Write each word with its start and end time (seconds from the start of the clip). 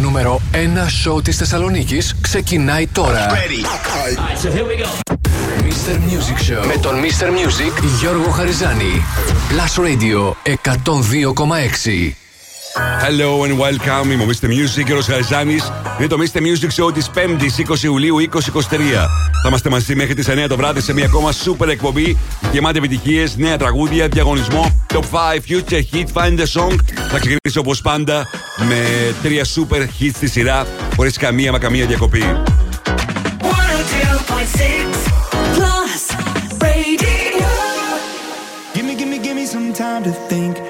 νούμερο 0.00 0.40
1 0.52 0.56
σοου 0.88 1.22
της 1.22 1.36
Θεσσαλονίκης 1.36 2.14
ξεκινάει 2.20 2.86
τώρα. 2.86 3.26
Right, 3.28 4.38
so 4.42 4.48
here 4.48 4.66
we 4.66 4.76
go. 4.82 4.88
Mr. 5.68 5.94
Music 5.94 6.38
Show 6.50 6.66
με 6.66 6.76
τον 6.82 6.94
Mr. 6.94 7.26
Music 7.26 7.82
Γιώργο 8.00 8.30
Χαριζάνη. 8.30 9.02
Plus 9.50 9.74
Radio 9.84 10.32
102,6. 10.44 12.29
Hello 12.74 13.44
and 13.44 13.58
welcome. 13.58 14.12
Είμαι 14.12 14.22
ο 14.22 14.26
Mr. 14.26 14.46
Music 14.46 14.84
και 14.84 14.92
ο 14.92 15.00
Χαριζάνη. 15.00 15.56
Είναι 15.98 16.08
το 16.08 16.16
Mr. 16.18 16.38
Music 16.38 16.84
Show 16.84 16.94
της 16.94 17.10
5η 17.14 17.72
20 17.72 17.82
Ιουλίου 17.82 18.16
2023. 18.32 18.50
Θα 19.42 19.48
είμαστε 19.48 19.70
μαζί 19.70 19.94
μέχρι 19.94 20.14
τις 20.14 20.28
9 20.28 20.48
το 20.48 20.56
βράδυ 20.56 20.80
σε 20.80 20.92
μια 20.92 21.04
ακόμα 21.04 21.32
super 21.32 21.68
εκπομπή 21.68 22.18
γεμάτη 22.52 22.78
επιτυχίες, 22.78 23.36
νέα 23.36 23.56
τραγούδια, 23.56 24.08
διαγωνισμό, 24.08 24.84
top 24.94 24.98
5 24.98 25.02
future 25.48 25.82
hit, 25.92 26.06
find 26.14 26.38
the 26.38 26.46
song. 26.60 26.74
Θα 27.10 27.18
ξεκινήσω 27.18 27.60
όπως 27.60 27.80
πάντα 27.80 28.26
με 28.68 28.84
τρία 29.22 29.44
super 29.44 29.80
hits 29.80 30.10
στη 30.14 30.28
σειρά, 30.28 30.66
χωρίς 30.96 31.16
καμία 31.16 31.52
μα 31.52 31.58
καμία 31.58 31.86
διακοπή. 31.86 32.22
102.6 32.22 33.46
Plus 35.56 36.02
Radio. 36.62 37.48
Gimme, 38.74 38.94
gimme, 38.94 39.18
gimme 39.24 39.46
some 39.46 39.72
time 39.72 40.02
to 40.04 40.12
think. 40.28 40.69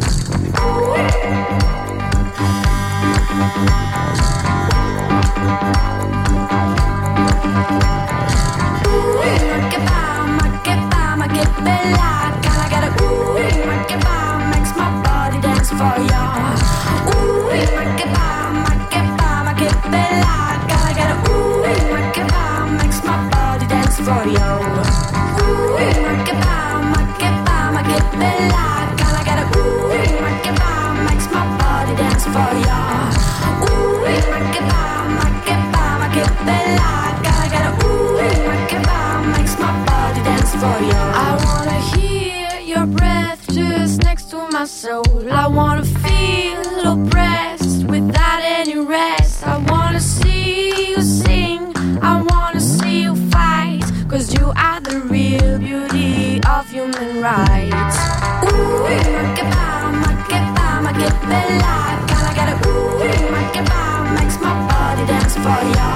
I 40.63 41.39
wanna 41.43 41.79
hear 41.97 42.59
your 42.59 42.85
breath 42.85 43.47
just 43.51 44.03
next 44.03 44.29
to 44.29 44.47
my 44.51 44.65
soul. 44.65 45.03
I 45.31 45.47
wanna 45.47 45.83
feel 45.83 46.61
oppressed 46.85 47.87
without 47.87 48.41
any 48.43 48.77
rest. 48.77 49.43
I 49.43 49.57
wanna 49.57 49.99
see 49.99 50.91
you 50.91 51.01
sing. 51.01 51.75
I 52.03 52.21
wanna 52.21 52.59
see 52.59 53.01
you 53.01 53.15
fight. 53.31 53.81
Cause 54.07 54.31
you 54.35 54.53
are 54.55 54.79
the 54.81 54.99
real 55.09 55.57
beauty 55.57 56.39
of 56.47 56.69
human 56.69 57.23
rights. 57.23 57.97
Ooh, 58.45 58.83
make 58.83 59.39
it 59.41 59.49
bomb, 59.55 60.01
make 60.03 60.31
it 60.37 61.17
bella. 61.25 61.73
Girl, 62.05 62.25
I 62.29 62.33
got 62.35 62.49
a 62.53 62.69
ooh, 62.69 63.01
it 63.01 63.65
bomb, 63.67 64.13
makes 64.13 64.37
my 64.39 64.53
body 64.69 65.07
dance 65.07 65.35
for 65.37 65.61
ya. 65.73 65.89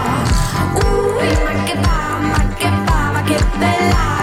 Ooh, 0.81 1.13
make 1.19 1.69
it 1.69 1.83
bomb, 1.83 2.31
make 2.31 3.31
it 3.31 3.59
bella. 3.59 4.14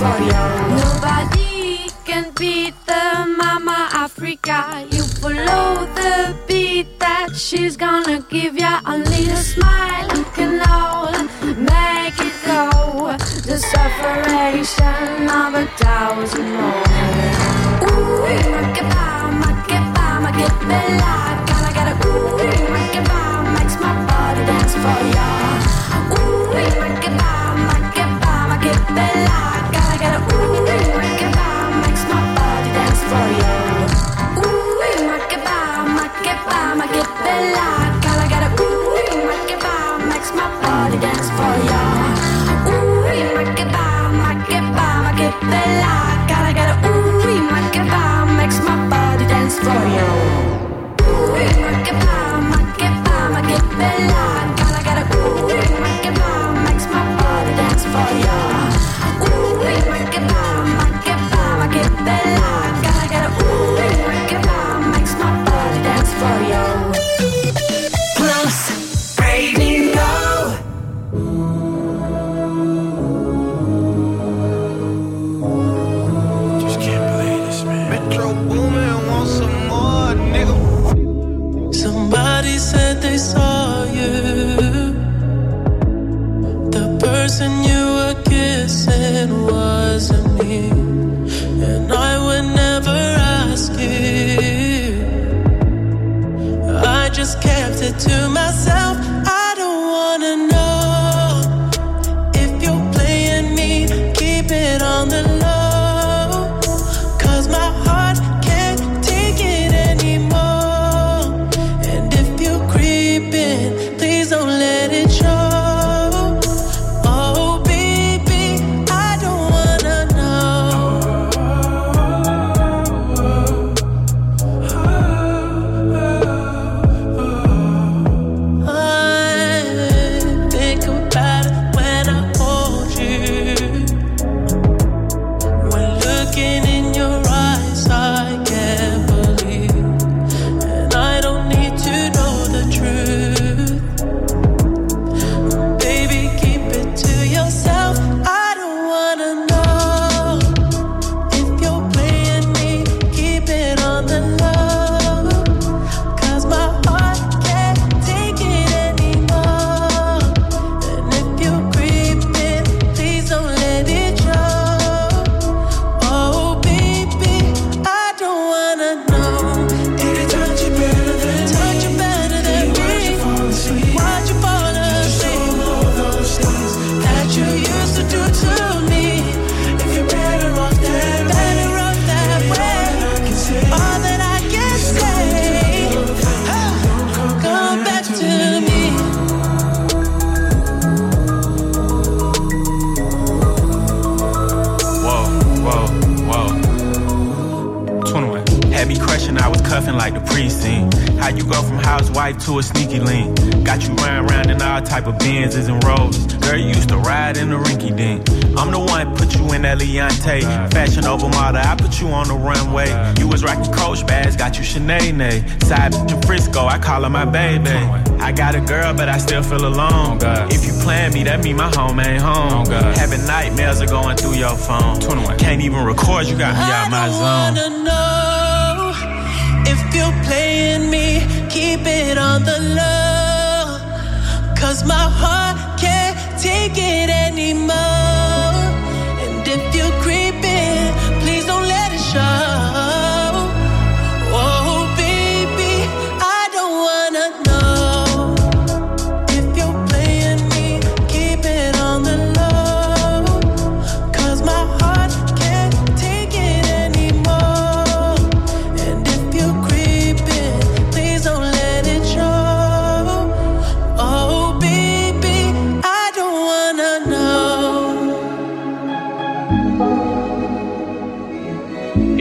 Nobody 0.00 1.90
can 2.06 2.32
beat 2.38 2.72
the 2.86 3.36
Mama 3.36 3.90
Africa. 3.92 4.86
You 4.90 5.02
follow 5.02 5.84
the 5.94 6.34
beat 6.48 6.98
that 7.00 7.36
she's 7.36 7.76
gonna 7.76 8.24
give 8.30 8.56
ya. 8.56 8.80
Only 8.86 9.28
a 9.28 9.36
smile 9.36 10.08
you 10.16 10.24
can 10.32 10.62
all 10.70 11.12
make 11.42 12.18
it 12.18 12.32
go. 12.46 13.14
The 13.44 13.58
separation 13.58 15.28
of 15.28 15.54
a 15.54 15.66
thousand 15.76 16.50
more. 16.54 16.69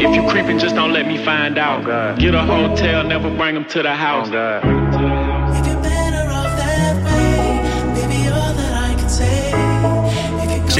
If 0.06 0.16
you 0.16 0.24
creeping, 0.32 0.58
just 0.60 0.76
don't 0.76 0.94
let 0.94 1.06
me 1.08 1.18
find 1.26 1.58
out. 1.58 1.82
Oh 1.86 2.16
Get 2.18 2.34
a 2.34 2.42
hotel, 2.42 3.04
never 3.04 3.30
bring 3.40 3.54
them 3.56 3.66
to 3.66 3.80
the 3.84 3.94
house. 3.94 4.30
Oh 4.32 5.30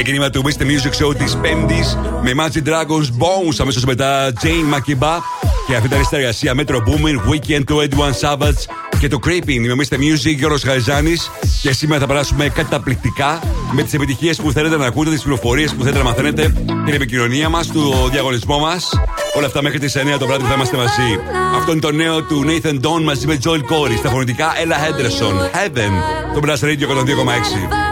ξεκίνημα 0.02 0.30
του 0.30 0.42
Wish 0.44 0.62
Music 0.62 1.04
Show 1.04 1.16
τη 1.16 1.24
Πέμπτη 1.40 1.80
με 2.22 2.32
Magic 2.36 2.68
Dragons 2.68 3.08
Bones. 3.22 3.56
Αμέσω 3.58 3.80
μετά 3.86 4.32
Jane 4.42 4.74
Makiba 4.74 5.18
και 5.66 5.74
αυτή 5.74 5.86
ήταν 5.86 6.00
η 6.00 6.04
συνεργασία 6.04 6.54
Metro 6.56 6.76
Boomin 6.76 7.30
Weekend 7.30 7.62
του 7.66 7.88
Edwin 7.88 8.28
Savage 8.28 8.89
και 9.00 9.08
το 9.08 9.18
Creeping. 9.26 9.66
Νομίστε 9.68 9.96
Music, 9.96 10.36
Γιώργο 10.36 10.56
Γαϊζάνη. 10.64 11.16
Και 11.62 11.72
σήμερα 11.72 12.00
θα 12.00 12.06
περάσουμε 12.06 12.48
καταπληκτικά 12.48 13.40
με 13.72 13.82
τις 13.82 13.94
επιτυχίες 13.94 14.36
που 14.36 14.52
θέλετε 14.52 14.76
να 14.76 14.86
ακούτε, 14.86 15.10
τις 15.10 15.22
πληροφορίες 15.22 15.74
που 15.74 15.80
θέλετε 15.80 15.98
να 15.98 16.04
μαθαίνετε, 16.04 16.54
την 16.84 16.94
επικοινωνία 16.94 17.48
μας, 17.48 17.66
το 17.66 18.08
διαγωνισμό 18.10 18.58
μας. 18.58 18.88
Όλα 19.34 19.46
αυτά 19.46 19.62
μέχρι 19.62 19.78
τις 19.78 19.96
9 19.96 20.18
το 20.18 20.26
βράδυ 20.26 20.44
θα 20.44 20.54
είμαστε 20.54 20.76
μαζί. 20.76 21.18
Αυτό 21.56 21.72
είναι 21.72 21.80
το 21.80 21.92
νέο 21.92 22.22
του 22.22 22.44
Nathan 22.46 22.74
Don 22.74 23.02
μαζί 23.02 23.26
με 23.26 23.38
Joel 23.44 23.60
Corey. 23.60 23.96
Στα 23.98 24.10
φωνητικά 24.10 24.52
Ella 24.52 24.88
Henderson. 24.88 25.34
Heaven. 25.34 25.92
Το 26.34 26.40
Blast 26.44 26.64
Radio 26.64 26.86
102,6. 26.86 27.89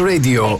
Radio. 0.00 0.58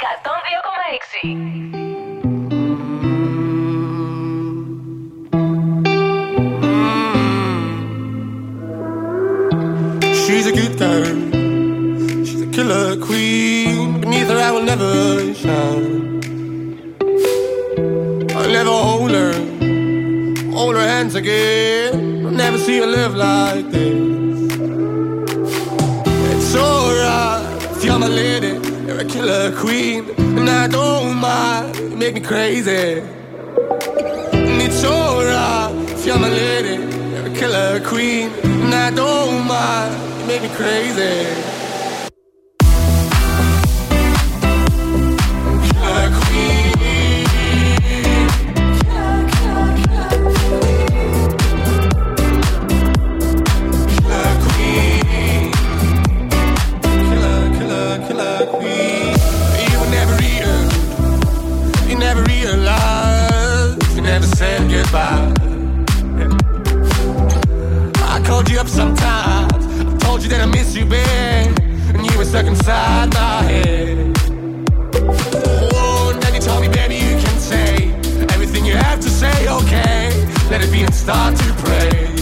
start 80.96 81.36
to 81.36 81.52
pray. 81.62 82.15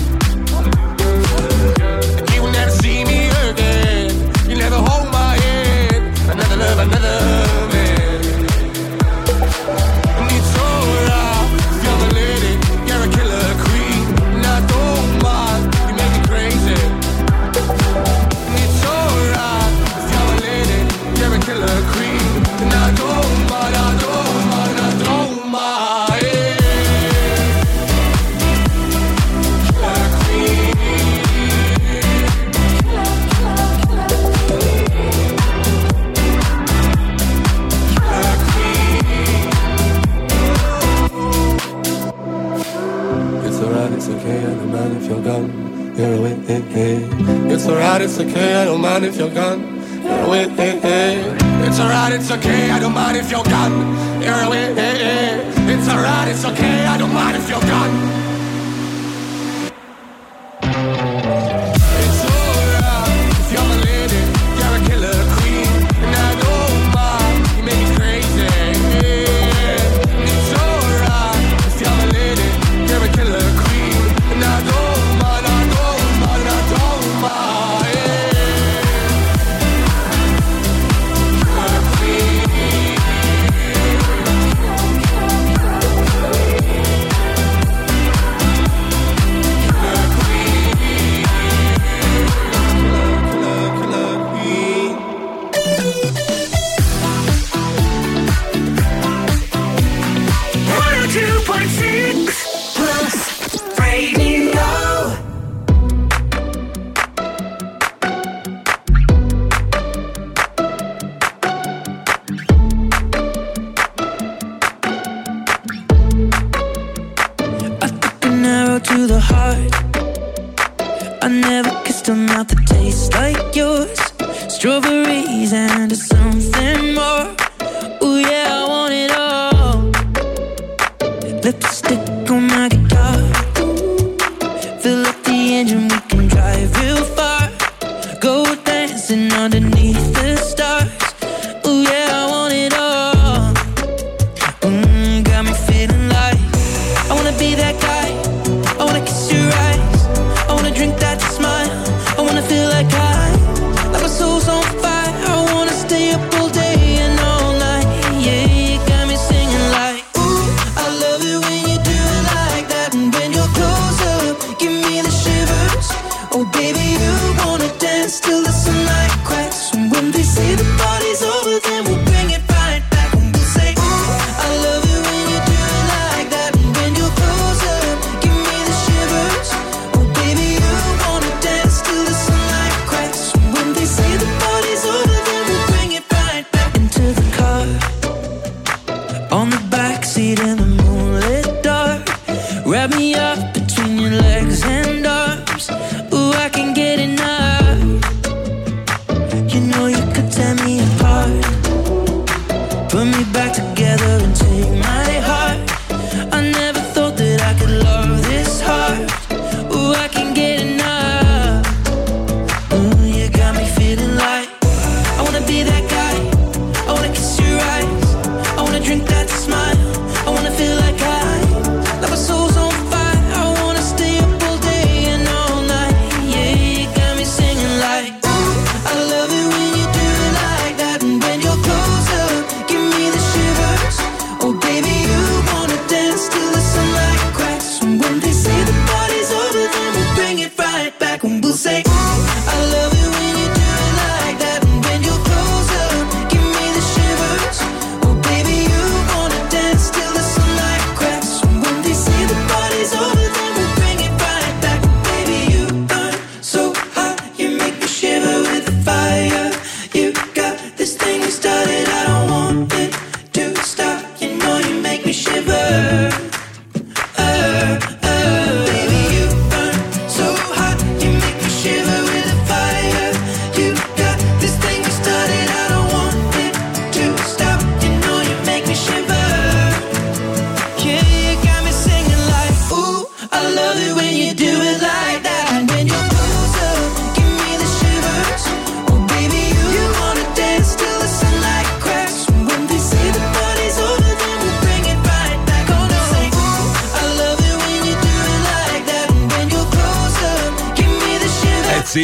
it's 48.14 48.30
okay, 48.30 48.54
I 48.54 48.64
don't 48.64 48.80
mind 48.80 49.04
if 49.04 49.16
you're 49.16 49.28
gone. 49.28 49.60
You're 50.04 50.20
away, 50.20 50.44
eh, 50.44 50.80
eh. 50.84 51.66
It's 51.66 51.80
alright, 51.80 52.12
it's 52.12 52.30
okay, 52.30 52.70
I 52.70 52.78
don't 52.78 52.94
mind 52.94 53.16
if 53.16 53.28
you're 53.28 53.42
gone. 53.42 53.72
You're 54.22 54.40
away, 54.46 54.72
eh, 54.72 54.78
eh. 54.78 55.74
It's 55.74 55.88
alright, 55.88 56.28
it's 56.28 56.44
okay, 56.44 56.86
I 56.86 56.96
don't 56.96 57.12
mind 57.12 57.36
if 57.36 57.48
you're 57.48 57.60
gone. 57.60 58.23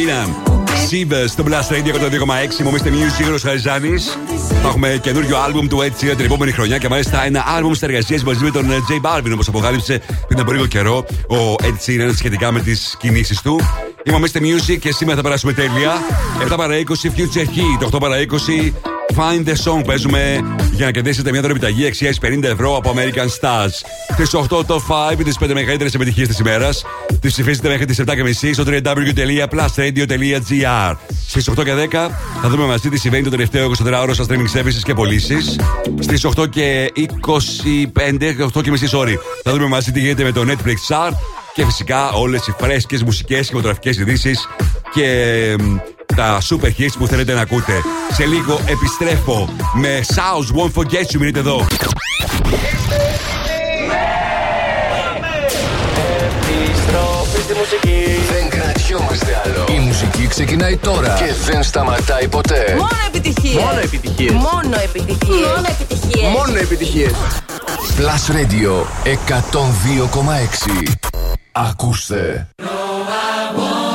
μήνα. 0.01 0.27
Σίβες 0.87 1.31
στο 1.31 1.43
Blast 1.47 1.73
Radio 1.73 1.93
102,6. 1.93 2.63
Μου 2.63 2.75
είστε 2.75 2.89
Music 2.89 3.23
Γύρο 3.23 3.37
Χαριζάνη. 3.41 3.97
Θα 4.61 4.67
έχουμε 4.67 4.99
καινούριο 5.01 5.37
άλμπουμ 5.37 5.67
του 5.67 5.81
έτσι 5.81 6.09
Sheeran 6.09 6.15
την 6.15 6.25
επόμενη 6.25 6.51
χρονιά 6.51 6.77
και 6.77 6.89
μάλιστα 6.89 7.25
ένα 7.25 7.43
άλμπουμ 7.47 7.73
συνεργασίας 7.73 8.23
μαζί 8.23 8.43
με 8.43 8.51
τον 8.51 8.65
J 8.69 9.01
Balvin 9.01 9.31
όπως 9.33 9.47
αποκάλυψε 9.47 10.01
πριν 10.27 10.39
από 10.39 10.51
λίγο 10.51 10.65
καιρό 10.65 11.05
ο 11.27 11.55
Ed 11.63 11.85
Sheeran 11.85 12.11
σχετικά 12.15 12.51
με 12.51 12.59
τις 12.59 12.95
κινήσεις 12.99 13.41
του. 13.41 13.59
Είμαστε 14.03 14.39
Music 14.43 14.77
και 14.79 14.91
σήμερα 14.91 15.17
θα 15.17 15.23
περάσουμε 15.23 15.53
τέλεια. 15.53 15.93
7 16.51 16.53
παρα 16.57 16.75
20, 16.75 16.79
Future 16.79 17.45
Key. 17.45 17.77
Το 17.79 17.89
8 17.97 17.99
παρα 17.99 18.15
20, 18.17 18.71
Find 19.15 19.47
the 19.47 19.55
Song 19.63 19.81
παίζουμε 19.85 20.41
για 20.71 20.85
να 20.85 20.91
κερδίσετε 20.91 21.31
μια 21.31 21.41
δωρεπιταγή 21.41 21.85
αξίας 21.85 22.17
50 22.21 22.43
ευρώ 22.43 22.75
από 22.75 22.93
American 22.95 23.27
Stars. 23.39 23.71
Στις 24.13 24.33
8 24.33 24.65
το 24.65 24.81
5 25.11 25.23
τις 25.23 25.37
5 25.39 25.53
μεγαλύτερες 25.53 25.93
επιτυχίες 25.93 26.27
της 26.27 26.39
ημέρας. 26.39 26.85
Τις 27.21 27.31
ψηφίσετε 27.31 27.69
μέχρι 27.69 27.85
τις 27.85 27.99
7.30 27.99 28.53
στο 28.53 28.63
www.plusradio.gr. 28.67 30.95
Στις 31.27 31.49
8 31.49 31.63
και 31.63 31.73
10 31.73 32.11
θα 32.41 32.49
δούμε 32.49 32.65
μαζί 32.65 32.89
τι 32.89 32.99
συμβαίνει 32.99 33.23
το 33.23 33.29
τελευταίο 33.29 33.69
24ωρο 33.69 34.13
στα 34.13 34.25
streaming 34.29 34.49
services 34.57 34.81
και 34.83 34.93
πωλήσεις. 34.93 35.59
Στις 35.99 36.25
8 36.37 36.49
και 36.49 36.91
25, 36.95 37.07
8 38.53 38.63
και 38.63 38.71
μισή, 38.71 38.87
sorry, 38.91 39.15
θα 39.43 39.51
δούμε 39.51 39.67
μαζί 39.67 39.91
τι 39.91 39.99
γίνεται 39.99 40.23
με 40.23 40.31
το 40.31 40.45
Netflix 40.47 40.75
Chart. 40.87 41.13
Και 41.53 41.65
φυσικά 41.65 42.11
όλες 42.11 42.47
οι 42.47 42.55
φρέσκες 42.59 43.03
μουσικές 43.03 43.51
και 43.79 43.89
ειδήσεις 43.89 44.47
και 44.93 45.55
τα 46.15 46.37
super 46.49 46.67
hits 46.79 46.95
που 46.97 47.07
θέλετε 47.07 47.33
να 47.33 47.41
ακούτε. 47.41 47.73
Σε 48.11 48.25
λίγο 48.25 48.59
επιστρέφω 48.65 49.49
με 49.73 50.01
South 50.15 50.57
Won't 50.57 50.81
Forget 50.81 51.13
You. 51.13 51.17
Μείνετε 51.19 51.39
εδώ. 51.39 51.65
Επιστροφή 56.47 57.41
στη 57.41 57.53
μουσική. 57.53 58.03
Δεν 58.31 58.49
κρατιόμαστε 58.49 59.41
άλλο. 59.45 59.65
Η 59.75 59.79
μουσική 59.79 60.27
ξεκινάει 60.27 60.77
τώρα 60.77 61.13
και 61.17 61.33
δεν 61.51 61.63
σταματάει 61.63 62.27
ποτέ. 62.27 62.75
Μόνο 62.77 62.89
επιτυχίες. 63.07 63.63
Μόνο 63.63 63.79
επιτυχίες. 63.83 64.31
Μόνο 64.31 64.75
επιτυχίες. 64.83 65.47
Μόνο 65.47 65.67
επιτυχίες. 65.69 66.31
Μόνο 66.31 66.57
επιτυχίες. 66.57 67.11
Plus 67.97 68.23
Radio 68.35 68.85
102,6. 69.03 70.93
Ακούστε. 71.51 72.47
I 73.53 73.90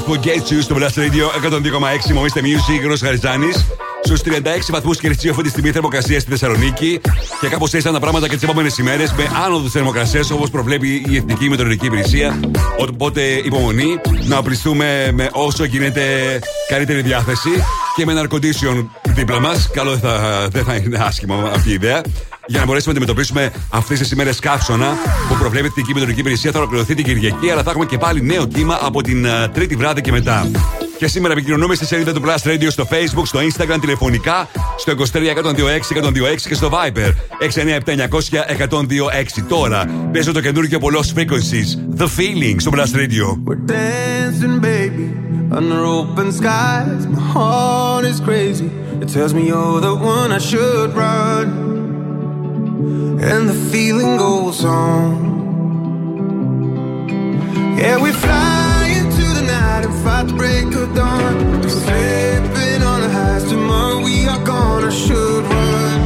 South 0.00 0.08
Won't 0.08 0.14
Forget 0.14 0.52
You 0.52 0.58
στο 0.60 0.76
Blast 0.78 0.98
Radio 0.98 1.50
102,6. 1.50 2.12
Μομίστε 2.14 2.40
Music, 2.40 2.86
Ρος 2.86 3.00
Χαριζάνη. 3.00 3.52
Στους 4.02 4.20
36 4.22 4.70
βαθμούς 4.70 4.98
Κελσίου 4.98 5.30
αυτή 5.30 5.42
τη 5.42 5.48
στιγμή 5.48 5.70
θερμοκρασία 5.70 6.20
στη 6.20 6.30
Θεσσαλονίκη. 6.30 7.00
Και 7.40 7.48
κάπως 7.48 7.66
έτσι 7.66 7.78
ήταν 7.78 7.92
τα 7.92 8.00
πράγματα 8.00 8.28
και 8.28 8.34
τις 8.34 8.42
επόμενες 8.42 8.78
ημέρες 8.78 9.12
με 9.12 9.26
άνοδο 9.44 9.68
θερμοκρασία 9.68 10.20
όπως 10.32 10.50
προβλέπει 10.50 11.04
η 11.08 11.16
Εθνική 11.16 11.48
Μετεωρολογική 11.48 11.86
Υπηρεσία. 11.86 12.40
Οπότε 12.78 13.22
υπομονή 13.22 14.00
να 14.26 14.38
οπλιστούμε 14.38 15.10
με 15.12 15.28
όσο 15.32 15.64
γίνεται 15.64 16.38
καλύτερη 16.68 17.02
διάθεση 17.02 17.50
και 17.96 18.04
με 18.04 18.12
ένα 18.12 18.26
air 18.28 18.34
condition 18.34 18.86
δίπλα 19.08 19.40
μας. 19.40 19.70
Καλό 19.72 19.90
δεν 19.90 20.00
θα, 20.00 20.48
δεν 20.50 20.64
θα 20.64 20.74
είναι 20.74 20.98
άσχημο 20.98 21.50
αυτή 21.54 21.70
η 21.70 21.72
ιδέα. 21.72 22.00
Για 22.46 22.60
να 22.60 22.66
μπορέσουμε 22.66 22.94
να 22.94 22.98
αντιμετωπίσουμε 23.00 23.52
αυτές 23.70 23.98
τις 23.98 24.10
ημέρες 24.10 24.38
καύσωνα 24.38 24.96
που 25.40 25.46
προβλέπει 25.46 25.66
η 25.66 25.68
Εθνική 25.68 25.88
Μετεωρολογική 25.88 26.20
Υπηρεσία. 26.20 26.52
Θα 26.52 26.58
ολοκληρωθεί 26.58 26.94
την 26.94 27.04
Κυριακή, 27.04 27.50
αλλά 27.50 27.62
θα 27.62 27.70
έχουμε 27.70 27.84
και 27.84 27.98
πάλι 27.98 28.22
νέο 28.22 28.46
κύμα 28.46 28.78
από 28.82 29.02
την 29.02 29.24
ε, 29.24 29.48
Τρίτη 29.52 29.76
βράδυ 29.76 30.00
και 30.00 30.10
μετά. 30.10 30.50
Και 30.98 31.06
σήμερα 31.06 31.32
επικοινωνούμε 31.32 31.74
στη 31.74 31.86
σελίδα 31.86 32.12
του 32.12 32.22
Plus 32.24 32.42
Radio 32.48 32.66
στο 32.68 32.86
Facebook, 32.90 33.22
στο 33.24 33.40
Instagram, 33.40 33.80
τηλεφωνικά, 33.80 34.48
στο 34.78 34.92
23 34.92 34.94
126 34.94 35.00
126 36.02 36.10
και 36.48 36.54
στο 36.54 36.70
Viber 36.72 37.12
697 37.40 39.42
Τώρα 39.48 39.84
παίζω 40.12 40.32
το 40.32 40.40
καινούργιο 40.40 40.78
πολλός 40.78 41.12
frequencies. 41.16 41.98
The 42.00 42.04
Feeling 42.04 42.56
στο 42.56 42.70
Plus 42.74 42.96
Radio. 42.96 43.38
We're 43.46 43.66
dancing, 43.66 44.60
baby, 44.60 45.14
under 45.58 45.84
open 45.84 46.32
skies. 46.32 47.06
My 47.06 47.22
heart 47.34 48.04
is 48.04 48.20
crazy. 48.20 48.70
It 49.02 49.08
tells 49.14 49.32
me 49.34 49.46
you're 49.46 49.80
the 49.80 49.94
one 49.94 50.32
I 50.32 50.38
should 50.50 50.90
run. 51.04 51.46
And 53.30 53.42
the 53.50 53.58
feeling 53.72 54.16
goes 54.16 54.64
on. 54.64 55.29
Yeah, 57.80 57.96
we 57.96 58.12
fly 58.12 58.92
into 58.94 59.24
the 59.38 59.40
night 59.40 59.86
and 59.86 59.94
fight 60.04 60.26
the 60.26 60.34
break 60.34 60.66
of 60.74 60.94
dawn. 60.94 61.62
We're 61.62 61.68
slipping 61.70 62.82
on 62.82 63.00
the 63.00 63.08
highs. 63.08 63.44
Tomorrow 63.48 64.02
we 64.04 64.28
are 64.28 64.44
gonna 64.44 64.90
should 64.90 65.44
run. 65.44 66.00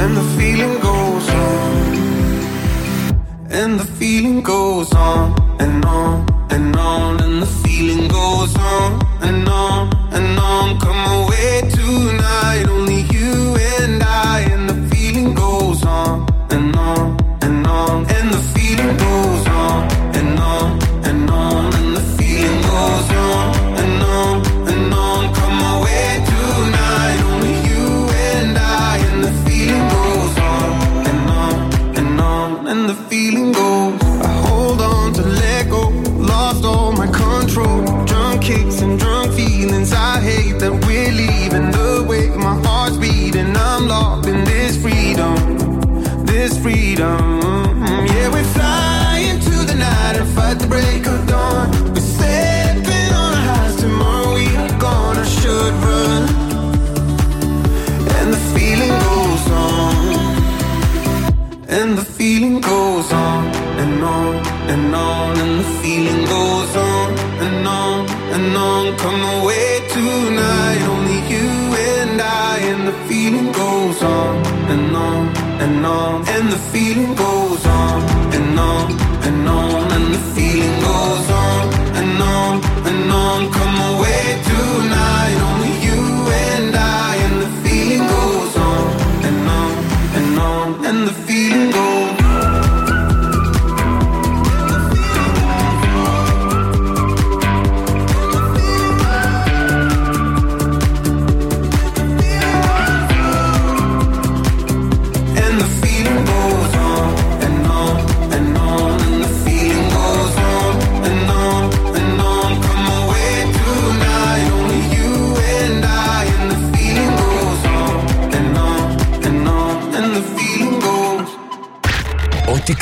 And 0.00 0.16
the 0.16 0.24
feeling 0.36 0.80
goes 0.80 1.28
on. 1.28 1.94
And 3.50 3.78
the 3.78 3.84
feeling 3.84 4.42
goes 4.42 4.92
on 4.94 5.40
and 5.60 5.84
on 5.84 6.26
and 6.50 6.74
on. 6.74 7.20
And 7.22 7.40
the 7.40 7.46
feeling 7.62 8.08
goes 8.08 8.56
on 8.56 9.00
and 9.22 9.48
on 9.48 9.92
and 10.12 10.36
on. 10.40 10.80
Come 10.80 11.02
away 11.22 11.70
tonight, 11.70 12.66
only 12.68 13.03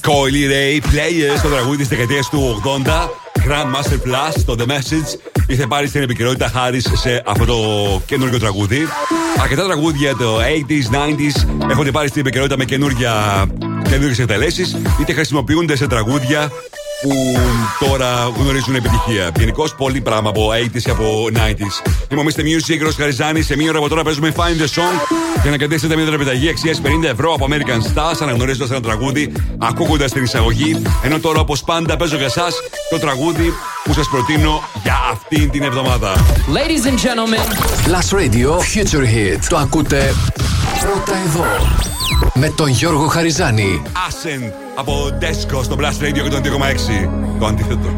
Coily 0.00 0.44
Ray 0.52 0.80
Players, 0.86 1.40
το 1.42 1.48
τραγούδι 1.48 1.76
τη 1.76 1.88
δεκαετία 1.88 2.22
του 2.30 2.62
80. 2.64 3.08
Grand 3.46 3.74
Master 3.74 3.98
Plus, 4.06 4.42
το 4.46 4.56
The 4.58 4.70
Message. 4.70 5.32
Ήρθε 5.46 5.66
πάλι 5.66 5.88
στην 5.88 6.02
επικαιρότητα 6.02 6.48
χάρη 6.48 6.80
σε 6.80 7.22
αυτό 7.26 7.44
το 7.44 7.56
καινούργιο 8.06 8.38
τραγούδι. 8.38 8.88
Αρκετά 9.42 9.64
τραγούδια 9.64 10.16
το 10.16 10.38
80s, 10.38 10.94
90s 10.94 11.68
έχουν 11.70 11.90
πάρει 11.90 12.08
στην 12.08 12.20
επικαιρότητα 12.20 12.56
με 12.56 12.64
καινούργια 12.64 13.44
καινούργιες 13.88 14.18
εκτελέσεις, 14.18 14.76
είτε 15.00 15.12
χρησιμοποιούνται 15.12 15.76
σε 15.76 15.86
τραγούδια 15.86 16.50
που 17.02 17.10
τώρα 17.86 18.32
γνωρίζουν 18.38 18.74
επιτυχία. 18.74 19.30
Γενικώς 19.38 19.74
πολύ 19.74 20.00
πράγμα 20.00 20.28
από 20.28 20.50
80s 20.50 20.82
και 20.82 20.90
από 20.90 21.26
90s. 21.32 21.90
Είμαι 22.08 22.20
ο 22.20 22.24
Mr. 22.24 22.40
Music, 22.40 22.78
Ρο 22.82 22.90
Χαριζάνης. 22.96 23.46
Σε 23.46 23.56
μία 23.56 23.68
ώρα 23.68 23.78
από 23.78 23.88
τώρα 23.88 24.02
παίζουμε 24.02 24.32
Find 24.36 24.62
the 24.62 24.80
Song 24.80 25.16
για 25.42 25.50
να 25.50 25.56
κερδίσετε 25.56 25.96
μια 25.96 26.04
δραπεταγή 26.04 26.48
αξίας 26.48 26.80
50 26.84 27.04
ευρώ 27.04 27.32
από 27.32 27.46
American 27.50 27.94
Stars, 27.94 28.16
αναγνωρίζοντας 28.20 28.70
ένα 28.70 28.80
τραγούδι, 28.80 29.32
ακούγοντας 29.58 30.12
την 30.12 30.22
εισαγωγή. 30.22 30.82
Ενώ 31.02 31.18
τώρα, 31.18 31.40
όπως 31.40 31.62
πάντα, 31.64 31.96
παίζω 31.96 32.16
για 32.16 32.26
εσά 32.26 32.46
το 32.90 32.98
τραγούδι 32.98 33.52
που 33.84 33.92
σας 33.92 34.08
προτείνω 34.08 34.62
για 34.82 34.96
αυτήν 35.12 35.50
την 35.50 35.62
εβδομάδα. 35.62 36.14
Ladies 36.54 36.86
and 36.86 36.98
gentlemen, 36.98 37.46
Plus 37.86 38.18
Radio 38.18 38.50
Future 38.50 39.04
Hit. 39.04 39.38
Το 39.48 39.56
ακούτε 39.56 40.14
πρώτα 40.82 41.16
εδώ. 41.26 41.44
Με 42.34 42.48
τον 42.48 42.68
Γιώργο 42.68 43.06
Χαριζάνη. 43.06 43.82
Ascent 43.84 44.52
από 44.74 45.18
Desco 45.20 45.64
στο 45.64 45.76
Blast 45.78 46.02
Radio 46.02 46.32
102,6. 46.32 47.08
Το 47.38 47.46
αντίθετο. 47.46 47.88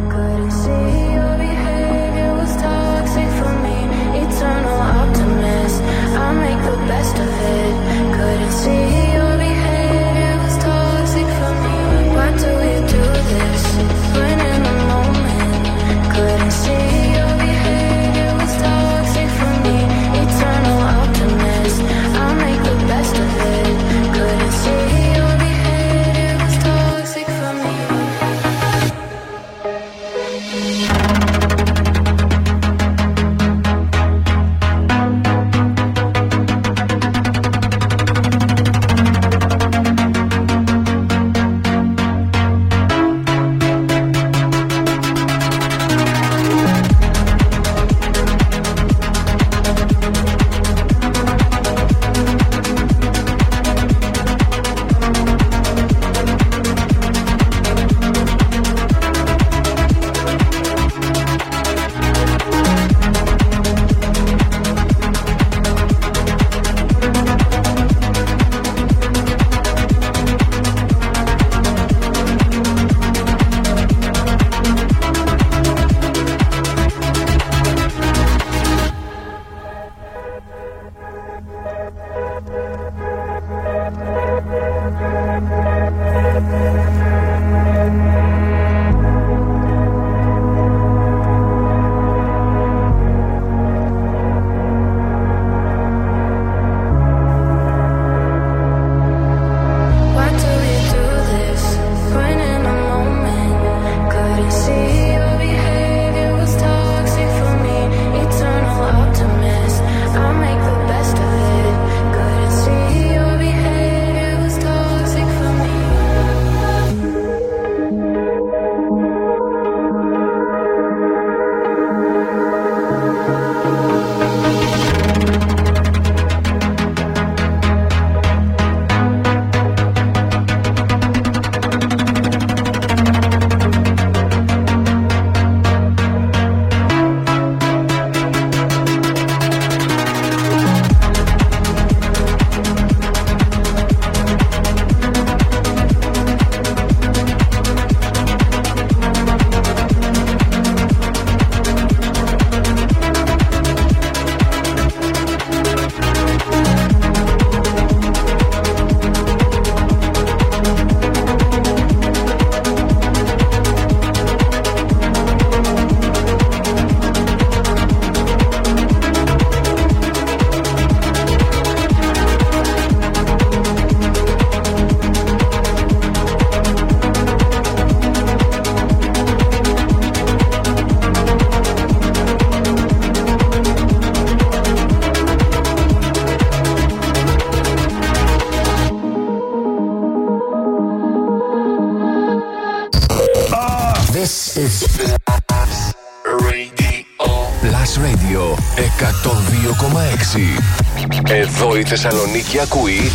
Η 201.84 201.86
Θεσσαλονίκη 201.86 202.60
ακούει 202.60 203.10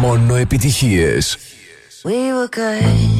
μόνο 0.00 0.34
επιτυχίες. 0.36 1.38
We 2.02 2.08
were 2.08 2.48
good, 2.56 3.15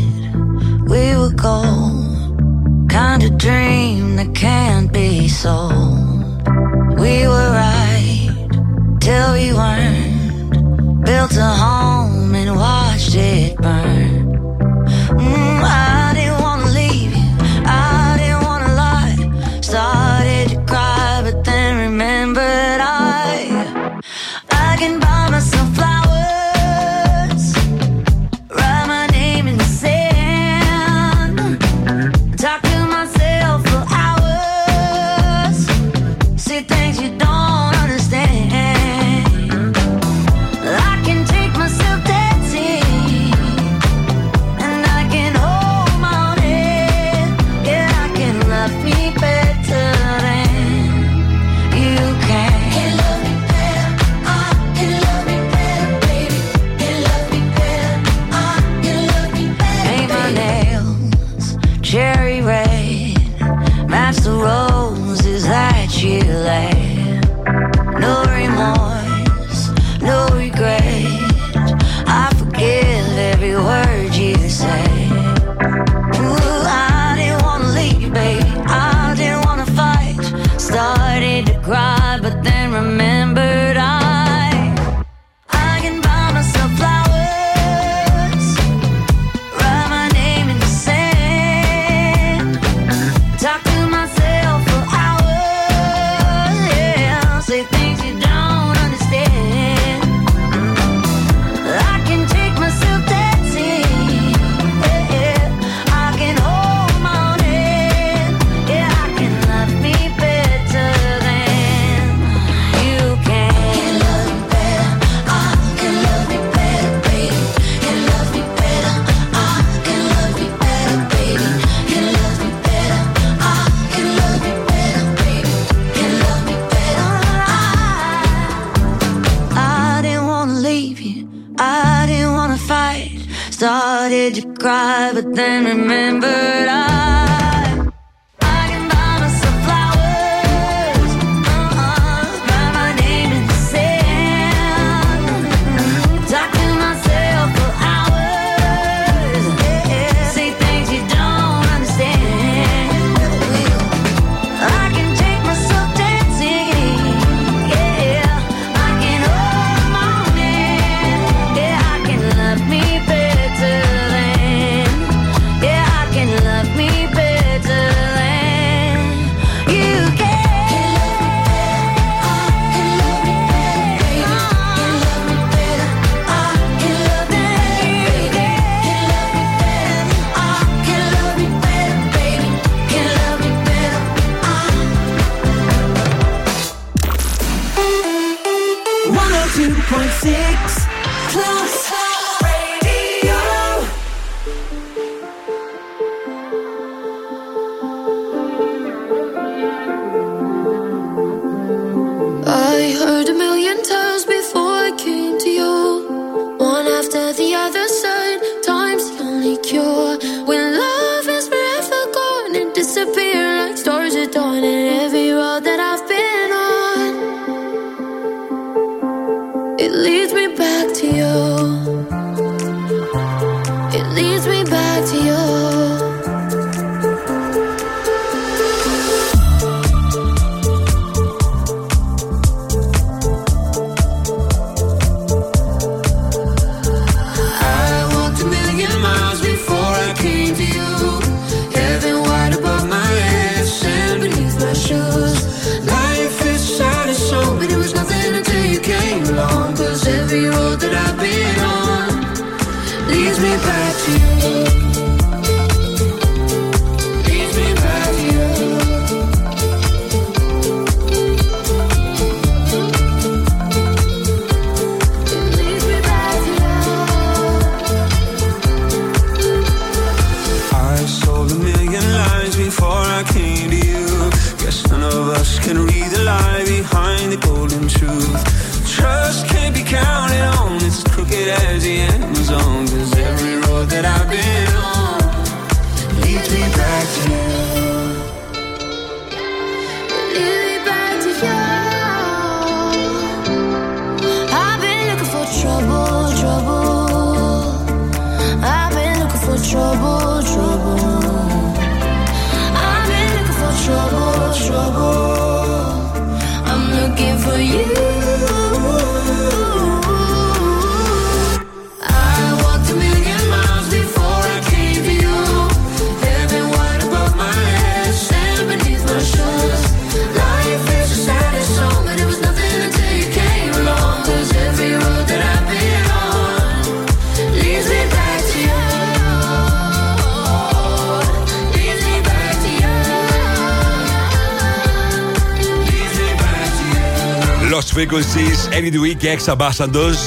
Any 338.79 338.91
Do 338.91 339.17
και 339.19 339.39
Ex 339.39 339.55
Ambassadors. 339.55 340.21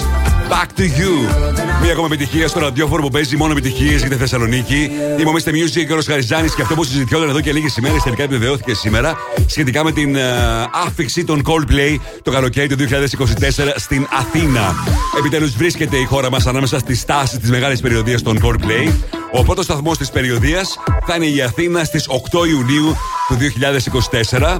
Back 0.49 0.69
to 0.77 0.83
you. 0.83 1.13
Μία 1.81 1.91
ακόμα 1.91 2.05
επιτυχία 2.05 2.47
στο 2.47 2.59
ραδιόφωνο 2.59 3.01
που 3.01 3.09
παίζει 3.09 3.37
μόνο 3.37 3.51
επιτυχίες 3.51 3.99
για 3.99 4.09
τη 4.09 4.15
Θεσσαλονίκη. 4.15 4.91
Είμαι 5.19 5.29
ο 5.29 5.33
Mr. 5.33 5.49
Music 5.49 5.85
και 5.87 5.93
ο 5.93 6.01
Χαριζάνης 6.05 6.55
και 6.55 6.61
αυτό 6.61 6.75
που 6.75 6.83
συζητιόταν 6.83 7.29
εδώ 7.29 7.41
και 7.41 7.51
λίγες 7.51 7.77
ημέρες 7.77 8.03
τελικά 8.03 8.23
επιβεβαιώθηκε 8.23 8.73
σήμερα 8.73 9.17
σχετικά 9.45 9.83
με 9.83 9.91
την 9.91 10.15
ε, 10.15 10.21
άφηξη 10.85 11.23
των 11.23 11.41
Coldplay 11.45 11.97
το 12.23 12.31
καλοκαίρι 12.31 12.67
του 12.67 12.75
2024 12.77 12.95
στην 13.75 14.07
Αθήνα. 14.11 14.75
Επιτέλους 15.17 15.55
βρίσκεται 15.55 15.97
η 15.97 16.05
χώρα 16.05 16.29
μας 16.29 16.47
ανάμεσα 16.47 16.79
στις 16.79 17.05
τάσεις 17.05 17.39
της 17.39 17.49
μεγάλης 17.49 17.81
περιοδίας 17.81 18.21
των 18.21 18.39
Coldplay. 18.43 18.91
Ο 19.31 19.43
πρώτος 19.43 19.65
σταθμός 19.65 19.97
της 19.97 20.09
περιοδίας 20.09 20.79
θα 21.05 21.15
είναι 21.15 21.25
η 21.25 21.41
Αθήνα 21.41 21.83
στις 21.83 22.07
8 22.07 22.47
Ιουνίου 22.47 22.95
του 23.27 23.37
2024. 24.31 24.57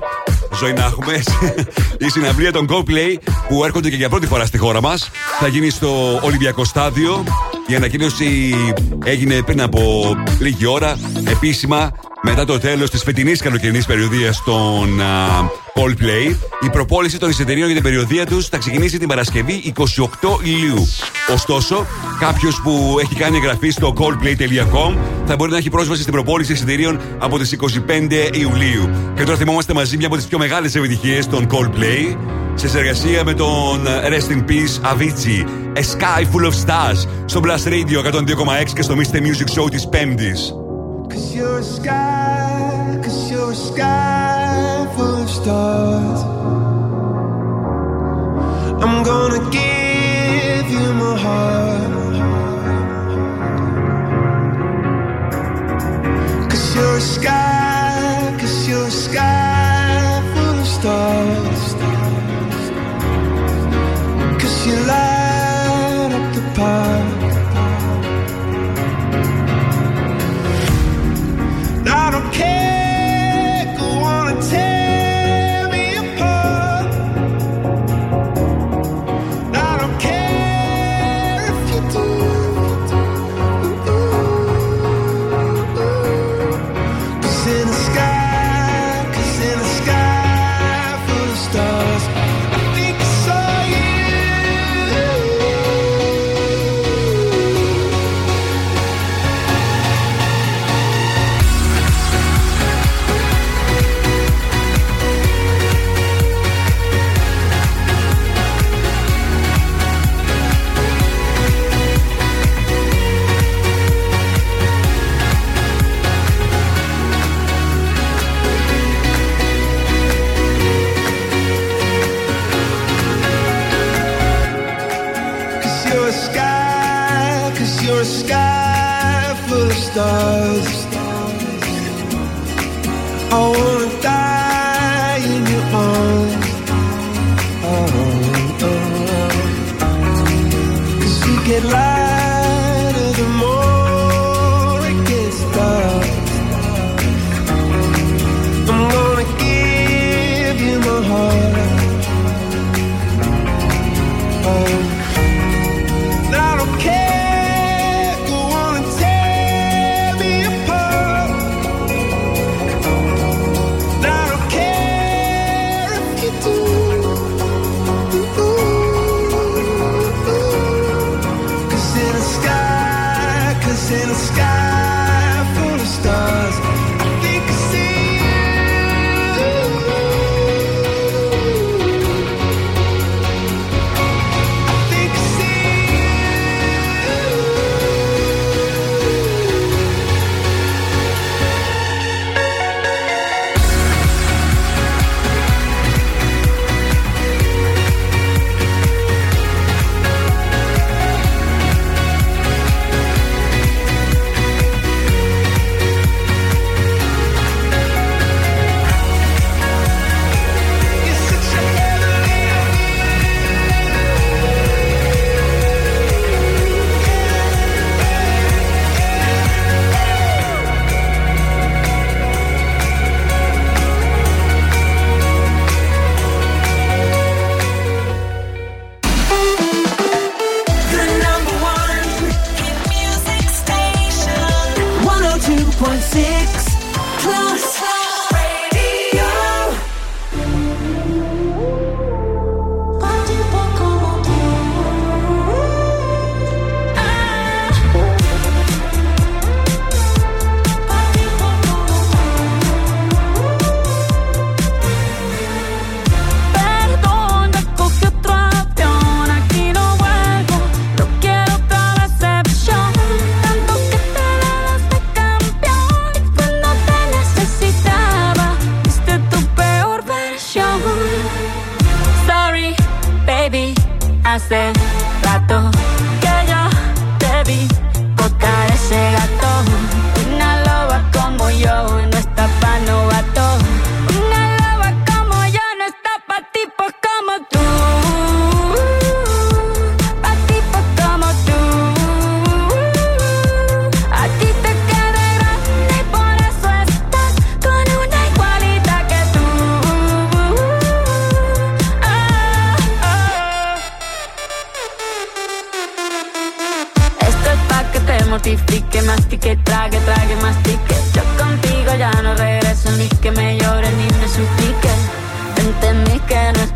Ζωή 0.60 0.74
να 0.74 0.84
έχουμε. 0.84 1.14
Η 2.06 2.10
συναυλία 2.10 2.52
των 2.52 2.68
Coldplay 2.70 3.18
που 3.50 3.66
έρχονται 3.66 3.89
και 3.89 3.95
για 3.95 4.10
πρώτη 4.10 4.28
φορά 4.28 4.45
στη 4.45 4.58
χώρα 4.58 4.82
μας 4.82 5.10
θα 5.39 5.47
γίνει 5.47 5.70
στο 5.70 6.20
Ολυμπιακό 6.24 6.64
Στάδιο. 6.64 7.24
Η 7.68 7.76
ανακοίνωση 7.76 8.56
έγινε 9.06 9.41
πριν 9.41 9.62
από 9.62 10.14
λίγη 10.39 10.66
ώρα 10.66 10.97
επίσημα 11.30 11.91
μετά 12.22 12.45
το 12.45 12.60
τέλος 12.60 12.89
της 12.89 13.04
φετινής 13.04 13.41
καλοκαιρινής 13.41 13.86
περιοδίας 13.86 14.43
των 14.43 15.02
α, 15.02 15.06
Coldplay. 15.76 16.36
Η 16.66 16.70
προπόληση 16.70 17.18
των 17.18 17.30
εισιτηρίων 17.30 17.66
για 17.66 17.76
την 17.76 17.84
περιοδία 17.84 18.26
τους 18.26 18.47
θα 18.47 18.58
ξεκινήσει 18.58 18.97
την 18.97 19.08
Παρασκευή 19.08 19.74
28 19.78 19.84
Ιουλίου. 20.43 20.88
Ωστόσο, 21.34 21.86
κάποιος 22.20 22.62
που 22.62 22.98
έχει 23.02 23.16
κάνει 23.16 23.38
εγγραφή 23.38 23.70
στο 23.70 23.94
coldplay.com 23.98 24.98
θα 25.26 25.36
μπορεί 25.36 25.52
να 25.52 25.58
έχει 25.58 25.70
πρόσβαση 25.70 26.02
στην 26.02 26.14
προπόληση 26.14 26.54
εισιτηρίων 26.54 27.00
από 27.18 27.38
τις 27.40 27.52
25 27.52 28.30
Ιουλίου. 28.32 28.90
Και 29.16 29.24
τώρα 29.24 29.38
θυμόμαστε 29.38 29.74
μαζί 29.74 29.98
μια 29.98 30.08
από 30.08 30.16
τις 30.16 30.26
πιο 30.26 30.38
μεγάλες 30.38 30.76
επιτυχίες 30.76 31.28
των 31.28 31.48
Coldplay 31.52 32.16
σε 32.56 32.68
συνεργασία 32.68 33.24
με 33.24 33.34
τον 33.34 33.82
Rest 33.86 34.32
in 34.32 34.52
Peace 34.52 34.94
Avicii. 34.94 35.46
A 35.76 35.82
Sky 35.82 36.24
Full 36.34 36.46
of 36.46 36.54
Stars 36.66 37.08
στο 37.26 37.42
Blast 37.44 37.68
Radio 37.68 38.04
102,6 38.14 38.74
και 38.74 38.82
στο 38.82 38.96
Mr. 38.96 39.16
Music 39.16 39.62
Show 39.62 39.70
της 39.72 39.88
Πέμπτης. 39.88 40.54
Cause 41.10 41.34
you're 41.36 41.58
a 41.58 41.64
sky, 41.78 43.00
cause 43.04 43.22
you're 43.32 43.52
a 43.52 43.62
sky 43.70 44.88
full 44.96 45.16
of 45.24 45.30
stars. 45.40 46.20
I'm 48.84 48.96
gonna 49.10 49.42
give 49.52 49.68
my 50.72 51.17
heart. 51.17 51.91
Cause 56.49 56.76
you're 56.76 56.97
a 56.97 57.01
sky, 57.01 57.59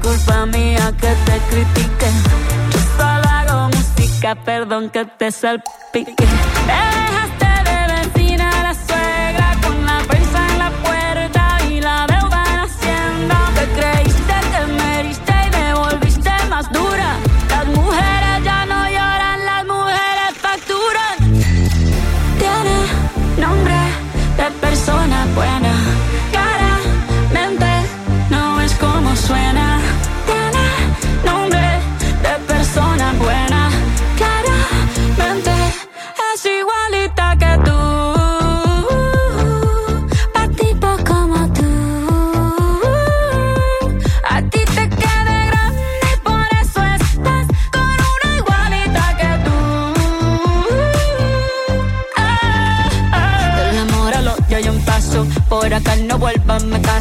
culpa 0.03 0.45
mía 0.45 0.91
que 0.99 1.11
te 1.25 1.35
critique. 1.49 2.09
Yo 2.71 2.79
solo 2.97 3.27
hago 3.29 3.69
música, 3.69 4.35
perdón 4.35 4.89
que 4.89 5.05
te 5.05 5.31
salpique. 5.31 6.13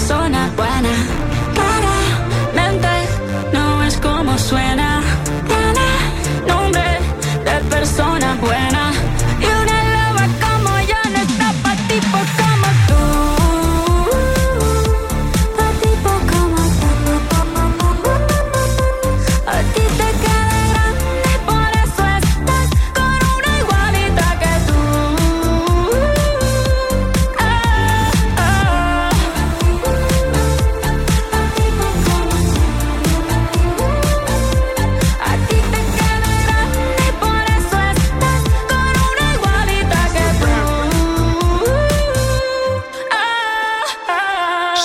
persona 0.00 0.50
buena. 0.56 0.94
Claramente 1.54 2.88
no 3.52 3.84
es 3.84 3.96
como 3.98 4.38
suena. 4.38 5.02
Tiene 5.46 6.48
nombre 6.48 6.98
de 7.44 7.60
persona 7.68 8.34
buena. 8.40 8.69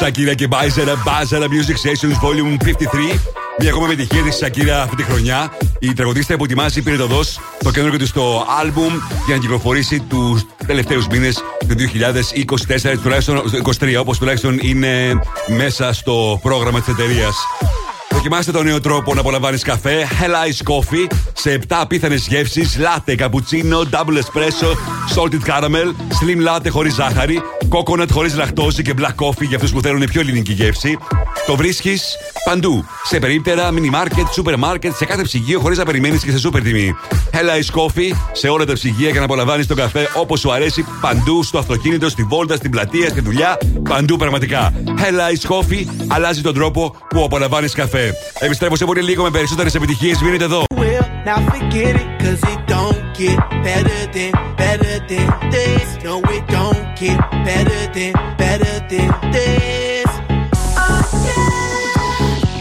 Σακύρα 0.05 0.33
και 0.33 0.47
Μπάιζερα, 0.47 1.01
Μπάζερα 1.05 1.45
Music 1.45 1.89
Sessions 1.89 2.13
Volume 2.13 2.63
53. 2.63 3.19
Μια 3.59 3.69
ακόμα 3.69 3.85
επιτυχία 3.85 4.23
της 4.23 4.35
Σακύρα 4.35 4.81
αυτή 4.81 4.95
τη 4.95 5.03
χρονιά. 5.03 5.51
Η 5.79 5.93
τραγουδίστρια 5.93 6.37
που 6.37 6.43
ετοιμάζει 6.43 6.81
πήρε 6.81 6.95
το 6.95 7.07
δός 7.07 7.39
το 7.63 7.71
καινούργιο 7.71 7.99
της 7.99 8.09
στο 8.09 8.45
άλμπουμ 8.59 8.93
για 9.25 9.35
να 9.35 9.41
κυκλοφορήσει 9.41 9.99
τους 9.99 10.45
τελευταίους 10.67 11.07
μήνες 11.07 11.43
του 11.67 11.75
2024, 11.75 12.99
τουλάχιστον 13.03 13.41
23, 13.79 13.95
όπως 13.99 14.17
τουλάχιστον 14.17 14.59
είναι 14.61 15.19
μέσα 15.47 15.93
στο 15.93 16.39
πρόγραμμα 16.43 16.79
της 16.79 16.87
εταιρείας. 16.87 17.35
Δοκιμάστε 18.09 18.51
τον 18.51 18.65
νέο 18.65 18.81
τρόπο 18.81 19.13
να 19.13 19.19
απολαμβάνεις 19.19 19.63
καφέ 19.63 20.07
Hell 20.19 20.49
Ice 20.49 20.73
Coffee 20.73 21.15
σε 21.33 21.59
7 21.59 21.59
απίθανες 21.69 22.27
γεύσεις: 22.27 22.77
latte, 22.79 23.15
cappuccino, 23.15 23.83
double 23.91 24.17
espresso, 24.17 24.69
salted 25.15 25.49
caramel, 25.49 25.93
slim 26.19 26.47
latte 26.47 26.69
χωρίς 26.69 26.93
ζάχαρη, 26.93 27.41
coconut 27.69 28.07
χωρίς 28.11 28.35
λακτόζη 28.35 28.81
και 28.81 28.93
black 28.97 29.25
coffee 29.25 29.47
για 29.47 29.55
αυτούς 29.55 29.71
που 29.71 29.81
θέλουν 29.81 30.03
πιο 30.03 30.21
ελληνική 30.21 30.53
γεύση. 30.53 30.97
Το 31.45 31.55
βρίσκεις 31.55 32.17
παντού. 32.45 32.85
Σε 33.03 33.19
περίπτερα, 33.19 33.69
mini 33.71 33.95
market, 33.95 34.41
super 34.41 34.53
market, 34.63 34.91
σε 34.95 35.05
κάθε 35.05 35.21
ψυγείο 35.21 35.59
χωρίς 35.59 35.77
να 35.77 35.85
περιμένεις 35.85 36.23
και 36.23 36.31
σε 36.31 36.47
super 36.47 36.59
τιμή. 36.63 36.95
Hell 37.31 37.37
Ice 37.37 37.81
Coffee 37.81 38.15
σε 38.31 38.47
όλα 38.47 38.65
τα 38.65 38.73
ψυγεία 38.73 39.09
για 39.09 39.19
να 39.19 39.25
απολαμβάνεις 39.25 39.67
τον 39.67 39.77
καφέ 39.77 40.09
όπως 40.15 40.39
σου 40.39 40.51
αρέσει 40.51 40.85
παντού, 41.01 41.43
στο 41.43 41.57
αυτοκίνητο, 41.57 42.09
στη 42.09 42.23
βόλτα, 42.23 42.55
στην 42.55 42.71
πλατεία, 42.71 43.09
στη 43.09 43.21
δουλειά, 43.21 43.57
παντού 43.89 44.17
πραγματικά. 44.17 44.73
Hell 44.85 45.49
Ice 45.49 45.55
Coffee 45.55 45.85
αλλάζει 46.07 46.41
τον 46.41 46.53
τρόπο 46.53 46.95
που 47.09 47.23
απολαμβάνεις 47.23 47.73
καφέ. 47.73 48.13
Επιστρέφω 48.39 48.75
σε 48.75 48.85
πολύ 48.85 49.01
λίγο 49.01 49.23
με 49.23 49.29
περισσότερες 49.29 49.75
επιτυχίες. 49.75 50.21
Μείνετε 50.21 50.43
εδώ. 50.43 50.63
will. 50.85 51.05
Now 51.25 51.39
forget 51.51 51.95
it, 51.95 52.09
cause 52.21 52.41
it 52.53 52.67
don't 52.67 53.01
get 53.19 53.37
better 53.63 53.99
than, 54.15 54.31
better 54.55 54.95
than 55.09 55.27
this. 55.51 56.03
No, 56.03 56.21
it 56.35 56.45
don't 56.47 56.84
get 56.95 57.19
better 57.43 57.93
than, 57.93 58.13
better 58.37 58.79
than 58.87 59.31
this. 59.31 60.05
Oh, 60.77 61.01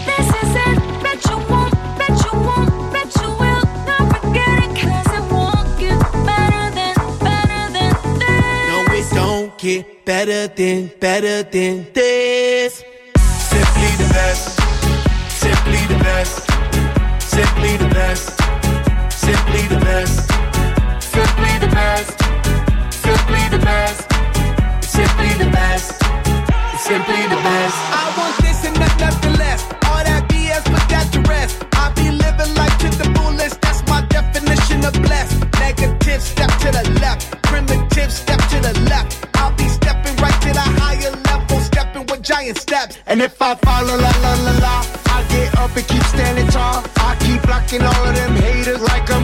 this 0.07 0.29
is 0.43 0.55
it. 0.67 0.79
Bet 1.03 1.25
you 1.29 1.37
won't, 1.51 1.75
bet 1.99 2.15
you 2.25 2.33
won't, 2.47 2.93
bet 2.93 3.15
you 3.21 3.29
will 3.41 3.65
not 3.87 4.05
forget 4.13 4.65
it. 4.65 4.71
'Cause 4.75 5.11
it 5.19 5.25
won't 5.33 5.79
get 5.79 5.99
better 6.27 6.65
than, 6.77 6.95
better 7.23 7.63
than 7.77 7.93
this. 8.19 8.63
No, 8.71 8.79
it 8.99 9.07
don't 9.15 9.59
get 9.59 10.05
better 10.05 10.49
than, 10.49 10.91
better 11.01 11.43
than 11.45 11.87
this. 11.93 12.83
Simply 13.53 13.91
the 14.03 14.09
best, 14.13 14.61
simply 15.43 15.81
the 15.93 15.99
best, 16.03 16.35
simply 17.21 17.77
the 17.77 17.89
best, 17.89 18.25
simply 19.11 19.63
the 19.69 19.79
best, 19.79 20.34
simply 25.25 25.45
the 25.45 25.51
best, 25.51 26.03
It's 26.75 26.85
simply 26.85 27.23
the 27.33 27.41
best. 27.49 27.77
I 27.93 28.15
want 28.19 28.37
this 28.43 28.65
and 28.65 28.79
not 28.79 28.95
nothing 29.01 29.35
less. 29.39 29.63
All 29.89 30.03
that 30.05 30.29
BS, 30.29 30.65
put 30.65 30.85
that 30.93 31.07
to 31.13 31.21
rest. 31.23 31.65
I 31.75 31.93
be 31.97 32.11
living 32.11 32.53
life 32.55 32.77
to 32.79 32.89
the 32.91 33.09
fullest. 33.17 33.61
That's 33.63 33.83
my 33.89 34.03
definition 34.09 34.85
of 34.85 34.93
blessed. 35.03 35.37
Negative, 35.61 36.23
step 36.23 36.51
to 36.63 36.71
the 36.73 36.85
left. 37.01 37.41
Primitive, 37.43 38.13
step 38.13 38.41
to 38.53 38.61
the 38.61 38.75
left. 38.91 39.27
I'll 39.37 39.55
be 39.57 39.69
stepping 39.69 40.17
right 40.17 40.39
to 40.43 40.53
the 40.53 40.67
higher 40.81 41.13
level, 41.29 41.59
stepping 41.61 42.07
with 42.07 42.23
giant 42.23 42.59
steps. 42.59 42.99
And 43.07 43.23
if 43.23 43.41
I 43.41 43.55
follow 43.55 43.97
la 43.97 44.13
la 44.25 44.35
la 44.47 44.55
la, 44.65 44.77
I 45.17 45.25
get 45.31 45.57
up 45.59 45.75
and 45.77 45.87
keep 45.89 46.05
standing 46.05 46.49
tall. 46.49 46.85
I 46.97 47.17
keep 47.25 47.41
blocking 47.43 47.83
all 47.83 48.05
of 48.09 48.15
them 48.15 48.35
haters 48.37 48.81
like 48.81 49.11
I'm 49.11 49.24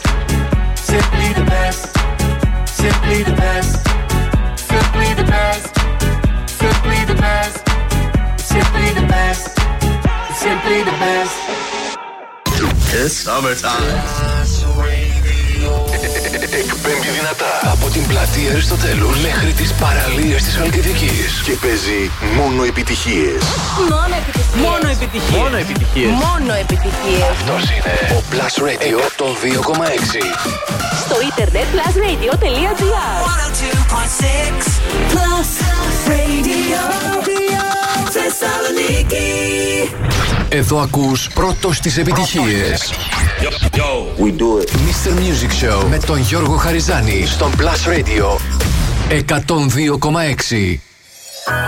summertime. 13.31 13.91
Εκπέμπει 16.61 17.09
δυνατά 17.17 17.71
από 17.71 17.89
την 17.89 18.07
πλατεία 18.07 18.51
Αριστοτέλους 18.51 19.17
μέχρι 19.17 19.51
τις 19.53 19.73
παραλίες 19.73 20.43
της 20.43 20.55
Χαλκιδικής. 20.55 21.41
Και 21.45 21.55
παίζει 21.61 22.11
μόνο 22.35 22.63
επιτυχίες. 22.63 23.41
Μόνο 23.89 24.15
επιτυχίες. 24.21 24.65
Μόνο 24.65 24.87
επιτυχίες. 24.95 25.39
Μόνο 25.41 25.57
επιτυχίες. 25.57 26.11
Μόνο 26.25 26.53
επιτυχίες. 26.63 27.21
Αυτός 27.31 27.63
είναι 27.73 27.93
ο 28.17 28.19
Plus 28.31 28.53
Radio 28.67 28.99
των 29.15 29.31
2,6. 29.41 30.25
Στο 31.03 31.15
ίντερνετ 31.29 31.67
plusradio.gr 31.73 32.73
Plus 35.11 35.51
Radio 36.11 36.83
Θεσσαλονίκη 38.15 39.31
Εδώ 40.53 40.79
ακούς 40.79 41.27
πρώτος 41.33 41.79
τις 41.79 41.97
επιτυχίες. 41.97 42.93
We 44.17 44.31
do 44.31 44.61
it. 44.61 44.69
Mr. 44.69 45.11
Music 45.13 45.51
Show 45.63 45.85
με 45.89 45.97
τον 45.97 46.19
Γιώργο 46.19 46.55
Χαριζάνη 46.55 47.25
στον 47.25 47.51
Plus 47.57 47.89
Radio 47.89 48.37
102,6. 49.09 50.90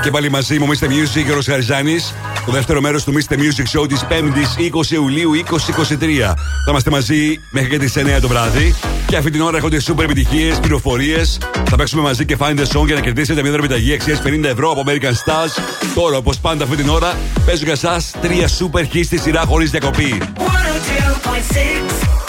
Και 0.03 0.11
πάλι 0.11 0.29
μαζί 0.29 0.59
μου, 0.59 0.67
Mr. 0.67 0.85
Music, 0.85 1.31
ο 1.31 1.33
Ροσχαριζάνη. 1.33 1.97
Το 2.45 2.51
δεύτερο 2.51 2.81
μέρος 2.81 3.03
του 3.03 3.13
Mr. 3.13 3.33
Music 3.33 3.79
Show 3.79 3.87
της 3.87 4.05
5η 4.09 4.57
20 4.57 4.91
Ιουλίου 4.91 5.31
2023. 5.33 6.35
Θα 6.65 6.69
είμαστε 6.69 6.89
μαζί 6.89 7.39
μέχρι 7.49 7.69
και 7.69 7.77
τις 7.77 7.97
9 7.97 8.19
το 8.21 8.27
βράδυ. 8.27 8.75
Και 9.05 9.17
αυτή 9.17 9.31
την 9.31 9.41
ώρα 9.41 9.57
έχονται 9.57 9.81
super 9.87 10.03
επιτυχίες, 10.03 10.59
πληροφορίες. 10.59 11.37
Θα 11.69 11.75
παίξουμε 11.75 12.01
μαζί 12.01 12.25
και 12.25 12.37
find 12.39 12.59
the 12.59 12.79
song 12.79 12.85
για 12.85 12.95
να 12.95 13.01
κερδίσετε 13.01 13.41
μια 13.41 13.51
δωρεάν 13.51 13.65
επιταγή 13.65 13.93
αξίας 13.93 14.21
50 14.25 14.43
ευρώ 14.43 14.71
από 14.71 14.83
American 14.85 15.11
Stars. 15.11 15.63
Τώρα, 15.95 16.17
όπως 16.17 16.39
πάντα 16.39 16.63
αυτή 16.63 16.75
την 16.75 16.89
ώρα, 16.89 17.17
παίζω 17.45 17.63
για 17.63 17.73
εσά 17.73 18.01
τρία 18.21 18.47
super 18.59 18.95
hits 18.95 19.05
στη 19.05 19.17
σειρά 19.17 19.43
χωρίς 19.45 19.69
διακοπή. 19.71 20.21
102.6 20.37 22.22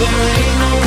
there 0.00 0.08
ain't 0.08 0.58
no. 0.58 0.79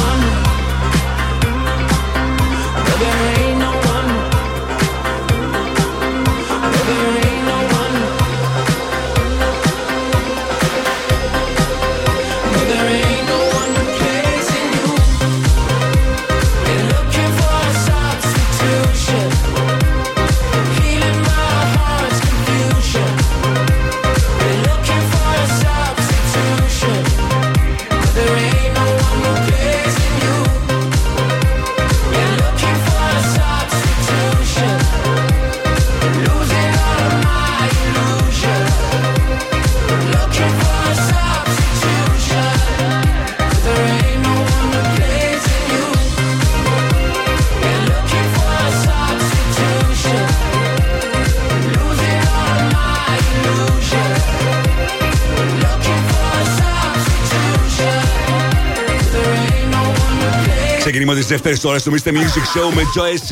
Ξεκινάμε 61.44 61.50
τι 61.50 61.50
δεύτερε 61.50 61.58
ώρε 61.64 61.80
του 61.80 61.92
Mr. 61.92 62.12
Music 62.12 62.58
Show 62.58 62.74
με 62.76 62.82
Joe 62.96 63.32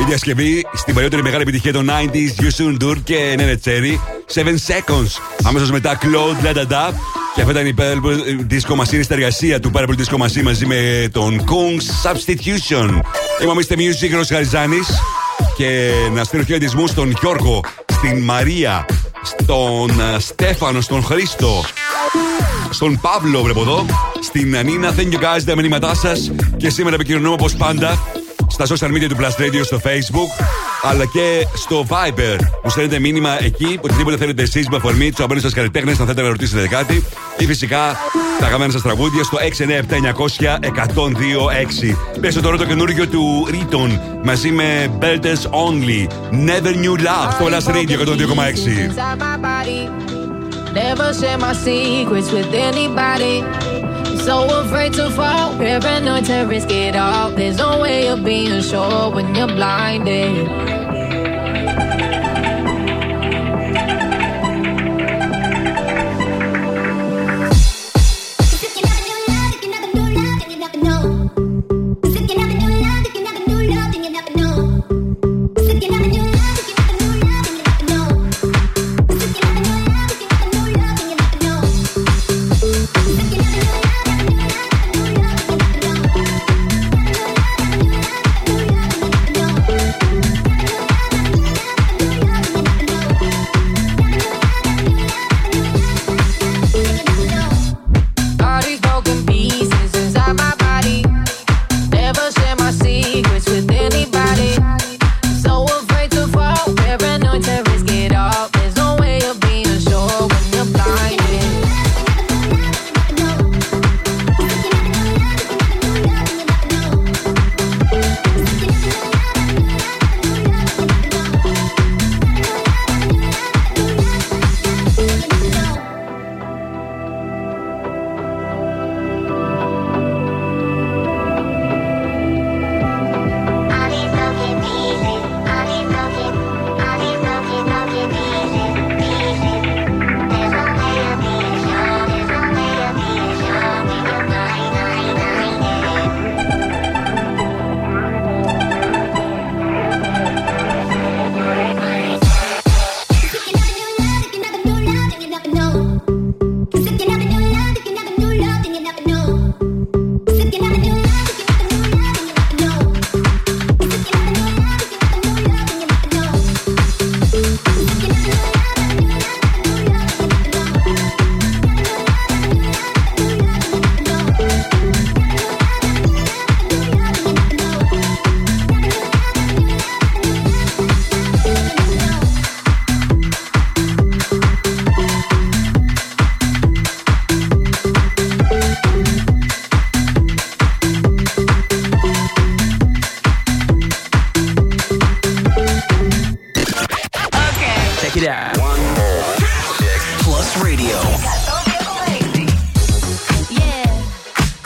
Η 0.00 0.04
διασκευή 0.06 0.66
στην 0.74 0.94
παλιότερη 0.94 1.22
μεγάλη 1.22 1.42
επιτυχία 1.42 1.72
των 1.72 1.90
90s, 1.90 2.42
You 2.42 2.48
Soon 2.60 2.82
Do 2.82 2.96
και 3.04 3.36
Nene 3.38 3.68
Cherry. 3.68 3.98
7 4.34 4.44
Seconds. 4.44 5.20
Αμέσως 5.42 5.70
μετά 5.70 5.98
Claude 6.02 6.46
La 6.46 6.56
Da 6.56 6.62
Da. 6.62 6.92
Και 7.34 7.40
αυτή 7.40 7.52
ήταν 7.52 7.66
η 7.66 7.74
Purple 7.78 8.52
Disco 8.52 8.76
Machine, 8.76 8.98
η 8.98 9.02
συνεργασία 9.02 9.60
του 9.60 9.70
Purple 9.74 9.94
Disco 9.98 10.18
Machine 10.22 10.42
μαζί 10.42 10.66
με 10.66 11.08
τον 11.12 11.44
Kung's 11.44 12.10
Substitution. 12.10 12.88
Είμαι 13.42 13.50
ο 13.50 13.54
Mr. 13.54 13.76
Music, 13.76 14.14
Ρος 14.14 14.28
Χαριζάνη. 14.28 14.78
Και 15.56 15.90
να 16.14 16.24
στείλω 16.24 16.42
χαιρετισμούς 16.42 16.90
στον 16.90 17.14
Γιώργο, 17.20 17.60
στην 17.92 18.18
Μαρία, 18.18 18.86
στον 19.22 19.90
ε, 19.90 20.18
Στέφανο, 20.18 20.80
στον 20.80 21.02
Χρήστο, 21.02 21.64
στον 22.70 23.00
Παύλο, 23.00 23.42
βλέπω 23.42 23.60
εδώ, 23.60 23.86
στην 24.20 24.56
Νίνα. 24.64 24.94
Thank 24.96 25.12
you 25.12 25.18
guys 25.18 25.42
τα 25.46 25.54
μηνύματά 25.56 25.94
σας. 25.94 26.30
Και 26.60 26.70
σήμερα 26.70 26.94
επικοινωνούμε 26.94 27.32
όπως 27.32 27.56
πάντα 27.56 27.98
στα 28.48 28.66
social 28.66 28.88
media 28.88 29.06
του 29.08 29.16
Plus 29.16 29.34
Radio, 29.42 29.60
στο 29.64 29.80
Facebook, 29.84 30.44
αλλά 30.82 31.04
και 31.04 31.46
στο 31.54 31.86
Viber. 31.88 32.36
Μου 32.64 32.70
στέλνετε 32.70 32.98
μήνυμα 32.98 33.44
εκεί, 33.44 33.78
οτιδήποτε 33.80 34.16
θέλετε 34.16 34.42
εσείς 34.42 34.68
με 34.68 34.76
αφορμή 34.76 35.08
τους 35.08 35.14
αγαπημένου 35.14 35.40
σας 35.40 35.52
καλλιτέχνες, 35.52 35.98
αν 35.98 36.06
θέλετε 36.06 36.22
να 36.22 36.28
ρωτήσετε 36.28 36.68
κάτι. 36.68 37.04
Ή 37.38 37.46
φυσικά 37.46 37.96
τα 38.38 38.46
αγαπημένα 38.46 38.72
σας 38.72 38.82
τραγούδια 38.82 39.22
στο 39.22 39.38
697-900-1026. 39.38 41.96
Πέσω 42.20 42.40
τώρα 42.40 42.56
το 42.56 42.64
καινούργιο 42.64 43.08
του 43.08 43.48
Riton 43.50 43.98
μαζί 44.24 44.50
με 44.50 44.90
Belters 45.00 45.44
Only. 45.66 46.06
Never 46.32 46.74
New 46.84 46.94
Love 47.00 47.30
στο 47.32 47.46
Plus 47.46 47.64
Radio 47.74 47.98
102,6. 47.98 48.88
inside 48.88 49.18
my 49.18 49.36
body. 49.48 49.82
Never 50.74 51.08
share 51.20 51.38
my 51.38 51.52
secrets 51.64 52.30
with 52.30 52.52
anybody. 52.68 53.36
So 54.24 54.60
afraid 54.60 54.92
to 54.94 55.10
fall, 55.10 55.56
paranoid 55.56 56.26
to 56.26 56.42
risk 56.42 56.70
it 56.70 56.94
all. 56.94 57.30
There's 57.30 57.56
no 57.56 57.80
way 57.80 58.08
of 58.08 58.22
being 58.22 58.62
sure 58.62 59.10
when 59.10 59.34
you're 59.34 59.46
blinded. 59.46 60.79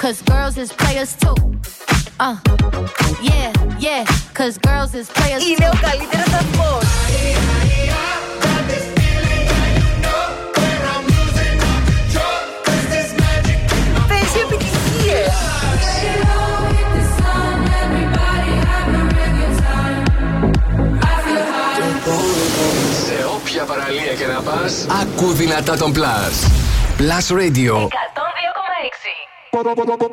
cause 0.04 0.22
girls 0.32 0.56
is 0.64 0.72
players 0.82 1.12
too. 1.22 1.36
Uh, 2.20 2.36
yeah, 3.22 3.52
yeah, 3.80 4.04
cause 4.34 4.58
girls 4.58 4.92
is 5.00 5.08
players 5.18 5.42
too. 5.44 5.50
Είναι 5.50 5.70
ο 5.74 5.78
καλύτερος 5.82 6.26
σταθμός. 6.26 6.84
Παίζει 14.08 14.40
επιτυχίες. 14.46 15.34
Σε 23.06 23.26
όποια 23.36 23.64
παραλία 23.64 24.14
και 24.18 24.26
να 24.26 24.42
πας, 24.42 24.86
άκου 25.02 25.32
δυνατά 25.32 25.78
τον 25.78 25.94
Plus. 25.96 26.48
Plus 27.00 27.38
Radio 27.38 27.88
Bye. 29.65 30.05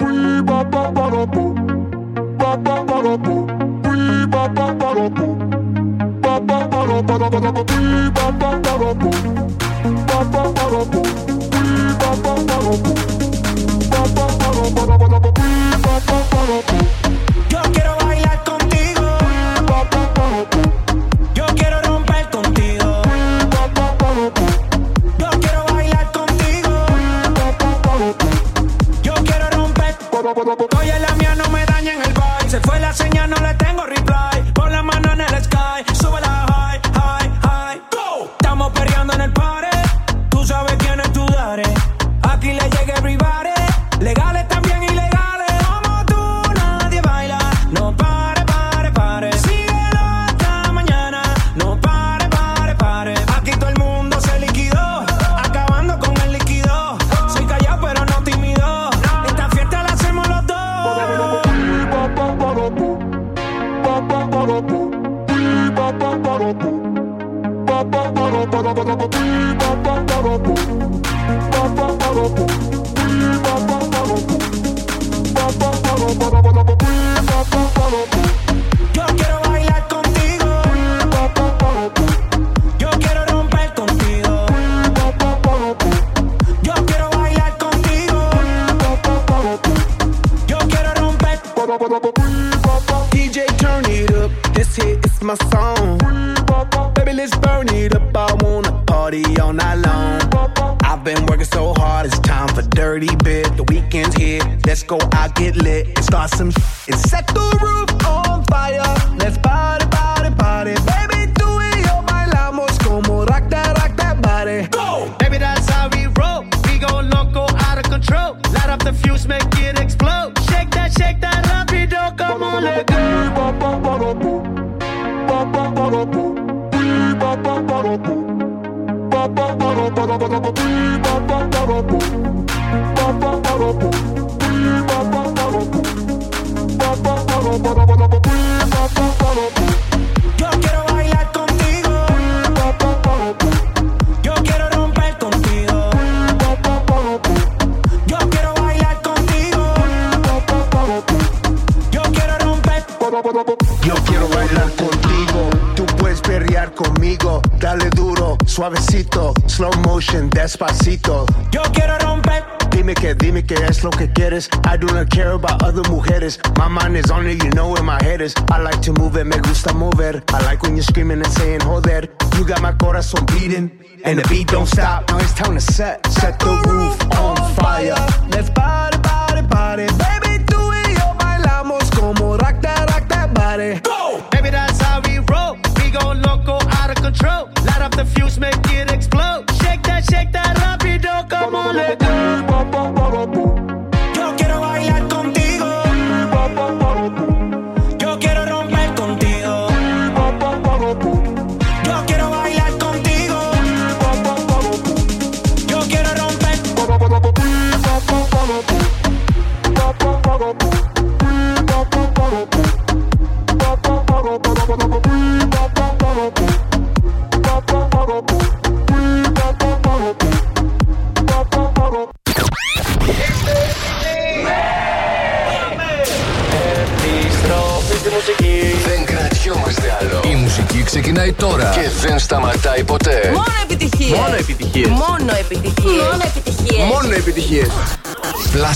stop. 174.71 175.07
Now 175.09 175.17
it's 175.19 175.33
time 175.33 175.53
to 175.53 175.61
set, 175.61 176.05
set 176.07 176.39
the 176.39 176.60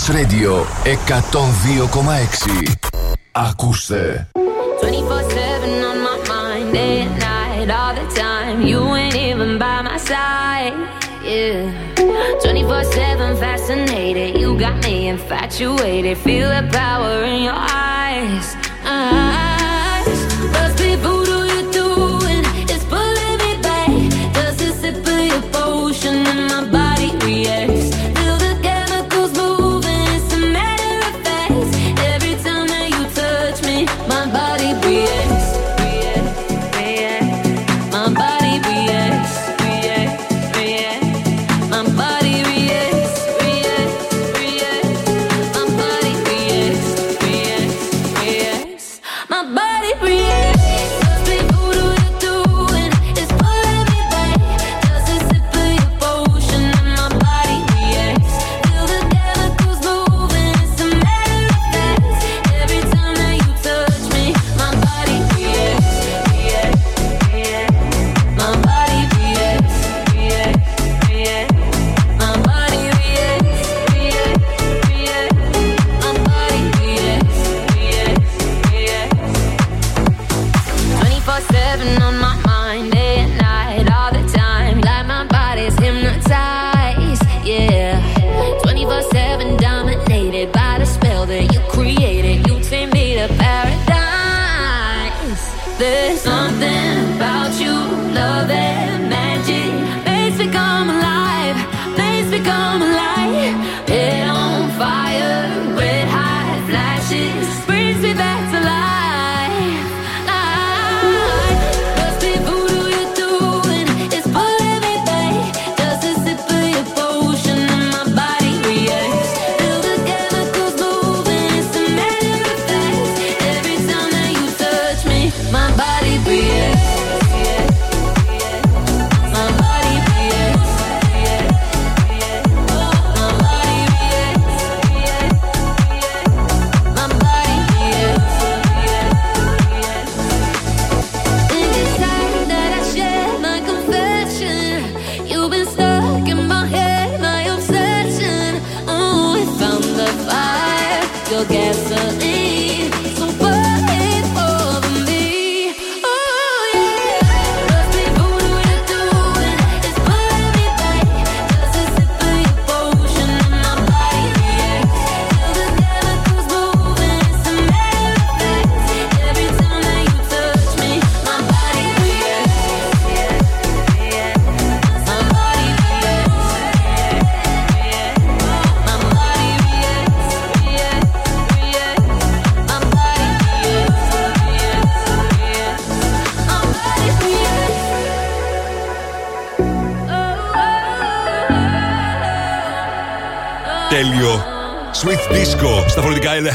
Plus 0.05 0.17
Radio 0.17 0.65
102,6 0.83 2.73
Ακούστε 3.31 4.29
24-7 4.81 5.81
all 7.77 7.93
the 7.99 8.05
time. 8.23 8.57
You 8.69 8.81
even 9.25 9.51
by 9.57 9.77
my 9.87 9.97
side 10.09 10.75
Yeah. 11.33 11.61
24-7 12.43 13.39
fascinated. 13.43 14.29
You 14.41 14.49
got 14.65 14.75
me 14.85 14.95
infatuated. 15.13 16.15
Feel 16.25 16.49
the 16.57 16.63
power 16.81 17.15
in 17.33 17.39
your 17.47 17.59
eyes. 17.93 18.47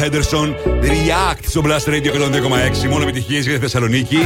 Henderson. 0.00 0.54
React 0.82 1.40
στο 1.48 1.62
Blast 1.64 1.88
Radio 1.88 2.12
102,6. 2.84 2.88
Μόνο 2.88 3.02
επιτυχίες 3.02 3.44
για 3.44 3.54
τη 3.54 3.60
Θεσσαλονίκη. 3.60 4.16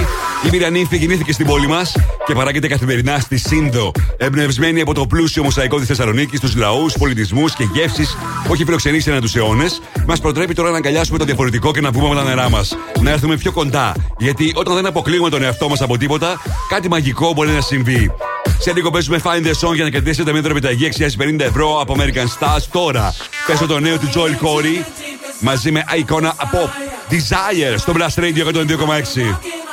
Η 0.46 0.48
Μοιρανύμφη 0.50 0.96
γεννήθηκε 0.96 1.32
στην 1.32 1.46
πόλη 1.46 1.66
μας 1.66 1.96
και 2.26 2.34
παράγεται 2.34 2.68
καθημερινά 2.68 3.18
στη 3.18 3.36
Σύνδο. 3.36 3.92
Εμπνευσμένη 4.16 4.80
από 4.80 4.94
το 4.94 5.06
πλούσιο 5.06 5.42
μοσαϊκό 5.42 5.78
της 5.78 5.86
Θεσσαλονίκης, 5.86 6.40
τους 6.40 6.56
λαούς, 6.56 6.94
πολιτισμούς 6.98 7.54
και 7.54 7.64
γεύσεις 7.72 8.16
που 8.46 8.52
έχει 8.52 8.64
φιλοξενήσει 8.64 9.10
ανά 9.10 9.20
τους 9.20 9.36
αιώνες, 9.36 9.80
μας 10.06 10.20
προτρέπει 10.20 10.54
τώρα 10.54 10.70
να 10.70 10.76
αγκαλιάσουμε 10.76 11.18
το 11.18 11.24
διαφορετικό 11.24 11.72
και 11.72 11.80
να 11.80 11.90
βγούμε 11.90 12.06
από 12.06 12.14
τα 12.14 12.22
νερά 12.22 12.50
μας. 12.50 12.76
Να 13.00 13.10
έρθουμε 13.10 13.36
πιο 13.36 13.52
κοντά. 13.52 13.94
Γιατί 14.18 14.52
όταν 14.54 14.74
δεν 14.74 14.86
αποκλείουμε 14.86 15.30
τον 15.30 15.42
εαυτό 15.42 15.68
μας 15.68 15.82
από 15.82 15.98
τίποτα, 15.98 16.40
κάτι 16.68 16.88
μαγικό 16.88 17.32
μπορεί 17.32 17.50
να 17.50 17.60
συμβεί. 17.60 18.12
Σε 18.58 18.72
λίγο 18.72 18.90
παίζουμε 18.90 19.20
Find 19.24 19.46
the 19.46 19.68
Song 19.68 19.74
για 19.74 19.84
να 19.84 19.90
κερδίσετε 19.90 20.32
μέτρο 20.32 20.50
επιταγή 20.50 20.88
650 21.18 21.40
ευρώ 21.40 21.80
από 21.80 21.96
American 21.98 22.26
Stars. 22.38 22.62
Τώρα 22.72 23.14
πέσω 23.46 23.66
το 23.66 23.78
νέο 23.80 23.98
του 23.98 24.08
Joel 24.14 24.44
Corey 24.46 25.03
μαζί 25.44 25.70
με 25.70 25.84
εικόνα 25.96 26.34
από 26.36 26.70
Desire 27.10 27.74
στο 27.76 27.92
Blast 27.96 28.20
Radio 28.22 28.46
102,6. 28.52 29.63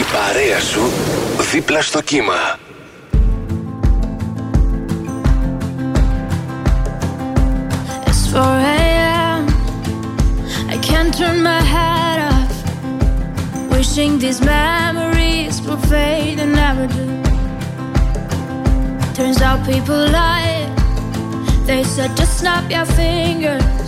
Η 0.00 0.04
παρέα 0.12 0.60
σου 0.60 0.90
δίπλα 1.52 1.82
στο 1.82 2.00
κύμα. 2.00 2.58
It's 8.06 8.26
4 8.32 8.40
a.m. 8.78 9.42
I 10.74 10.76
can't 10.88 11.12
turn 11.18 11.38
my 11.50 11.62
head 11.74 12.18
off. 12.32 12.54
Wishing 13.70 14.18
these 14.18 14.40
memories 14.56 15.54
will 15.64 15.82
fade 15.92 16.38
and 16.44 16.52
never 16.62 16.86
do. 16.96 17.06
Turns 19.18 19.40
out 19.46 19.58
people 19.72 20.00
lie. 20.18 20.66
They 21.68 21.82
said 21.94 22.10
just 22.16 22.34
snap 22.40 22.64
your 22.76 22.86
fingers. 23.00 23.87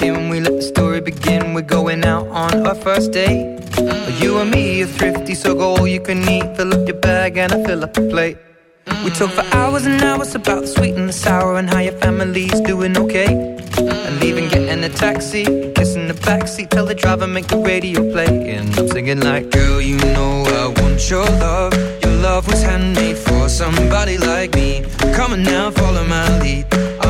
When 0.00 0.30
we 0.30 0.40
let 0.40 0.56
the 0.56 0.62
story 0.62 1.02
begin. 1.02 1.52
We're 1.52 1.60
going 1.60 2.04
out 2.04 2.26
on 2.28 2.66
our 2.66 2.74
first 2.74 3.12
date. 3.12 3.60
You 4.18 4.38
and 4.38 4.50
me 4.50 4.82
are 4.82 4.86
thrifty, 4.86 5.34
so 5.34 5.54
go 5.54 5.76
all 5.76 5.86
you 5.86 6.00
can 6.00 6.26
eat. 6.26 6.56
Fill 6.56 6.72
up 6.72 6.88
your 6.88 6.96
bag 6.96 7.36
and 7.36 7.52
I 7.52 7.62
fill 7.64 7.84
up 7.84 7.92
the 7.92 8.08
plate. 8.08 8.38
We 9.04 9.10
talk 9.10 9.30
for 9.30 9.44
hours 9.54 9.84
and 9.84 10.02
hours 10.02 10.34
about 10.34 10.62
the 10.62 10.68
sweet 10.68 10.94
and 10.94 11.06
the 11.06 11.12
sour 11.12 11.58
and 11.58 11.68
how 11.68 11.80
your 11.80 11.92
family's 11.98 12.60
doing 12.62 12.96
okay. 12.96 13.26
And 13.76 14.20
leaving, 14.20 14.48
getting 14.48 14.82
a 14.84 14.88
taxi, 14.88 15.44
kissing 15.74 16.08
the 16.08 16.14
backseat, 16.14 16.70
tell 16.70 16.86
the 16.86 16.94
driver 16.94 17.26
make 17.26 17.48
the 17.48 17.58
radio 17.58 18.00
play. 18.10 18.54
And 18.54 18.76
I'm 18.78 18.88
singing 18.88 19.20
like, 19.20 19.50
girl, 19.50 19.82
you 19.82 19.98
know 19.98 20.44
I 20.46 20.80
want 20.80 21.10
your 21.10 21.26
love. 21.26 21.74
Your 22.02 22.16
love 22.22 22.46
was 22.46 22.62
handmade 22.62 23.18
for 23.18 23.50
somebody 23.50 24.16
like 24.16 24.54
me. 24.54 24.82
Come 25.14 25.34
on 25.34 25.42
now, 25.42 25.70
follow 25.70 26.04
my 26.06 26.38
lead. 26.40 26.89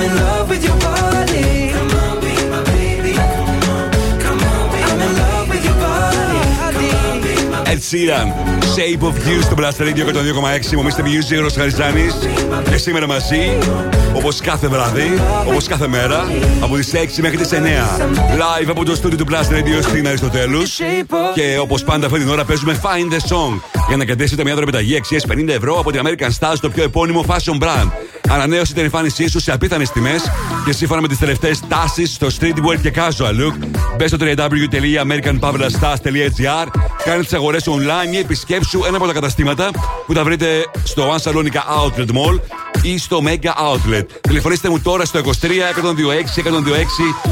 I'm 0.00 0.06
in 0.08 0.16
love 0.16 0.48
with 0.48 0.64
your 0.68 0.78
body. 0.88 1.48
Come 1.74 1.92
on, 2.04 2.14
be 2.24 2.32
my 2.52 2.62
baby. 2.72 3.12
Come 3.16 3.60
on, 3.74 3.86
come 4.24 4.40
on, 4.52 4.64
be 4.72 4.78
I'm 4.90 5.00
in 5.06 5.12
love 5.22 5.46
with 5.52 5.64
your 5.68 5.78
body. 5.84 6.40
Come 6.60 6.88
on, 7.04 7.16
be 7.24 7.34
my 7.52 7.72
Ed 7.72 7.80
Sheeran. 7.88 8.28
Shape 8.74 9.02
of 9.08 9.14
You 9.26 9.42
στο 9.42 9.54
Blast 9.58 9.78
Radio 9.80 10.04
102,6. 10.04 10.74
Μομίστε 10.76 11.02
Music, 11.02 11.40
Ρος 11.40 11.54
Χαριζάνης. 11.54 12.14
Και 12.70 12.76
σήμερα 12.76 13.06
μαζί, 13.06 13.58
όπως 14.14 14.40
κάθε 14.40 14.68
βράδυ, 14.68 15.20
όπως 15.48 15.66
κάθε 15.66 15.88
μέρα, 15.88 16.24
από 16.60 16.76
τις 16.76 16.92
6 16.94 17.22
μέχρι 17.22 17.36
τις 17.36 17.52
9. 17.52 17.98
Live 18.36 18.68
από 18.68 18.84
το 18.84 18.94
στούντιο 18.94 19.18
του 19.18 19.26
Blast 19.30 19.52
Radio 19.52 19.82
στην 19.82 20.06
Αριστοτέλους. 20.06 20.78
Και 21.34 21.58
όπως 21.60 21.84
πάντα 21.84 22.06
αυτή 22.06 22.18
την 22.18 22.28
ώρα 22.28 22.44
παίζουμε 22.44 22.80
Find 22.82 23.12
the 23.12 23.34
Song. 23.34 23.60
Για 23.88 23.96
να 23.96 24.04
κρατήσετε 24.04 24.44
μια 24.44 24.54
δωρεπιταγή 24.54 24.96
αξίας 24.96 25.24
50 25.26 25.48
ευρώ 25.48 25.78
από 25.78 25.90
την 25.90 26.00
American 26.04 26.30
Stars, 26.38 26.56
το 26.60 26.70
πιο 26.70 26.82
επώνυμο 26.82 27.24
fashion 27.28 27.64
brand. 27.64 27.90
Ανανέωσε 28.30 28.74
την 28.74 28.82
εμφάνισή 28.82 29.28
σου 29.28 29.40
σε 29.40 29.52
απίθανες 29.52 29.90
τιμές 29.90 30.22
και 30.64 30.72
σύμφωνα 30.72 31.00
με 31.00 31.08
τις 31.08 31.18
τελευταίες 31.18 31.60
τάσεις 31.68 32.14
στο 32.14 32.26
streetwear 32.26 32.80
και 32.82 32.92
casual 32.94 33.34
look. 33.40 33.54
Μπες 33.96 34.10
στο 34.10 34.16
www.americanpavlastars.gr, 34.20 36.66
κάνε 37.04 37.22
τις 37.22 37.32
αγορές 37.32 37.62
σου 37.62 37.78
online 37.78 38.12
ή 38.14 38.18
επισκέψου 38.18 38.80
ένα 38.86 38.96
από 38.96 39.06
τα 39.06 39.12
καταστήματα 39.12 39.70
που 40.06 40.12
τα 40.12 40.24
βρείτε 40.24 40.64
στο 40.84 41.14
One 41.14 41.18
Salonica 41.30 41.60
Outlet 41.84 42.06
Mall 42.06 42.40
ή 42.82 42.98
στο 42.98 43.22
Mega 43.24 43.48
Outlet. 43.48 44.06
Τηλεφωνήστε 44.20 44.68
μου 44.68 44.80
τώρα 44.80 45.04
στο 45.04 45.20
23 45.24 45.26
126 45.26 45.30
126 45.30 45.32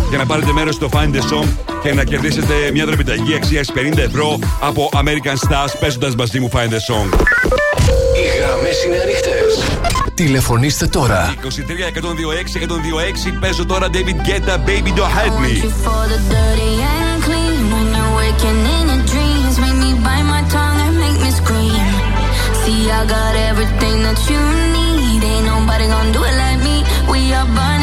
για 0.08 0.18
να 0.18 0.26
πάρετε 0.26 0.52
μέρος 0.52 0.74
στο 0.74 0.88
Find 0.92 1.14
the 1.14 1.20
Song 1.32 1.46
και 1.82 1.94
να 1.94 2.04
κερδίσετε 2.04 2.54
μια 2.72 2.84
δωρεπιταγή 2.84 3.34
αξίας 3.34 3.72
50 3.94 3.98
ευρώ 3.98 4.38
από 4.60 4.90
American 4.94 5.36
Stars 5.48 5.72
παίζοντας 5.80 6.14
μαζί 6.14 6.40
μου 6.40 6.50
Find 6.52 6.68
the 6.68 6.80
Song. 6.92 7.08
Οι 8.14 8.38
γραμμές 8.38 8.84
είναι 8.84 8.96
ανοιχτές. 8.96 9.62
Τηλεφωνήστε 10.18 10.86
τώρα. 10.86 11.34
23 11.42 11.90
126 11.92 12.66
126 13.34 13.38
παίζω 13.40 13.66
τώρα 13.66 13.86
David 13.92 14.18
Guetta 14.28 14.56
Baby 14.68 14.90
Don't 14.98 15.12
Hide 15.16 15.36
Me. 15.42 15.54
For 15.84 16.04
the 16.12 16.18
dirty 16.32 16.72
and 16.92 17.22
clean, 17.26 17.60
when 17.72 17.86
you're 17.96 18.14
waking 18.20 18.60
in 18.76 18.84
your 18.92 19.02
dreams, 19.12 19.54
make 19.62 19.78
me 19.84 19.90
bite 20.06 20.26
my 20.34 20.42
tongue 20.54 20.78
and 20.86 20.94
make 21.04 21.18
me 21.24 21.30
scream. 21.40 21.86
See, 22.60 22.82
I 22.98 23.00
got 23.14 23.34
everything 23.50 23.96
that 24.06 24.20
you 24.30 24.40
need. 24.76 25.20
Ain't 25.32 25.46
nobody 25.52 25.86
gonna 25.94 26.16
do 26.16 26.20
it 26.30 26.36
like 26.44 26.60
me. 26.66 26.76
We 27.12 27.20
are 27.38 27.48
burning 27.56 27.77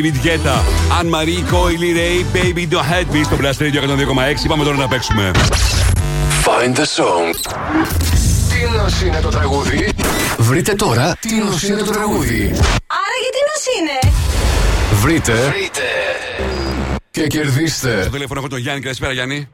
David 0.00 0.26
Guetta, 0.26 0.56
Αν 0.98 1.10
Marie, 1.14 1.42
Coily 1.52 1.92
Ray, 1.98 2.36
Baby 2.36 2.64
Don't 2.72 2.88
Hide 2.90 3.10
Me 3.14 3.24
στο 3.24 3.36
Blast 3.40 3.60
Radio 3.62 3.80
102,6. 3.82 4.48
Πάμε 4.48 4.64
τώρα 4.64 4.76
να 4.76 4.88
παίξουμε. 4.88 5.30
Find 6.44 6.74
the 6.74 6.86
song. 6.96 7.34
Τι 8.50 8.76
νος 8.76 9.02
είναι 9.02 9.20
το 9.20 9.28
τραγούδι; 9.28 9.92
Βρείτε 10.38 10.74
τώρα 10.74 11.16
τι 11.20 11.34
νος 11.34 11.62
είναι 11.62 11.82
το 11.82 11.90
τραγούδι; 11.90 12.42
Άρα 12.86 13.16
γιατί 13.22 13.38
νος 13.48 13.64
είναι; 13.78 14.12
Βρείτε. 15.02 15.32
Βρείτε. 15.32 15.82
Και 17.10 17.26
κερδίστε. 17.26 18.02
Στο 18.02 18.10
τηλέφωνο 18.10 18.40
έχω 18.40 18.48
τον 18.48 18.58
Γιάννη. 18.58 18.80
Καλησπέρα, 18.80 19.12
Γιάννη. 19.12 19.48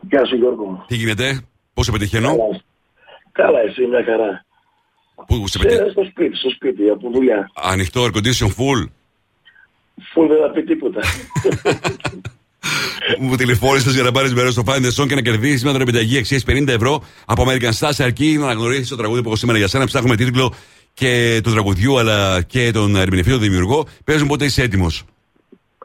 Γεια 0.00 0.26
σου 0.26 0.36
Γιώργο 0.36 0.64
μου. 0.64 0.84
Τι 0.86 0.96
γίνεται, 0.96 1.40
Πόσο 1.74 1.92
πετυχαίνω; 1.92 2.28
Καλά, 2.28 2.60
Καλά 3.32 3.58
εσύ 3.60 3.86
μια 3.86 4.04
χαρά. 4.04 4.44
Πού 5.26 5.48
σε 5.48 5.58
Σε, 5.58 5.58
πετυχαίνω; 5.58 5.90
στο 5.90 6.04
σπίτι, 6.04 6.36
στο 6.36 6.50
σπίτι, 6.50 6.88
από 6.88 7.10
δουλειά. 7.10 7.50
Ανοιχτό 7.54 8.04
air 8.04 8.16
condition 8.16 8.46
full. 8.46 8.88
Φουλ 10.12 10.26
δεν 10.26 10.38
θα 10.40 10.50
πει 10.50 10.62
τίποτα. 10.62 11.00
Μου 13.20 13.36
τηλεφώνησες 13.36 13.94
για 13.94 14.02
να 14.02 14.12
πάρεις 14.12 14.34
μέρος 14.34 14.52
στο 14.52 14.62
Find 14.66 14.80
the 14.80 15.02
Song 15.02 15.08
και 15.08 15.14
να 15.14 15.20
κερδίσεις 15.20 15.62
μια 15.62 15.72
δωρεπιταγή 15.72 16.18
αξία 16.18 16.40
50 16.46 16.68
ευρώ 16.68 17.02
από 17.26 17.44
American 17.48 17.72
Stars. 17.78 17.94
Αρκεί 17.98 18.36
να 18.38 18.44
αναγνωρίσεις 18.44 18.88
το 18.88 18.96
τραγούδι 18.96 19.22
που 19.22 19.26
έχω 19.28 19.36
σήμερα 19.36 19.58
για 19.58 19.68
σένα. 19.68 19.86
Ψάχνουμε 19.86 20.16
τίτλο 20.16 20.54
και 20.94 21.40
του 21.42 21.52
τραγουδιού 21.52 21.98
αλλά 21.98 22.42
και 22.42 22.70
τον 22.72 22.96
ερμηνευτή, 22.96 23.30
τον 23.30 23.40
δημιουργό. 23.40 23.86
Παίζουν 24.04 24.28
πότε 24.28 24.44
είσαι 24.44 24.62
έτοιμος. 24.62 25.04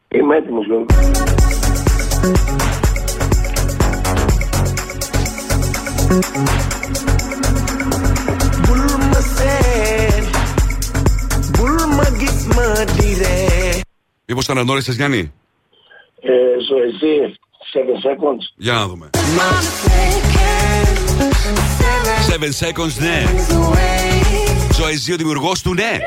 Είμαι 0.07 0.35
έτοιμος 0.35 0.65
Γιώργο. 0.65 0.85
Bulma 8.65 9.21
sen 9.35 10.23
Bulma 11.57 12.07
gitme 12.19 12.67
dire 12.97 13.70
Μήπως 14.31 14.45
το 14.45 14.51
αναγνώρισε, 14.51 14.91
Γιάννη; 14.91 15.33
Ε, 16.21 16.31
Ζωεζή, 16.69 17.35
7 17.73 17.95
seconds. 18.07 18.53
Για 18.55 18.73
να 18.73 18.87
δούμε. 18.87 19.09
7 22.29 22.65
seconds, 22.65 22.93
ναι. 22.99 23.23
Ζωεζή, 24.73 25.13
ο 25.13 25.15
δημιουργός 25.15 25.61
του, 25.61 25.73
ναι. 25.73 25.97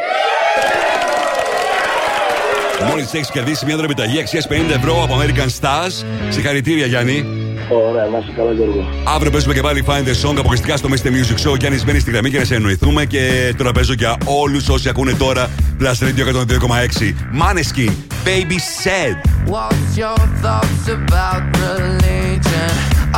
Μόλις 2.88 3.14
έχεις 3.14 3.30
κερδίσει 3.30 3.64
μια 3.64 3.76
δωρεπιταγή 3.76 4.18
αξίας 4.18 4.46
50 4.48 4.70
ευρώ 4.70 5.02
από 5.02 5.20
American 5.20 5.48
Stars. 5.60 6.04
Συγχαρητήρια, 6.28 6.86
Γιάννη. 6.86 7.43
Ωραία, 7.68 8.04
να 8.04 8.18
είσαι 8.18 8.32
καλά 8.36 8.52
Γιώργο. 8.52 8.88
Αύριο 9.04 9.30
παίζουμε 9.30 9.54
και 9.54 9.60
πάλι 9.60 9.84
Find 9.86 10.04
the 10.04 10.28
Song 10.28 10.34
αποκλειστικά 10.38 10.76
στο 10.76 10.88
Mr. 10.90 11.06
Music 11.06 11.48
Show. 11.48 11.58
Γιάννη 11.58 11.80
μπαίνει 11.84 11.98
στη 11.98 12.10
γραμμή 12.10 12.30
και 12.30 12.38
να 12.38 12.44
σε 12.44 12.54
εννοηθούμε. 12.54 13.04
Και 13.04 13.54
τώρα 13.56 13.72
παίζω 13.72 13.92
για 13.92 14.16
όλου 14.24 14.60
όσοι 14.70 14.88
ακούνε 14.88 15.12
τώρα 15.12 15.48
Plus 15.80 15.98
Radio 16.04 16.24
102,6. 16.24 17.14
Maneskin, 17.40 17.92
Baby 18.24 18.58
Said. 18.82 19.14
What's 19.46 19.96
your 20.02 20.18
thoughts 20.42 20.84
about 20.98 21.42
religion? 21.66 22.70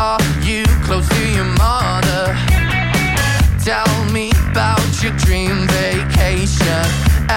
Are 0.09 0.25
you 0.49 0.63
close 0.87 1.09
to 1.17 1.25
your 1.37 1.51
mother? 1.65 2.25
Tell 3.71 3.93
me 4.17 4.27
about 4.51 4.91
your 5.03 5.15
dream 5.25 5.57
vacation 5.83 6.85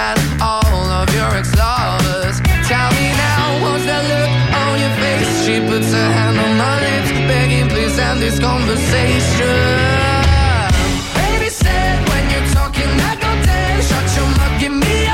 and 0.06 0.18
all 0.50 0.84
of 1.00 1.06
your 1.18 1.30
ex-lovers. 1.40 2.36
Tell 2.70 2.90
me 2.98 3.06
now, 3.26 3.44
what's 3.62 3.84
that 3.90 4.04
look 4.12 4.30
on 4.60 4.72
your 4.82 4.94
face? 5.02 5.30
She 5.44 5.54
puts 5.70 5.90
her 5.98 6.08
hand 6.18 6.36
on 6.44 6.52
my 6.62 6.74
lips, 6.82 6.89
begging 7.30 7.68
please 7.68 7.96
end 7.98 8.20
this 8.20 8.38
conversation. 8.40 9.68
Baby 11.18 11.48
said 11.62 11.96
when 12.10 12.24
you're 12.32 12.50
talking, 12.58 12.90
I 13.10 13.12
go 13.24 13.30
dead. 13.46 13.84
Shut 13.88 14.06
your 14.16 14.28
mouth, 14.38 14.60
give 14.62 14.74
me 14.84 15.09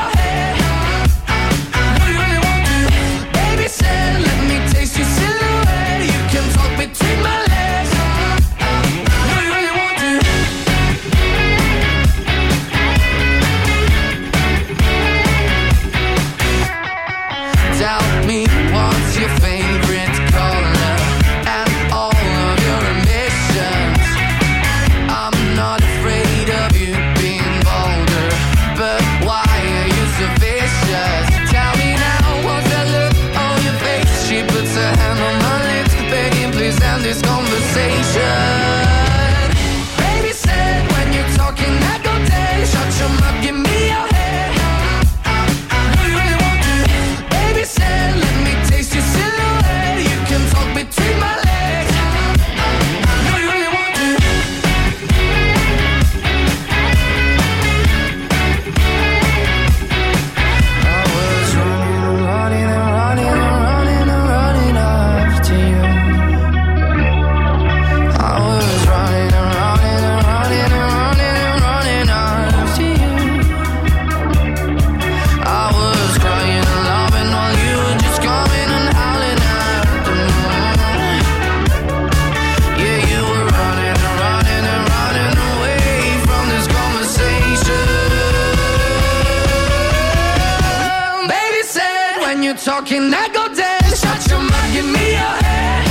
talking, 92.76 93.14
I 93.14 93.28
go 93.32 93.48
dance. 93.54 94.00
Shut 94.00 94.28
your 94.28 94.40
mouth, 94.40 94.72
give 94.72 94.84
me 94.84 95.12
your 95.16 95.36
hand. 95.44 95.88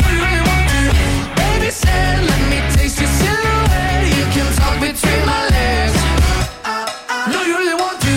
What 0.00 0.08
do 0.08 0.16
you 0.16 0.44
want 0.48 0.64
to 0.72 0.80
Baby 1.36 1.70
said, 1.70 2.24
let 2.24 2.42
me 2.50 2.58
taste 2.74 2.98
your 3.00 3.12
silhouette. 3.20 4.08
You 4.16 4.24
can 4.32 4.48
talk 4.56 4.76
between 4.80 5.22
my 5.28 5.40
legs. 5.52 5.96
You 7.32 7.40
really 7.52 7.76
want 7.82 8.00
to. 8.00 8.14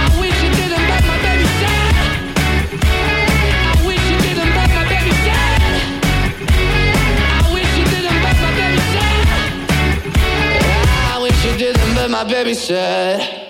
I 0.00 0.08
wish 0.20 0.38
you 0.44 0.50
didn't 0.56 0.84
my 0.88 0.98
baby. 1.26 1.46
I 3.68 3.76
wish 3.86 4.04
you 4.08 4.16
didn't 4.24 4.52
my 4.56 4.64
baby. 4.88 5.12
I 7.28 7.44
wish 7.52 7.72
you 7.76 7.84
didn't 7.92 8.20
my 8.24 8.32
baby. 8.56 8.80
I 11.12 11.16
wish 11.22 11.40
you 11.44 11.54
didn't 11.58 12.10
my 12.10 12.24
baby 12.24 12.54
said. 12.54 13.41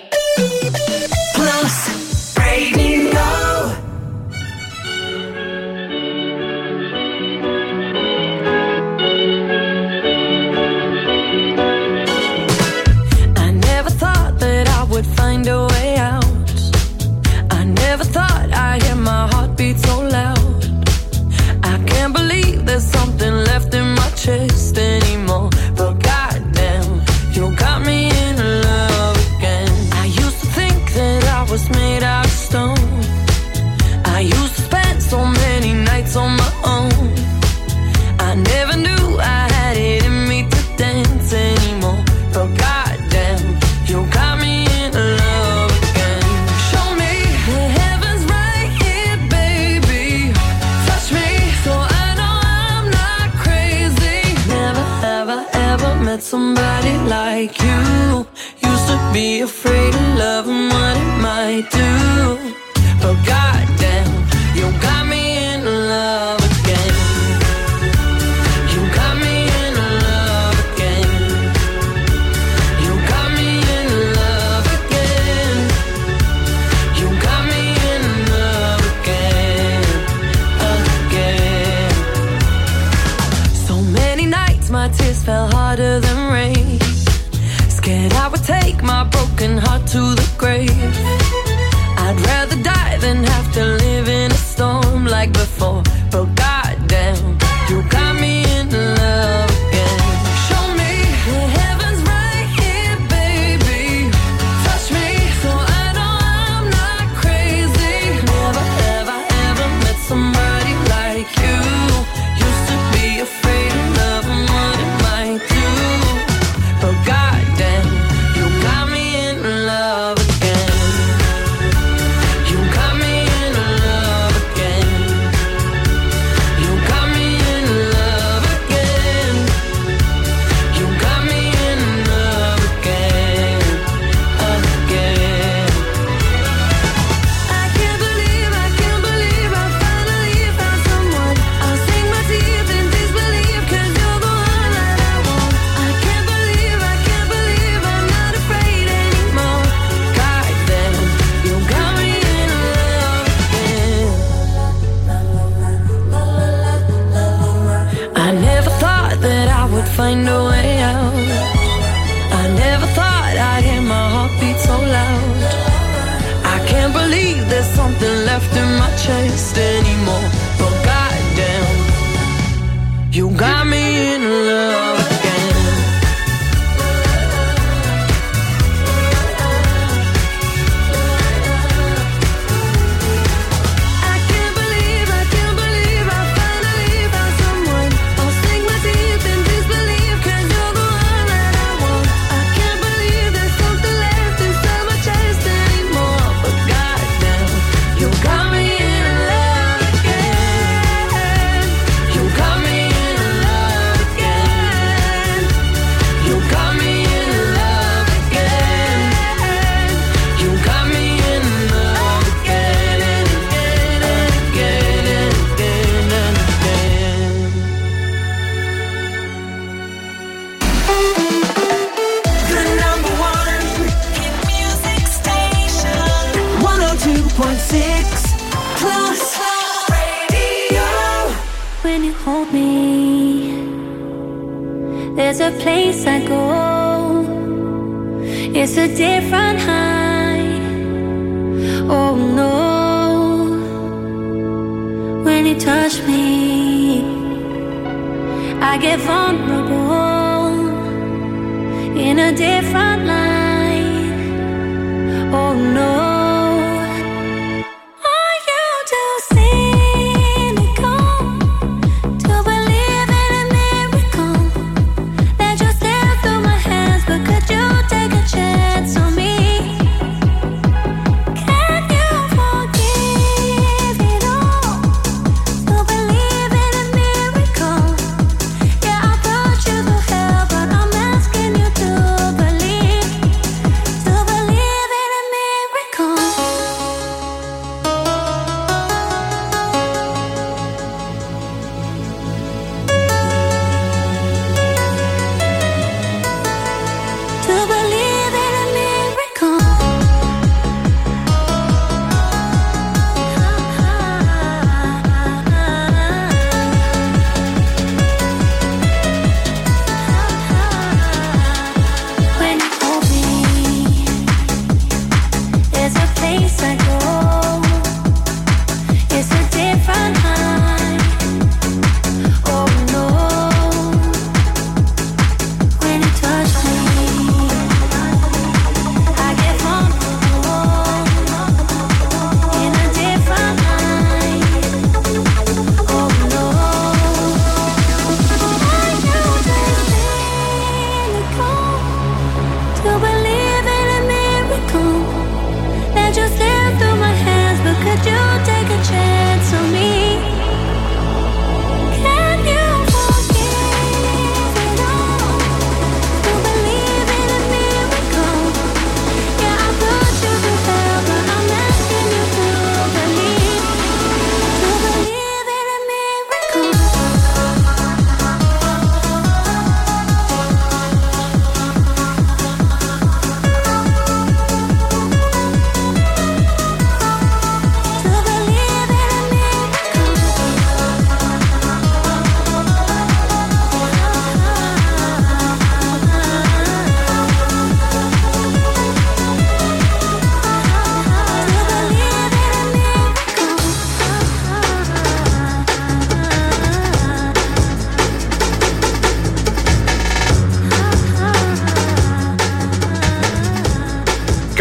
different 252.52 253.06
life. 253.06 253.22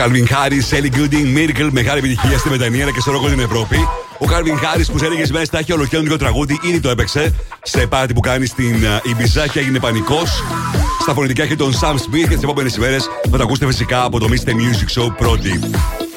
Calvin 0.02 0.26
Harris, 0.26 0.74
Ellie 0.74 0.90
Gooding, 0.98 1.38
Miracle, 1.38 1.70
μεγάλη 1.72 2.00
επιτυχία 2.00 2.38
στη 2.38 2.50
Μετανία 2.50 2.86
και 2.86 3.00
στο 3.00 3.12
ρόκο 3.12 3.28
την 3.28 3.40
Ευρώπη. 3.40 3.78
Ο 4.20 4.26
Calvin 4.30 4.56
Harris 4.64 4.86
που 4.92 4.98
σε 4.98 5.08
λίγε 5.08 5.26
μέρε 5.32 5.46
θα 5.46 5.58
έχει 5.58 5.74
ολοκαίρινο 5.74 6.18
τραγούδι, 6.18 6.60
ήδη 6.62 6.80
το 6.80 6.90
έπαιξε 6.90 7.34
σε 7.64 7.88
πάρτι 7.88 8.14
που 8.14 8.20
κάνει 8.20 8.46
στην 8.46 8.76
Ιμπιζά 9.04 9.48
και 9.48 9.60
έγινε 9.60 9.80
πανικός. 9.80 10.44
Στα 11.02 11.14
φωνητικά 11.14 11.44
έχει 11.44 11.56
τον 11.56 11.74
Sam 11.82 11.94
Smith 11.94 12.28
και 12.30 12.36
τις 12.36 12.44
επόμενες 12.44 12.76
ημέρες 12.76 13.10
θα 13.32 13.38
το 13.38 13.44
ακούσετε 13.44 13.66
φυσικά 13.66 14.04
από 14.04 14.20
το 14.20 14.28
Mr. 14.30 14.50
Music 14.50 15.02
Show 15.02 15.16
πρώτη. 15.18 15.60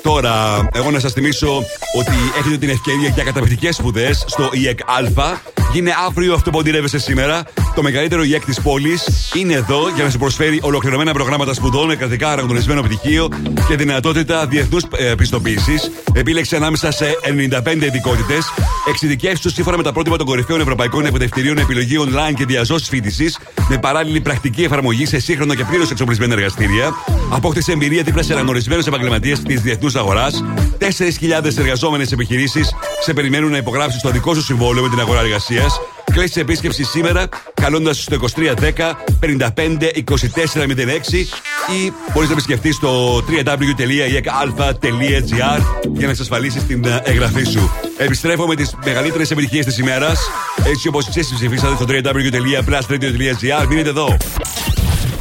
Τώρα, 0.02 0.68
εγώ 0.72 0.90
να 0.90 0.98
σας 0.98 1.12
θυμίσω 1.12 1.56
ότι 1.98 2.12
έχετε 2.38 2.56
την 2.56 2.68
ευκαιρία 2.68 3.08
για 3.08 3.24
καταπληκτικές 3.24 3.76
σπουδές 3.76 4.24
στο 4.26 4.50
ΙΕΚ 4.52 4.78
Α. 4.82 5.36
Γίνει 5.72 5.90
αύριο 6.06 6.34
αυτό 6.34 6.50
που 6.50 6.58
οντειρεύεσαι 6.58 6.98
σήμερα. 6.98 7.42
Το 7.74 7.82
μεγαλύτερο 7.82 8.22
ΙΕΚ 8.24 8.44
της 8.44 8.60
πόλης 8.60 9.30
είναι 9.34 9.52
εδώ 9.52 9.88
για 9.94 10.04
να 10.04 10.10
σου 10.10 10.18
προσφέρει 10.18 10.58
ολοκληρωμένα 10.62 11.12
προγράμματα 11.12 11.54
σπουδών 11.54 11.86
με 11.86 11.96
κρατικά 11.96 12.30
αναγνωρισμένο 12.30 12.82
πτυχίο 12.82 13.28
και 13.68 13.76
δυνατότητα 13.76 14.46
διεθνούς 14.46 14.82
πιστοποίησης. 15.16 15.90
Επίλεξε 16.12 16.56
ανάμεσα 16.56 16.90
σε 16.90 17.06
95 17.22 17.82
ειδικότητες. 17.82 18.52
Εξειδικεύσου 18.88 19.50
σύμφωνα 19.50 19.76
με 19.76 19.82
τα 19.82 19.92
πρότυπα 19.92 20.16
των 20.16 20.26
κορυφαίων 20.26 20.60
ευρωπαϊκών 20.60 21.04
εκπαιδευτηρίων 21.06 21.58
επιλογή 21.58 21.96
online 22.00 22.34
και 22.34 22.44
διαζώσει 22.44 22.84
φοιτηση 22.88 23.32
με 23.68 23.78
παράλληλη 23.78 24.20
πρακτική 24.20 24.62
εφαρμογή 24.62 25.06
σε 25.06 25.18
σύγχρονα 25.18 25.56
και 25.56 25.64
πλήρως 25.64 25.90
εξοπλισμένα 25.90 26.34
εργαστήρια. 26.34 26.94
Απόκτησε 27.30 27.72
εμπειρία 27.72 28.02
δίπλα 28.02 28.22
σε 28.22 28.32
αναγνωρισμένους 28.32 28.86
επαγγελματίες 28.86 29.42
της 29.42 29.60
διεθνούς 29.60 29.94
αγοράς. 29.94 30.44
4.000 30.78 31.58
εργαζόμενες 31.58 32.12
επιχειρήσεις 32.12 32.74
σε 33.00 33.12
περιμένουν 33.12 33.50
να 33.50 33.56
υπογράψει 33.56 34.00
το 34.02 34.10
δικό 34.10 34.34
σου 34.34 34.42
συμβόλαιο 34.42 34.82
με 34.82 34.88
την 34.88 35.00
αγορά 35.00 35.20
εργασίας. 35.20 35.80
Κλέσεις 36.12 36.36
επίσκεψης 36.36 36.88
σήμερα 36.88 37.28
καλώντας 37.64 38.02
στο 38.02 38.16
2310 38.16 38.20
55 39.20 39.48
2406 40.04 40.10
ή 41.76 41.92
μπορείς 42.12 42.28
να 42.28 42.34
επισκεφτεί 42.34 42.72
στο 42.72 43.16
www.ekalfa.gr 43.16 45.60
για 45.92 46.06
να 46.06 46.10
εξασφαλίσεις 46.10 46.66
την 46.66 46.84
ε, 46.84 47.00
εγγραφή 47.04 47.44
σου. 47.44 47.70
Επιστρέφω 47.96 48.46
με 48.46 48.54
τις 48.54 48.74
μεγαλύτερες 48.84 49.30
επιτυχίες 49.30 49.64
της 49.64 49.78
ημέρας. 49.78 50.20
Έτσι 50.66 50.88
όπως 50.88 51.08
εσεί 51.08 51.20
ψηφίσατε 51.34 51.74
στο 51.74 51.84
www.plusradio.gr. 51.88 53.66
Μείνετε 53.68 53.88
εδώ. 53.88 54.16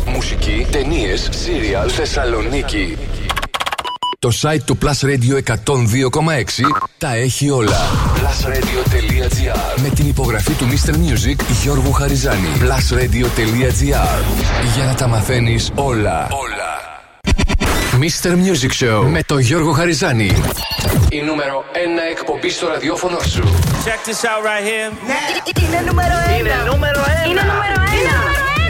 Μουσική, 0.06 0.68
ταινίες, 0.72 1.30
σύριαλ, 1.32 1.90
Θεσσαλονίκη. 1.94 2.98
Το 4.20 4.32
site 4.41 4.61
του 4.65 4.78
Plus 4.82 4.99
Radio 5.06 5.38
102,6 5.44 5.53
τα 6.98 7.15
έχει 7.15 7.49
όλα. 7.49 7.78
Plusradio.gr 8.15 9.02
Με 9.76 9.90
την 9.90 10.08
υπογραφή 10.08 10.52
του 10.52 10.68
Mr. 10.72 10.90
Music 10.90 11.36
Γιώργου 11.62 11.91
Χαριζάνη. 11.91 12.48
Plusradio.gr 12.60 14.24
Για 14.76 14.86
να 14.86 14.94
τα 14.94 15.08
μαθαίνεις 15.08 15.72
όλα. 15.76 16.28
Όλα. 16.32 16.72
Mr. 18.00 18.30
Music 18.30 18.86
Show 18.86 19.06
με 19.08 19.24
τον 19.24 19.40
Γιώργο 19.40 19.72
Χαριζάνη. 19.72 20.32
Η 21.10 21.22
νούμερο 21.22 21.64
1 21.74 21.78
εκπομπή 22.12 22.50
στο 22.50 22.68
ραδιόφωνο 22.68 23.20
σου. 23.20 23.44
Check 23.86 24.10
this 24.10 24.24
out 24.30 24.41
right 24.48 24.66
here. 24.70 24.91
Είναι 25.64 25.80
νούμερο 25.88 26.16
ένα. 26.28 26.38
Είναι 26.38 26.54
νούμερο 26.72 27.02
ένα. 27.12 27.26
Είναι 27.30 27.41
νούμερο 27.41 27.82
ένα. 28.00 28.16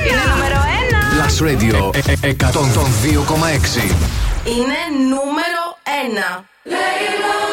Είναι 0.08 0.24
νούμερο 0.32 0.60
ένα. 0.82 1.00
Plus 1.16 1.38
Radio 1.48 1.76
102,6 2.22 3.84
Είναι 4.58 4.80
νούμερο 5.14 5.64
1. 6.38 6.44
Lay 6.66 7.04
low, 7.24 7.53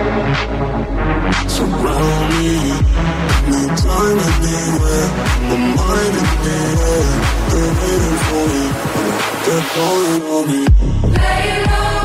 Surround 0.31 2.29
me. 2.31 2.47
The. 3.51 3.61
They're 7.51 7.73
waiting 7.81 8.17
for 8.25 8.43
me. 8.51 8.63
They're 9.45 9.67
calling 9.75 10.21
on 10.31 10.43
me. 10.47 10.61
Lay 11.19 11.47
low, 11.67 12.00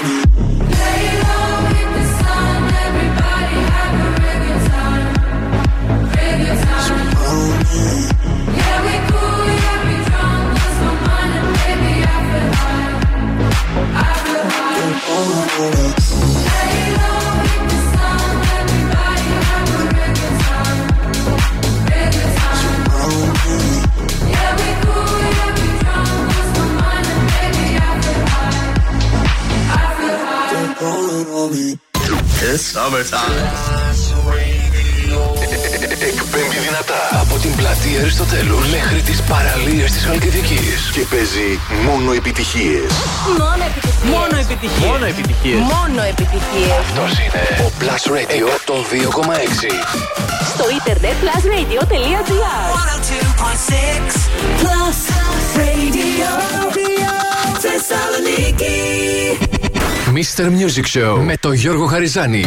me. 0.00 0.31
Μόνο 42.12 42.24
επιτυχίες. 42.24 42.92
Μόνο 43.38 44.36
επιτυχίες. 44.40 44.88
Μόνο 44.90 45.04
επιτυχίες. 45.04 45.60
Μόνο 45.74 46.02
επιτυχίες. 46.02 46.68
Μόνο. 46.68 46.80
Αυτός 46.80 47.12
είναι 47.18 47.40
ο 47.64 47.72
Plus 47.80 48.02
Radio 48.16 48.46
το 48.64 48.76
2,6. 48.90 49.72
Στο 50.52 50.64
ίντερνετ 50.78 51.16
plusradio.gr 51.22 52.24
102,6 53.00 54.14
Plus 54.60 54.98
Radio 55.60 56.32
Θεσσαλονίκη 57.64 58.78
Mr. 60.16 60.44
Music 60.58 60.86
Show 60.96 61.18
με 61.20 61.36
το 61.40 61.52
Γιώργο 61.52 61.86
Χαριζάνη. 61.86 62.46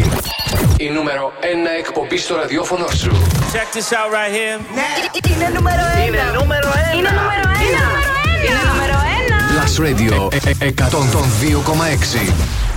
Η 0.76 0.88
νούμερο 0.88 1.32
1 1.40 1.44
εκπομπή 1.78 2.16
στο 2.16 2.36
ραδιόφωνο 2.36 2.86
σου. 3.00 3.10
Check 3.52 3.68
this 3.76 3.90
out 3.98 4.10
right 4.16 4.32
here. 4.36 4.56
Ναι. 4.74 4.90
Είναι 5.34 5.48
νούμερο 5.54 5.82
1. 6.04 6.06
Είναι 6.06 6.22
νούμερο 6.38 6.68
1. 6.92 6.96
Είναι 6.96 7.08
νούμερο 7.08 7.42
1. 7.42 8.16
Είναι 8.46 8.62
νούμερο 8.70 8.96
1. 9.02 9.25
Radio 9.78 10.28
102,6. 10.28 10.32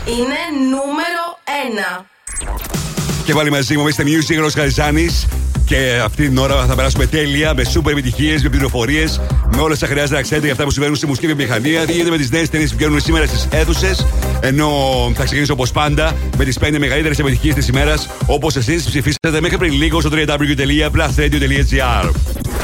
Είναι 0.06 0.40
νούμερο 0.70 1.24
1. 2.00 2.06
Και 3.26 3.34
πάλι 3.34 3.52
μαζί 3.52 3.78
μου 3.78 3.88
είστε 3.88 4.04
Music 4.04 4.36
Γρος 4.36 4.54
Χαριζάνης 4.54 5.26
και 5.66 6.02
αυτή 6.04 6.28
την 6.28 6.38
ώρα 6.38 6.66
θα 6.66 6.76
περάσουμε 6.76 7.06
τέλεια 7.06 7.54
με 7.54 7.64
σούπερ 7.64 7.92
επιτυχίες, 7.92 8.44
με 8.44 8.50
πληροφορίες, 8.50 9.22
με 9.56 9.62
όλα 9.62 9.74
όσα 9.74 9.88
χρειάζεται 9.88 10.16
να 10.16 10.22
ξέρετε 10.22 10.46
για 10.46 10.54
αυτά 10.54 10.66
που 10.66 10.72
συμβαίνουν 10.72 10.96
στη 10.96 11.06
μουσική 11.06 11.26
βιομηχανία. 11.26 11.86
Τι 11.86 11.92
γίνεται 11.92 12.10
με 12.10 12.18
τις 12.18 12.30
νέες 12.30 12.50
ταινίες 12.50 12.70
που 12.70 12.76
βγαίνουν 12.78 13.02
σήμερα 13.02 13.26
στις 13.26 13.48
αίθουσες. 13.52 14.06
Ενώ 14.42 14.72
θα 15.16 15.24
ξεκινήσω 15.24 15.54
όπως 15.54 15.72
πάντα 15.72 16.16
με 16.38 16.44
τις 16.46 16.60
5 16.60 16.80
μεγαλύτερες 16.80 17.20
επιτυχίες 17.20 17.56
της 17.56 17.68
ημέρας, 17.68 18.10
όπως 18.26 18.56
εσείς 18.56 18.84
ψηφίσατε 18.84 19.42
μέχρι 19.42 19.58
πριν 19.58 19.74
λίγο 19.74 20.02
στο 20.02 20.10
www.plusradio.gr. 20.14 22.10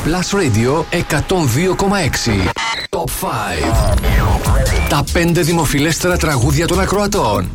Plus 0.06 0.30
Radio 0.40 0.84
102,6 0.92 2.65
Top 3.06 3.12
5 3.12 4.90
Τα 4.90 5.04
5 5.14 5.32
δημοφιλέστερα 5.34 6.18
τραγούδια 6.18 6.68
των 6.68 6.80
ακροατών. 6.80 7.52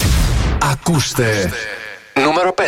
Ακούστε. 0.73 1.53
Νούμερο 2.25 2.55
5 2.57 2.61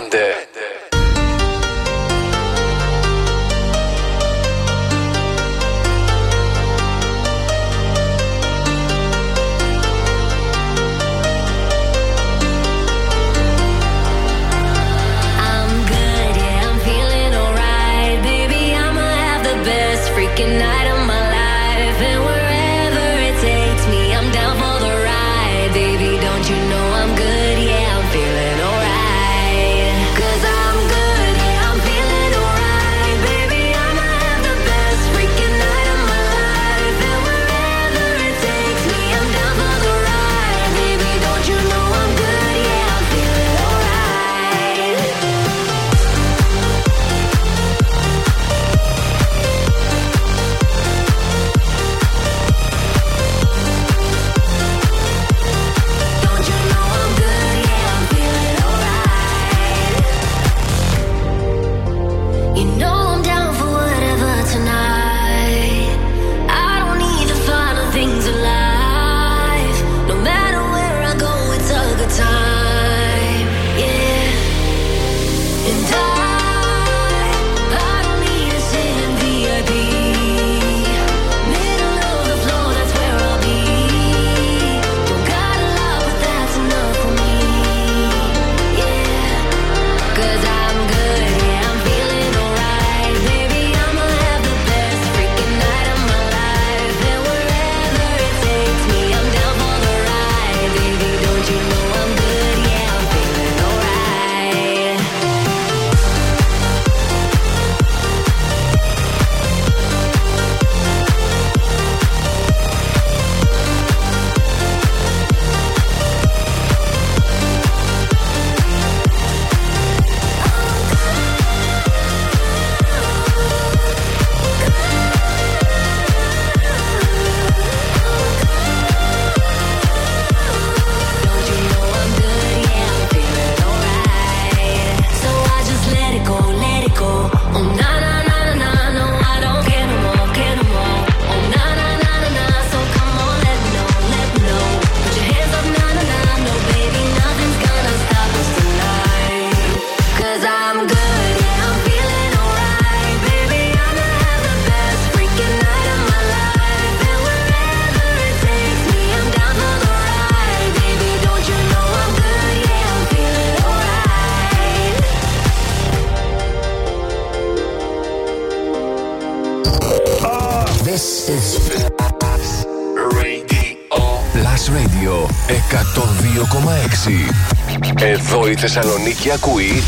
Θεσσαλονίκη 178.65 179.31
ακούει 179.31 179.83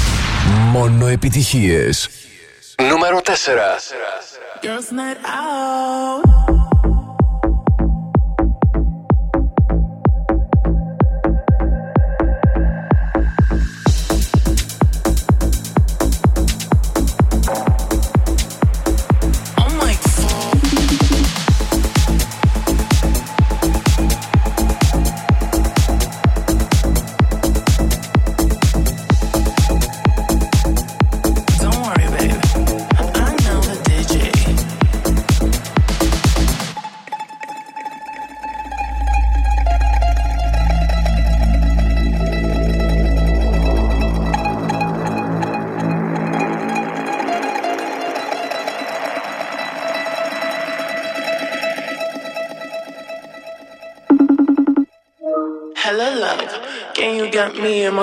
μόνο 0.73 1.07
επιτυχίες. 1.07 2.09
Νούμερο 2.89 3.21
4. 3.25 3.31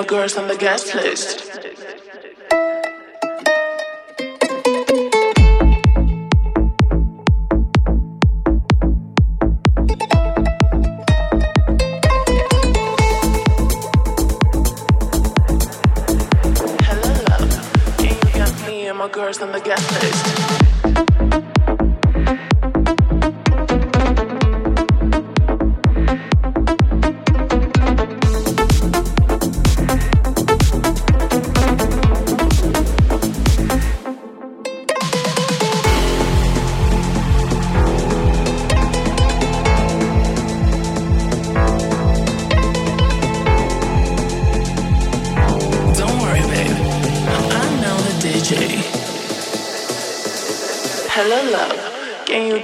girls 0.04 0.36
on 0.36 0.48
the 0.48 0.56
guest 0.56 0.94
list. 0.94 1.41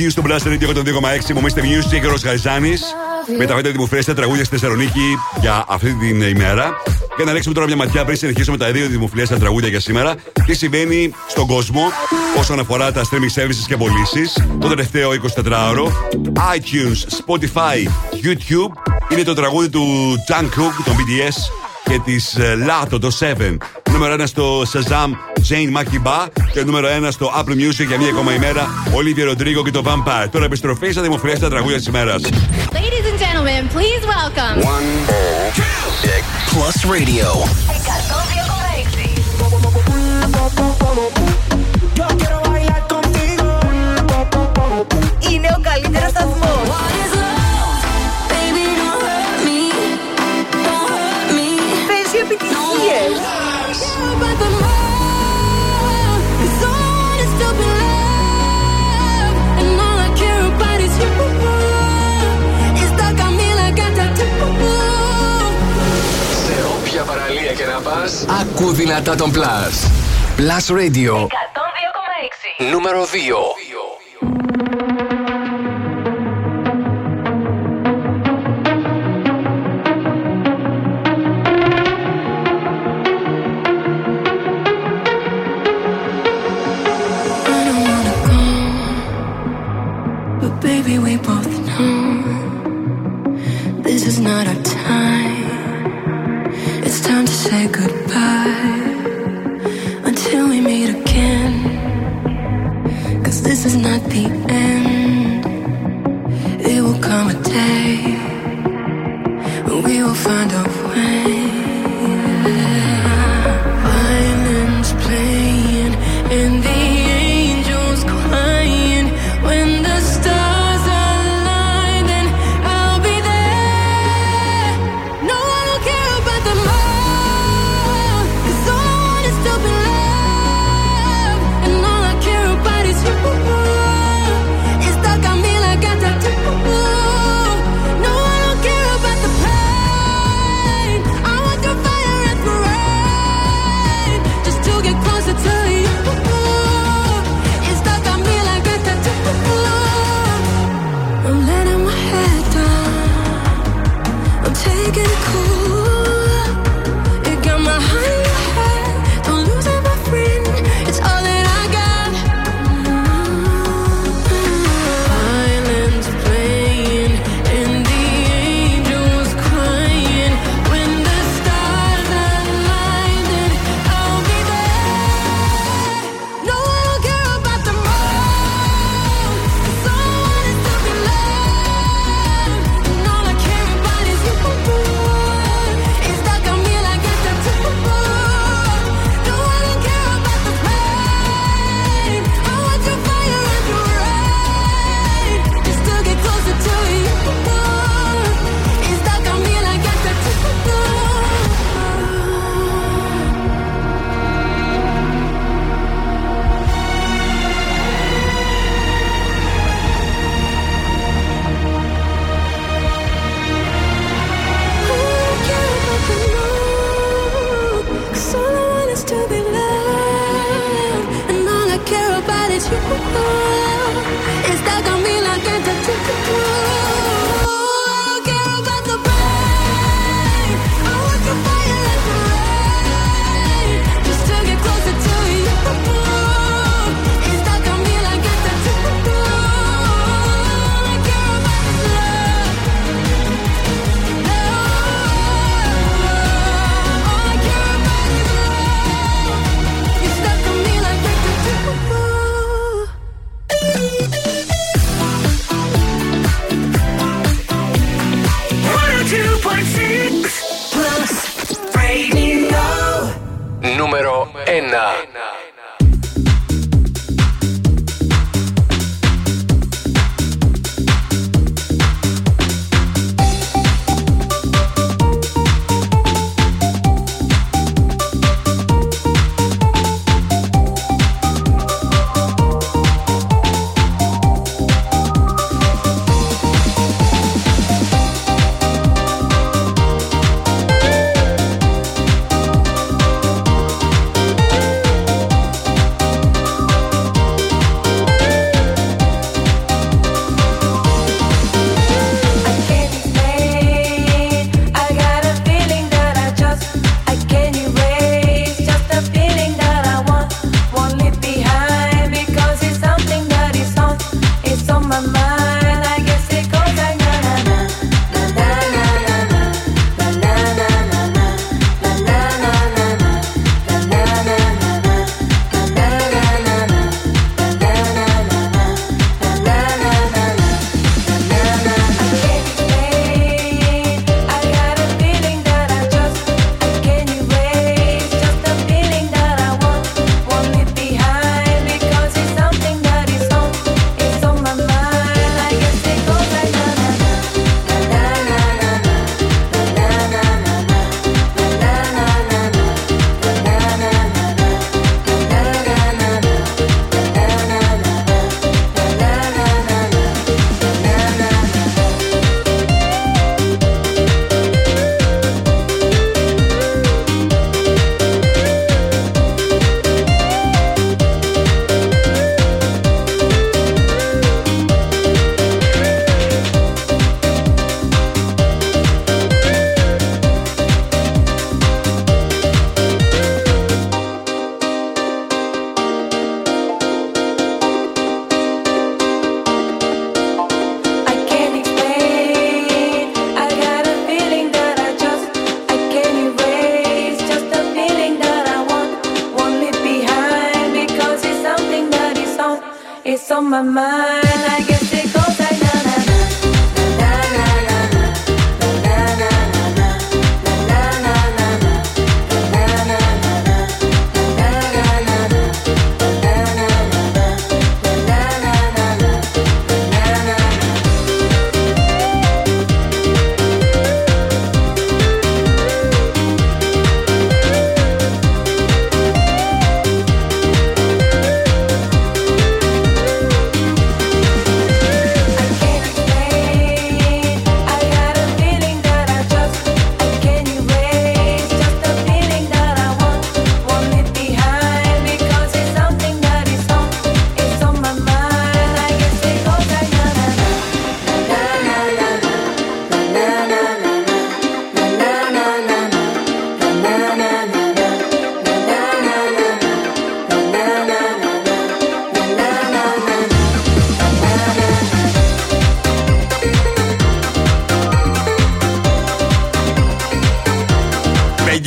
Love 0.00 0.02
You 0.02 0.10
στο 0.10 0.22
Blast 0.26 0.46
Radio 0.46 0.68
102,6. 0.68 1.40
Μου 1.40 1.46
είστε 1.46 1.60
Music 1.60 2.00
και 2.00 2.06
ο 2.06 2.14
Γαριζάνη. 2.24 2.72
Μεταφέρετε 3.38 3.78
μου 3.78 3.86
φρέστα 3.86 4.14
τραγούδια 4.14 4.44
στη 4.44 4.58
Θεσσαλονίκη 4.58 5.18
για 5.40 5.64
αυτή 5.68 5.94
την 5.94 6.22
ημέρα. 6.22 6.76
Για 7.16 7.24
να 7.24 7.32
ρίξουμε 7.32 7.54
τώρα 7.54 7.66
μια 7.66 7.76
ματιά 7.76 8.04
πριν 8.04 8.16
συνεχίσουμε 8.16 8.56
τα 8.56 8.72
δύο 8.72 8.88
δημοφιλέ 8.88 9.24
στα 9.24 9.38
τραγούδια 9.38 9.68
για 9.68 9.80
σήμερα. 9.80 10.14
Τι 10.46 10.54
συμβαίνει 10.54 11.12
στον 11.28 11.46
κόσμο 11.46 11.80
όσον 12.38 12.58
αφορά 12.58 12.92
τα 12.92 13.02
streaming 13.02 13.40
services 13.42 13.64
και 13.66 13.76
πωλήσεις 13.76 14.44
το 14.60 14.68
τελευταίο 14.68 15.10
24ωρο. 15.10 15.86
iTunes, 16.34 17.24
Spotify, 17.24 17.88
YouTube 18.24 18.92
είναι 19.08 19.22
το 19.22 19.34
τραγούδι 19.34 19.68
του 19.68 20.14
Jungkook, 20.28 20.84
των 20.84 20.94
BTS 20.96 21.36
και 21.84 22.00
της 22.04 22.36
Lato, 22.38 23.00
το 23.00 23.10
7. 23.20 23.56
Νούμερο 23.90 24.14
1 24.14 24.26
στο 24.26 24.62
Shazam, 24.62 25.10
Jane 25.48 25.72
Makiba. 25.76 26.26
Και 26.52 26.64
νούμερο 26.64 26.88
1 27.06 27.08
στο 27.10 27.32
Apple 27.38 27.52
Music 27.52 27.86
για 27.86 27.98
μία 27.98 28.08
ακόμα 28.08 28.34
ημέρα, 28.34 28.68
Olivia 28.94 29.30
Rodrigo 29.30 29.64
και 29.64 29.70
το 29.70 29.82
Vampire. 29.86 30.28
Τώρα 30.30 30.44
επιστροφή 30.44 30.90
στα 30.92 31.02
δημοφιλέστερα 31.02 31.50
τραγούδια 31.50 31.76
της 31.76 31.86
ημέρας. 31.86 32.22
Ladies 32.22 33.06
and 33.10 33.18
gentlemen, 33.24 33.62
please 33.76 34.02
welcome. 34.16 34.56
Plus 36.52 36.76
Radio. 36.94 37.28
Είναι 45.30 45.48
ο 45.56 45.60
καλύτερος 45.62 46.10
σταθμός. 46.10 46.99
Παραλία 67.10 67.52
και 67.52 67.64
να 67.64 67.80
πας, 67.80 68.24
ακού 68.40 68.72
δυνατά 68.72 69.14
τον 69.14 69.32
Plus. 69.34 69.90
Plus 70.36 70.76
Radio. 70.76 71.26
Νούμερο 72.70 73.04
2. 73.04 73.59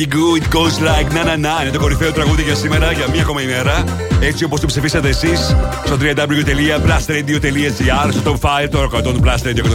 Peggy 0.04 0.16
Goo, 0.16 0.36
It 0.36 0.50
Goes 0.50 0.80
Like 0.80 1.12
Na 1.12 1.24
Na 1.24 1.36
Na. 1.36 1.62
Είναι 1.62 1.70
το 1.72 1.78
κορυφαίο 1.78 2.12
τραγούδι 2.12 2.42
για 2.42 2.54
σήμερα, 2.54 2.92
για 2.92 3.08
μία 3.10 3.22
ακόμα 3.22 3.42
ημέρα. 3.42 3.84
Έτσι 4.20 4.44
όπως 4.44 4.60
το 4.60 4.66
ψηφίσατε 4.66 5.08
εσείς 5.08 5.56
στο 5.84 5.96
www.plusradio.gr, 6.00 8.10
στο 8.10 8.32
top 8.32 8.36
5 8.64 8.68
των 8.70 8.80
ροκατών 8.80 9.14
του 9.14 9.20
Plus 9.24 9.38
Radio 9.46 9.64
102,6. 9.64 9.68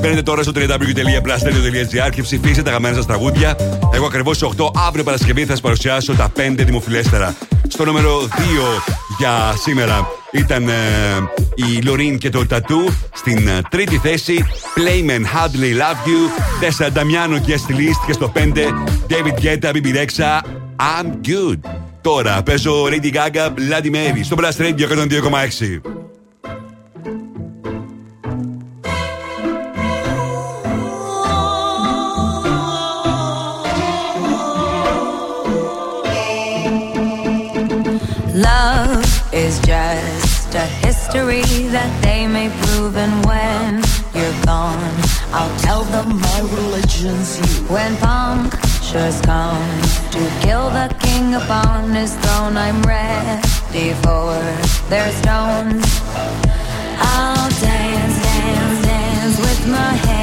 Μπαίνετε 0.00 0.22
τώρα 0.22 0.42
στο 0.42 0.52
www.plusradio.gr 0.54 2.10
και 2.10 2.22
ψηφίσετε 2.22 2.62
τα 2.62 2.68
αγαπημένα 2.68 2.94
σας 2.94 3.06
τραγούδια. 3.06 3.56
Εγώ 3.94 4.06
ακριβώς 4.06 4.36
στις 4.36 4.48
8 4.56 4.64
αύριο 4.86 5.04
Παρασκευή 5.04 5.44
θα 5.44 5.50
σας 5.50 5.60
παρουσιάσω 5.60 6.14
τα 6.14 6.32
5 6.36 6.40
δημοφιλέστερα. 6.56 7.34
Στο 7.68 7.84
νούμερο 7.84 8.20
2 8.20 8.26
για 9.18 9.54
σήμερα 9.62 10.06
ήταν 10.34 10.68
ε, 10.68 10.72
η 11.54 11.82
Λωρίν 11.84 12.18
και 12.18 12.30
το 12.30 12.46
Τατού. 12.46 12.88
Στην 13.14 13.48
ε, 13.48 13.60
τρίτη 13.70 13.98
θέση, 13.98 14.44
Playman 14.76 15.20
Hardly 15.20 15.80
Love 15.80 16.08
You. 16.08 16.42
Τέσσερα 16.60 16.90
Νταμιάνο 16.90 17.38
και 17.38 17.54
Αστιλίστ. 17.54 18.00
Και 18.06 18.12
στο 18.12 18.28
πέντε, 18.28 18.66
David 19.08 19.44
Guetta, 19.44 19.70
BB 19.70 19.94
Rexha, 19.94 20.40
I'm 20.76 21.28
good. 21.28 21.70
Τώρα 22.00 22.42
παίζω 22.42 22.84
Lady 22.84 23.12
Gaga, 23.14 23.48
Bloody 23.48 23.90
Mary. 23.90 24.20
Στο 24.22 24.36
Blast 24.38 24.60
Radio 24.60 24.88
102,6. 24.88 26.03
You. 47.04 47.44
When 47.68 47.96
punctures 47.98 49.20
come 49.22 49.62
to 50.12 50.22
kill 50.40 50.70
the 50.70 50.88
king 51.00 51.34
upon 51.34 51.90
his 51.90 52.14
throne, 52.16 52.56
I'm 52.56 52.80
ready 52.82 53.92
for 54.02 54.32
their 54.88 55.10
stones. 55.20 55.84
I'll 56.96 57.50
dance, 57.60 58.16
dance, 58.22 58.86
dance 58.86 59.38
with 59.38 59.68
my 59.68 59.92
hands, 59.92 60.13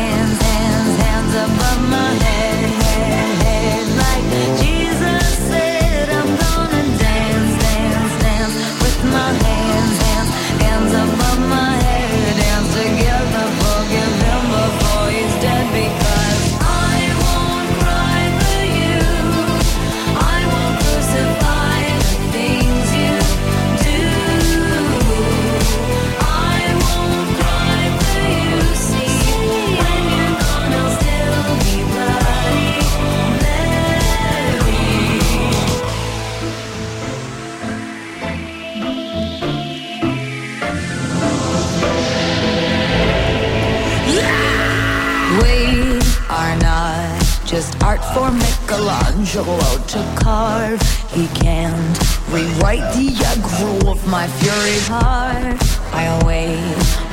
just 47.61 47.83
art 47.83 48.03
for 48.15 48.31
Michelangelo 48.31 49.59
to 49.93 50.01
carve. 50.23 50.81
He 51.11 51.27
can't 51.43 51.97
rewrite 52.33 52.87
the 52.95 53.09
aggro 53.29 53.91
of 53.91 53.99
my 54.07 54.25
fury 54.39 54.79
heart. 54.89 55.61
I 55.93 56.05
wait 56.25 56.57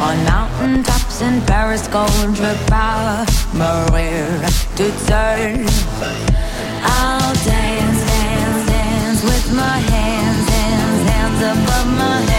on 0.07 0.17
mountain 0.25 0.83
tops 0.85 1.21
in 1.21 1.43
Paris, 1.43 1.87
trip 2.39 2.61
Maria 3.61 4.49
to 4.79 4.87
turn. 5.09 5.69
I'll 6.97 7.35
dance, 7.45 8.01
dance, 8.13 8.63
dance 8.73 9.21
with 9.31 9.47
my 9.55 9.79
hands, 9.93 10.49
hands, 10.57 11.01
hands 11.11 11.41
above 11.53 11.89
my 12.03 12.21
head, 12.31 12.38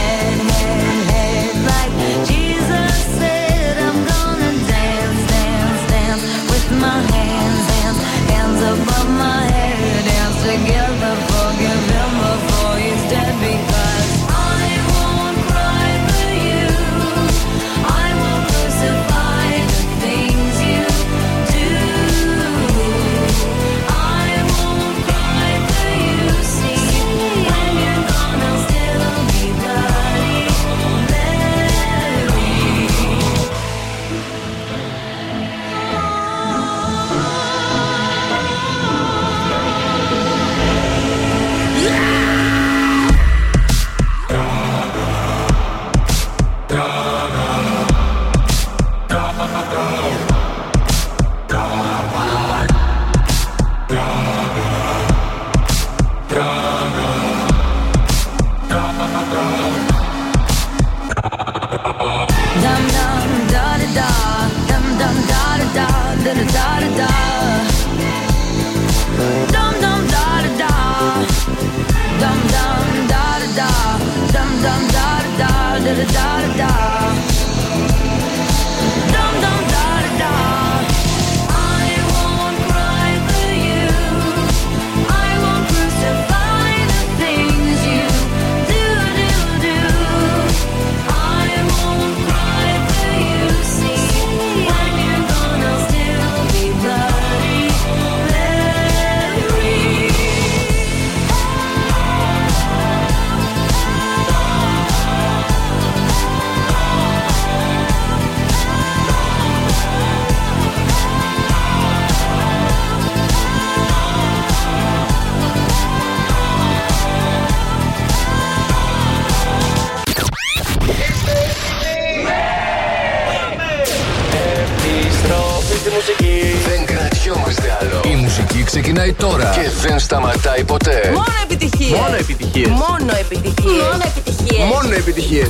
σταματάει 130.59 130.63
ποτέ. 130.63 131.11
Μόνο 131.13 131.37
επιτυχίες. 131.43 131.99
Μόνο 131.99 132.15
επιτυχίες. 132.15 132.69
Μόνο 132.69 133.11
επιτυχίες. 133.19 133.81
Μόνο 133.91 134.03
επιτυχίες. 134.17 134.67
Μόνο 134.67 134.93
επιτυχίες. 134.93 135.47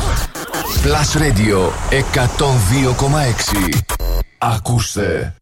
Plus 0.83 1.11
Radio 1.21 1.59
102,6. 1.89 3.79
Ακούστε. 4.37 5.33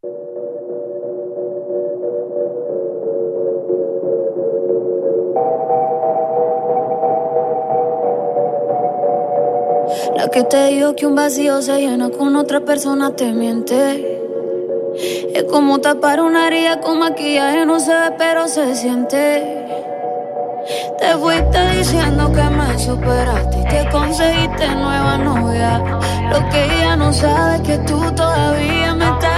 La 10.18 10.27
que 10.34 10.44
te 10.44 10.61
dijo 10.72 10.95
que 10.98 11.06
un 11.06 11.15
vacío 11.15 11.61
se 11.61 11.76
llena 11.84 12.10
con 12.18 12.35
otra 12.35 12.60
persona 12.69 13.06
te 13.19 13.27
miente. 13.39 14.16
Es 15.38 15.43
como 15.43 15.77
tapar 15.77 16.19
una 16.19 16.47
herida 16.47 16.81
con 16.81 16.97
maquillaje, 16.97 17.64
no 17.64 17.80
se 17.80 17.93
ve, 17.93 18.11
pero 18.18 18.47
se 18.47 18.76
siente. 18.76 19.68
Te 20.97 21.15
fuiste 21.15 21.77
diciendo 21.77 22.31
que 22.31 22.41
me 22.41 22.80
superaste 22.80 23.59
y 23.59 23.64
te 23.65 23.88
conseguiste 23.91 24.68
nueva 24.68 25.15
novia. 25.19 25.77
Lo 26.31 26.49
que 26.49 26.65
ella 26.65 26.95
no 26.95 27.14
sabe 27.14 27.57
es 27.57 27.61
que 27.61 27.77
tú 27.85 28.01
todavía 28.15 28.95
me 28.95 29.05
estás. 29.05 29.36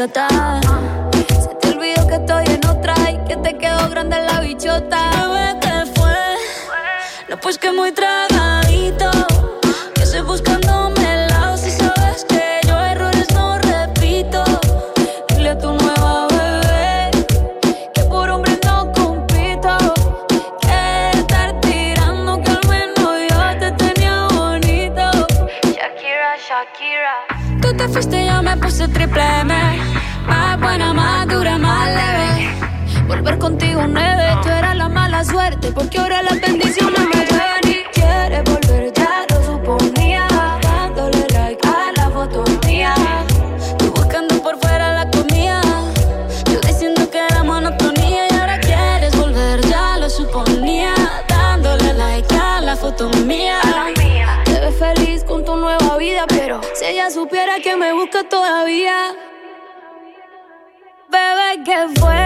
idiota. 0.00 0.69
que 57.58 57.74
me 57.76 57.92
busca 57.92 58.22
todavía. 58.28 59.16
Bebé, 61.08 61.64
que 61.64 62.00
fue? 62.00 62.19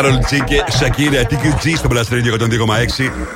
Κάρολ 0.00 0.18
Τζι 0.24 0.44
και 0.44 0.64
Σακύρα 0.68 1.22
TQG 1.22 1.66
ε, 1.66 1.76
στο 1.76 1.88
Blast 1.92 2.12
Radio 2.12 2.40
102,6. 2.40 2.48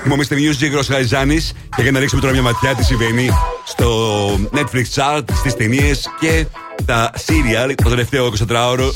Είμαι 0.05 0.15
ο 0.15 0.17
Mr. 0.17 0.33
Music, 0.33 0.73
Ρο 0.75 0.81
Γαϊζάνη 0.89 1.37
και 1.77 1.83
για 1.83 1.91
να 1.91 1.99
ρίξουμε 1.99 2.21
τώρα 2.21 2.33
μια 2.33 2.43
ματιά 2.43 2.75
τι 2.75 2.85
συμβαίνει 2.85 3.29
στο 3.65 3.89
Netflix 4.35 4.85
chart, 4.95 5.23
στις 5.35 5.55
ταινίες 5.55 6.09
και 6.21 6.47
τα 6.85 7.11
serial 7.15 7.73
το 7.83 7.89
τελευταίο 7.89 8.33
24ωρο 8.49 8.91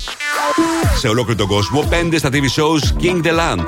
σε 0.97 1.09
ολόκληρο 1.09 1.39
τον 1.39 1.47
κόσμο. 1.47 1.89
5 1.91 2.15
στα 2.17 2.29
TV 2.33 2.35
shows 2.35 3.03
King 3.03 3.27
the 3.27 3.33
Land. 3.33 3.65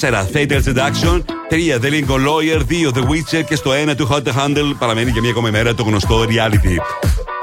4 0.00 0.26
Fatal 0.32 0.60
Seduction. 0.64 1.22
3 1.50 1.78
The 1.80 1.90
Lincoln 1.90 2.22
Lawyer. 2.26 2.60
2 2.68 2.92
The 2.92 3.02
Witcher. 3.02 3.44
Και 3.44 3.54
στο 3.56 3.70
1 3.90 3.96
του 3.96 4.08
Hot 4.10 4.26
Handle 4.26 4.74
παραμένει 4.78 5.10
για 5.10 5.20
μία 5.20 5.30
ακόμα 5.30 5.50
μέρα 5.50 5.74
το 5.74 5.82
γνωστό 5.82 6.24
reality. 6.28 6.76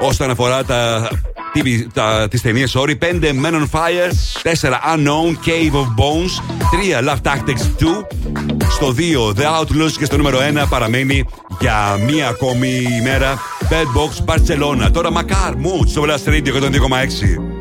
Όσον 0.00 0.30
αφορά 0.30 0.64
τα 0.64 1.08
τι 2.30 2.40
ταινίε, 2.40 2.66
sorry. 2.66 2.94
5 2.98 3.32
Men 3.42 3.54
on 3.54 3.66
Fire, 3.72 4.10
4 4.42 4.80
Unknown, 4.94 5.36
Cave 5.46 5.74
of 5.74 5.86
Bones, 5.96 6.32
3 6.70 7.08
Love 7.08 7.22
Tactics 7.22 7.62
2, 7.78 8.06
στο 8.70 8.94
2 8.96 9.32
The 9.32 9.60
Outlaws 9.60 9.92
και 9.98 10.04
στο 10.04 10.16
νούμερο 10.16 10.38
1 10.62 10.66
παραμένει 10.68 11.24
για 11.60 11.98
μία 12.06 12.28
ακόμη 12.28 12.86
ημέρα 13.00 13.38
Bad 13.70 13.98
Box 13.98 14.34
Barcelona. 14.34 14.90
Τώρα 14.92 15.10
Μακάρ 15.10 15.56
Μουτ 15.56 15.88
στο 15.88 16.04
Blast 16.06 16.28
Radio 16.28 16.48
102,6. 16.48 17.53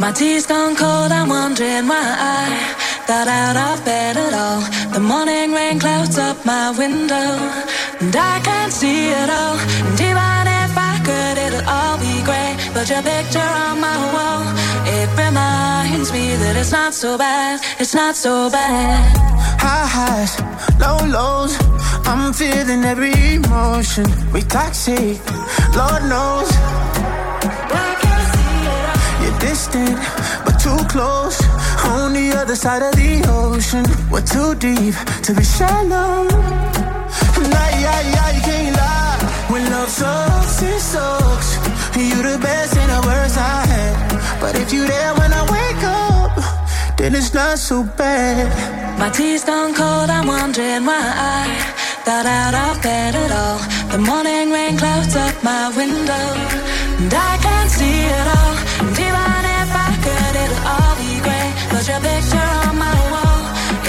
My 0.00 0.12
tea's 0.12 0.46
gone 0.46 0.74
cold, 0.74 1.12
I'm 1.12 1.28
wondering 1.28 1.86
why 1.86 2.16
I 2.18 2.74
got 3.06 3.28
out 3.28 3.56
of 3.56 3.84
bed 3.84 4.16
at 4.16 4.34
all. 4.34 4.62
The 4.92 4.98
morning 4.98 5.52
rain 5.52 5.78
clouds 5.78 6.18
up 6.18 6.44
my 6.44 6.72
window, 6.76 7.38
and 8.00 8.16
I 8.16 8.40
can't 8.40 8.72
see 8.72 9.10
it 9.10 9.30
all. 9.30 9.56
And 9.86 9.96
Put 12.72 12.88
your 12.88 13.02
picture 13.02 13.40
on 13.40 13.80
my 13.80 13.98
wall. 14.14 14.42
It 14.86 15.08
reminds 15.18 16.12
me 16.12 16.36
that 16.36 16.54
it's 16.56 16.70
not 16.70 16.94
so 16.94 17.18
bad. 17.18 17.60
It's 17.80 17.94
not 17.94 18.14
so 18.14 18.48
bad. 18.48 19.16
High 19.58 19.86
highs, 19.96 20.32
low 20.78 20.98
lows. 21.06 21.58
I'm 22.06 22.32
feeling 22.32 22.84
every 22.84 23.12
emotion. 23.34 24.06
We 24.32 24.42
toxic, 24.42 25.18
Lord 25.74 26.02
knows. 26.12 26.48
You're 29.22 29.38
distant, 29.40 29.98
but 30.44 30.56
too 30.62 30.78
close. 30.88 31.42
On 31.84 32.12
the 32.12 32.32
other 32.40 32.54
side 32.54 32.82
of 32.82 32.92
the 32.94 33.26
ocean, 33.28 33.84
we're 34.10 34.22
too 34.22 34.54
deep 34.54 34.94
to 35.24 35.34
be 35.34 35.42
shallow. 35.42 36.28
Nah, 37.50 37.70
I 37.96 38.14
I 38.26 38.30
you 38.36 38.42
can't 38.42 38.76
lie. 38.76 39.18
When 39.50 39.68
love 39.70 39.88
sucks, 39.88 40.62
it 40.62 40.80
sucks. 40.80 41.59
You 42.00 42.22
the 42.22 42.38
best 42.38 42.76
and 42.78 42.90
the 42.90 43.06
worst 43.06 43.36
I 43.36 43.66
had. 43.66 44.40
But 44.40 44.56
if 44.56 44.72
you 44.72 44.86
there 44.86 45.12
when 45.20 45.32
I 45.32 45.42
wake 45.52 45.84
up, 45.84 46.32
then 46.96 47.14
it's 47.14 47.34
not 47.34 47.58
so 47.58 47.82
bad. 47.82 48.48
My 48.98 49.10
tea's 49.10 49.44
gone 49.44 49.74
cold, 49.74 50.08
I'm 50.08 50.26
wondering 50.26 50.86
why 50.86 50.96
I 51.36 51.44
got 52.06 52.24
out 52.24 52.54
of 52.54 52.82
bed 52.82 53.14
at 53.14 53.30
all. 53.30 53.60
The 53.92 53.98
morning 53.98 54.50
rain 54.50 54.78
clouds 54.78 55.14
up 55.14 55.36
my 55.44 55.68
window, 55.76 56.26
and 57.00 57.12
I 57.12 57.32
can't 57.44 57.70
see 57.70 58.00
it 58.18 58.26
all. 58.38 58.56
And 58.80 58.96
even 59.06 59.42
if 59.60 59.70
I 59.86 59.90
could, 60.04 60.34
it'll 60.42 60.64
all 60.72 60.94
be 60.96 61.12
great. 61.26 61.52
But 61.70 61.84
your 61.84 62.00
picture 62.00 62.48
on 62.64 62.78
my 62.78 62.98
wall, 63.12 63.42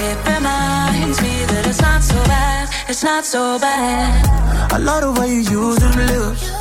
it 0.06 0.18
reminds 0.28 1.22
me 1.22 1.46
that 1.52 1.64
it's 1.66 1.82
not 1.82 2.04
so 2.04 2.20
bad, 2.28 2.68
it's 2.90 3.04
not 3.04 3.24
so 3.24 3.58
bad. 3.58 4.72
I 4.72 4.78
love 4.78 5.02
the 5.02 5.22
way 5.22 5.30
you 5.32 5.44
use 5.64 5.80
them 5.80 5.96
lips. 6.12 6.61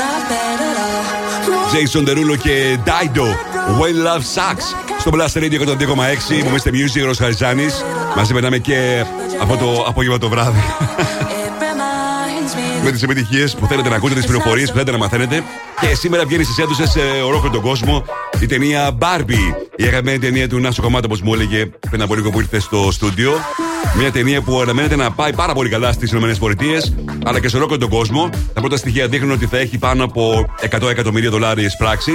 of 0.00 0.28
bed 0.28 0.60
at 0.60 0.78
all. 0.78 1.72
Jason 1.72 2.04
Derulo 2.04 2.36
και 2.38 2.78
Dido. 2.84 3.57
When 3.77 3.95
Love 4.07 4.23
Sucks. 4.35 4.65
Στο 4.99 5.11
Blast 5.13 5.37
Radio 5.37 5.59
102,6. 5.59 6.43
Μου 6.49 6.55
είστε 6.55 6.69
music, 6.73 7.03
Ρος 7.05 7.17
Χαριζάνης. 7.17 7.85
Μαζί 8.15 8.33
περνάμε 8.33 8.57
και 8.57 9.05
αυτό 9.41 9.55
το 9.55 9.85
απόγευμα 9.87 10.17
το 10.17 10.29
βράδυ. 10.29 10.59
με 12.83 12.91
τις 12.91 13.03
επιτυχίες 13.03 13.55
που 13.55 13.67
θέλετε 13.67 13.89
να 13.89 13.95
ακούτε, 13.95 14.13
τις 14.13 14.25
πληροφορίες 14.25 14.67
που 14.67 14.73
θέλετε 14.73 14.91
να 14.91 14.97
μαθαίνετε. 14.97 15.43
Και 15.79 15.95
σήμερα 15.95 16.25
βγαίνει 16.25 16.43
στις 16.43 16.57
αίθουσες 16.57 16.89
σε 16.89 16.99
ολόκληρο 16.99 17.53
τον 17.53 17.61
κόσμο 17.61 18.05
η 18.39 18.45
ταινία 18.45 18.97
Barbie. 18.99 19.55
Η 19.75 19.83
αγαπημένη 19.83 20.19
ταινία 20.19 20.49
του 20.49 20.59
Νάσο 20.59 20.81
Κομμάτα, 20.81 21.05
όπως 21.05 21.21
μου 21.21 21.33
έλεγε 21.33 21.65
πριν 21.89 22.01
από 22.01 22.15
λίγο 22.15 22.29
που 22.29 22.39
ήρθε 22.39 22.59
στο 22.59 22.91
στούντιο. 22.91 23.31
Μια 23.97 24.11
ταινία 24.11 24.41
που 24.41 24.59
αναμένεται 24.61 24.95
να 24.95 25.11
πάει 25.11 25.33
πάρα 25.33 25.53
πολύ 25.53 25.69
καλά 25.69 25.91
στις 25.91 26.11
ΗΠΑ 26.11 26.27
αλλά 27.23 27.39
και 27.39 27.49
σε 27.49 27.55
ολόκληρο 27.55 27.81
τον 27.81 27.89
κόσμο. 27.89 28.29
Τα 28.53 28.61
πρώτα 28.61 28.77
στοιχεία 28.77 29.07
δείχνουν 29.07 29.31
ότι 29.31 29.45
θα 29.45 29.57
έχει 29.57 29.77
πάνω 29.77 30.03
από 30.03 30.45
100 30.69 30.89
εκατομμύρια 30.89 31.29
δολάρια 31.29 31.71
πράξη. 31.77 32.11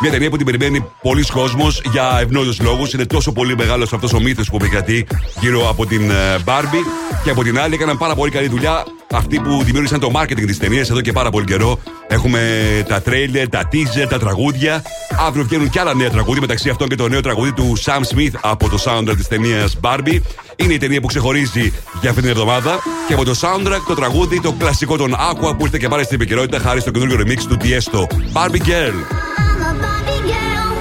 Μια 0.00 0.10
ταινία 0.10 0.30
που 0.30 0.36
την 0.36 0.46
περιμένει 0.46 0.84
πολλοί 1.02 1.24
κόσμος 1.24 1.80
για 1.92 2.18
ευνόητους 2.20 2.60
λόγους. 2.60 2.92
Είναι 2.92 3.04
τόσο 3.04 3.32
πολύ 3.32 3.56
μεγάλος 3.56 3.92
αυτός 3.92 4.12
ο 4.12 4.20
μύθος 4.20 4.50
που 4.50 4.56
επικρατεί 4.56 5.06
γύρω 5.40 5.68
από 5.68 5.86
την 5.86 6.10
ε, 6.10 6.14
Barbie. 6.44 6.84
Και 7.24 7.30
από 7.30 7.42
την 7.42 7.58
άλλη 7.58 7.74
έκαναν 7.74 7.98
πάρα 7.98 8.14
πολύ 8.14 8.30
καλή 8.30 8.48
δουλειά 8.48 8.84
αυτοί 9.12 9.40
που 9.40 9.62
δημιούργησαν 9.62 10.00
το 10.00 10.10
marketing 10.14 10.44
της 10.46 10.58
ταινίας 10.58 10.90
εδώ 10.90 11.00
και 11.00 11.12
πάρα 11.12 11.30
πολύ 11.30 11.44
καιρό. 11.44 11.78
Έχουμε 12.08 12.40
τα 12.88 13.02
τρέιλερ, 13.02 13.48
τα 13.48 13.68
teaser, 13.72 14.06
τα 14.08 14.18
τραγούδια. 14.18 14.82
Αύριο 15.26 15.44
βγαίνουν 15.44 15.70
και 15.70 15.80
άλλα 15.80 15.94
νέα 15.94 16.10
τραγούδια, 16.10 16.40
μεταξύ 16.40 16.68
αυτών 16.68 16.88
και 16.88 16.94
το 16.94 17.08
νέο 17.08 17.20
τραγούδι 17.20 17.52
του 17.52 17.72
Sam 17.84 18.00
Smith 18.14 18.34
από 18.40 18.68
το 18.68 18.78
soundtrack 18.84 19.16
της 19.16 19.28
ταινίας 19.28 19.76
Barbie. 19.82 20.20
Είναι 20.56 20.72
η 20.72 20.78
ταινία 20.78 21.00
που 21.00 21.06
ξεχωρίζει 21.06 21.72
για 22.00 22.10
αυτή 22.10 22.22
την 22.22 22.30
εβδομάδα. 22.30 22.78
Και 23.06 23.14
από 23.14 23.24
το 23.24 23.34
soundtrack 23.40 23.80
το 23.86 23.94
τραγούδι, 23.94 24.40
το 24.40 24.52
κλασικό 24.52 24.96
των 24.96 25.14
Aqua 25.14 25.56
που 25.58 25.64
ήρθε 25.64 25.78
και 25.78 25.88
πάλι 25.88 26.04
στην 26.04 26.16
επικαιρότητα 26.20 26.58
χάρη 26.58 26.80
στο 26.80 26.90
καινούργιο 26.90 27.18
remix 27.20 27.38
του 27.48 27.56
Tiesto. 27.62 28.00
Barbie 28.32 28.66
Girl. 28.68 28.96
I'm 29.38 29.62
a 29.68 29.72
Barbie 29.82 30.22
girl 30.32 30.72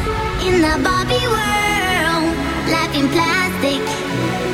in 0.47 0.55
the 0.65 0.75
Barbie 0.85 1.27
world. 1.35 2.25
Life 2.73 2.93
in 2.99 3.07
plastic, 3.15 3.81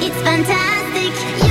it's 0.06 0.20
fantastic. 0.28 1.51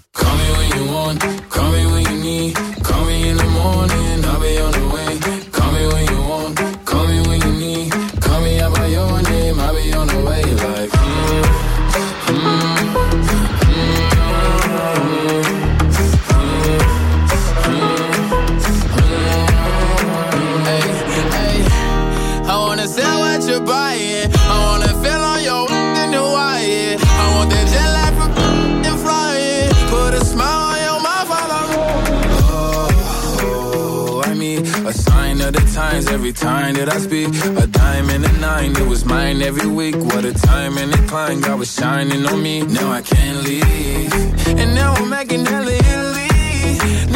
kind 36.41 36.75
that 36.77 36.89
I 36.89 36.97
speak. 36.97 37.29
A 37.63 37.67
diamond 37.67 38.25
and 38.25 38.37
a 38.37 38.39
nine, 38.39 38.71
it 38.75 38.87
was 38.87 39.05
mine 39.05 39.41
every 39.41 39.69
week. 39.69 39.95
What 39.95 40.25
a 40.25 40.33
time 40.33 40.77
and 40.77 40.93
a 40.93 41.01
climb, 41.07 41.39
God 41.41 41.59
was 41.59 41.71
shining 41.73 42.25
on 42.25 42.41
me. 42.41 42.63
Now 42.63 42.91
I 42.91 43.01
can't 43.01 43.39
leave. 43.47 44.13
And 44.59 44.73
now 44.73 44.93
I'm 44.93 45.09
making 45.09 45.45
hella 45.45 45.71
Italy. 45.71 46.31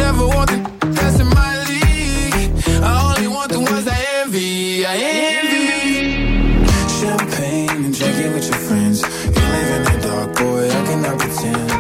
Never 0.04 0.28
want 0.36 0.50
the 0.52 0.60
that's 0.96 1.20
in 1.20 1.30
my 1.42 1.54
league. 1.70 2.52
I 2.90 2.94
only 3.10 3.28
want 3.36 3.50
the 3.52 3.60
ones 3.60 3.88
I 3.88 4.00
envy. 4.22 4.86
I 4.86 4.96
envy. 5.34 5.66
Champagne 7.00 7.86
and 7.88 7.94
drinking 7.98 8.32
with 8.36 8.48
your 8.52 8.62
friends. 8.68 8.98
You 9.36 9.44
live 9.56 9.70
in 9.78 9.84
the 9.90 9.98
dark, 10.08 10.30
boy, 10.38 10.64
I 10.78 10.82
cannot 10.88 11.18
pretend. 11.20 11.72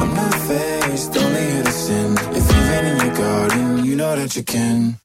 I'm 0.00 0.10
not 0.20 0.34
faced, 0.48 1.16
only 1.16 1.44
here 1.52 1.64
to 1.64 1.72
sin. 1.72 2.10
If 2.38 2.44
you've 2.50 2.68
been 2.70 2.84
in 2.90 2.96
your 3.04 3.14
garden, 3.16 3.84
you 3.84 3.96
know 3.96 4.14
that 4.16 4.36
you 4.36 4.44
can. 4.44 5.01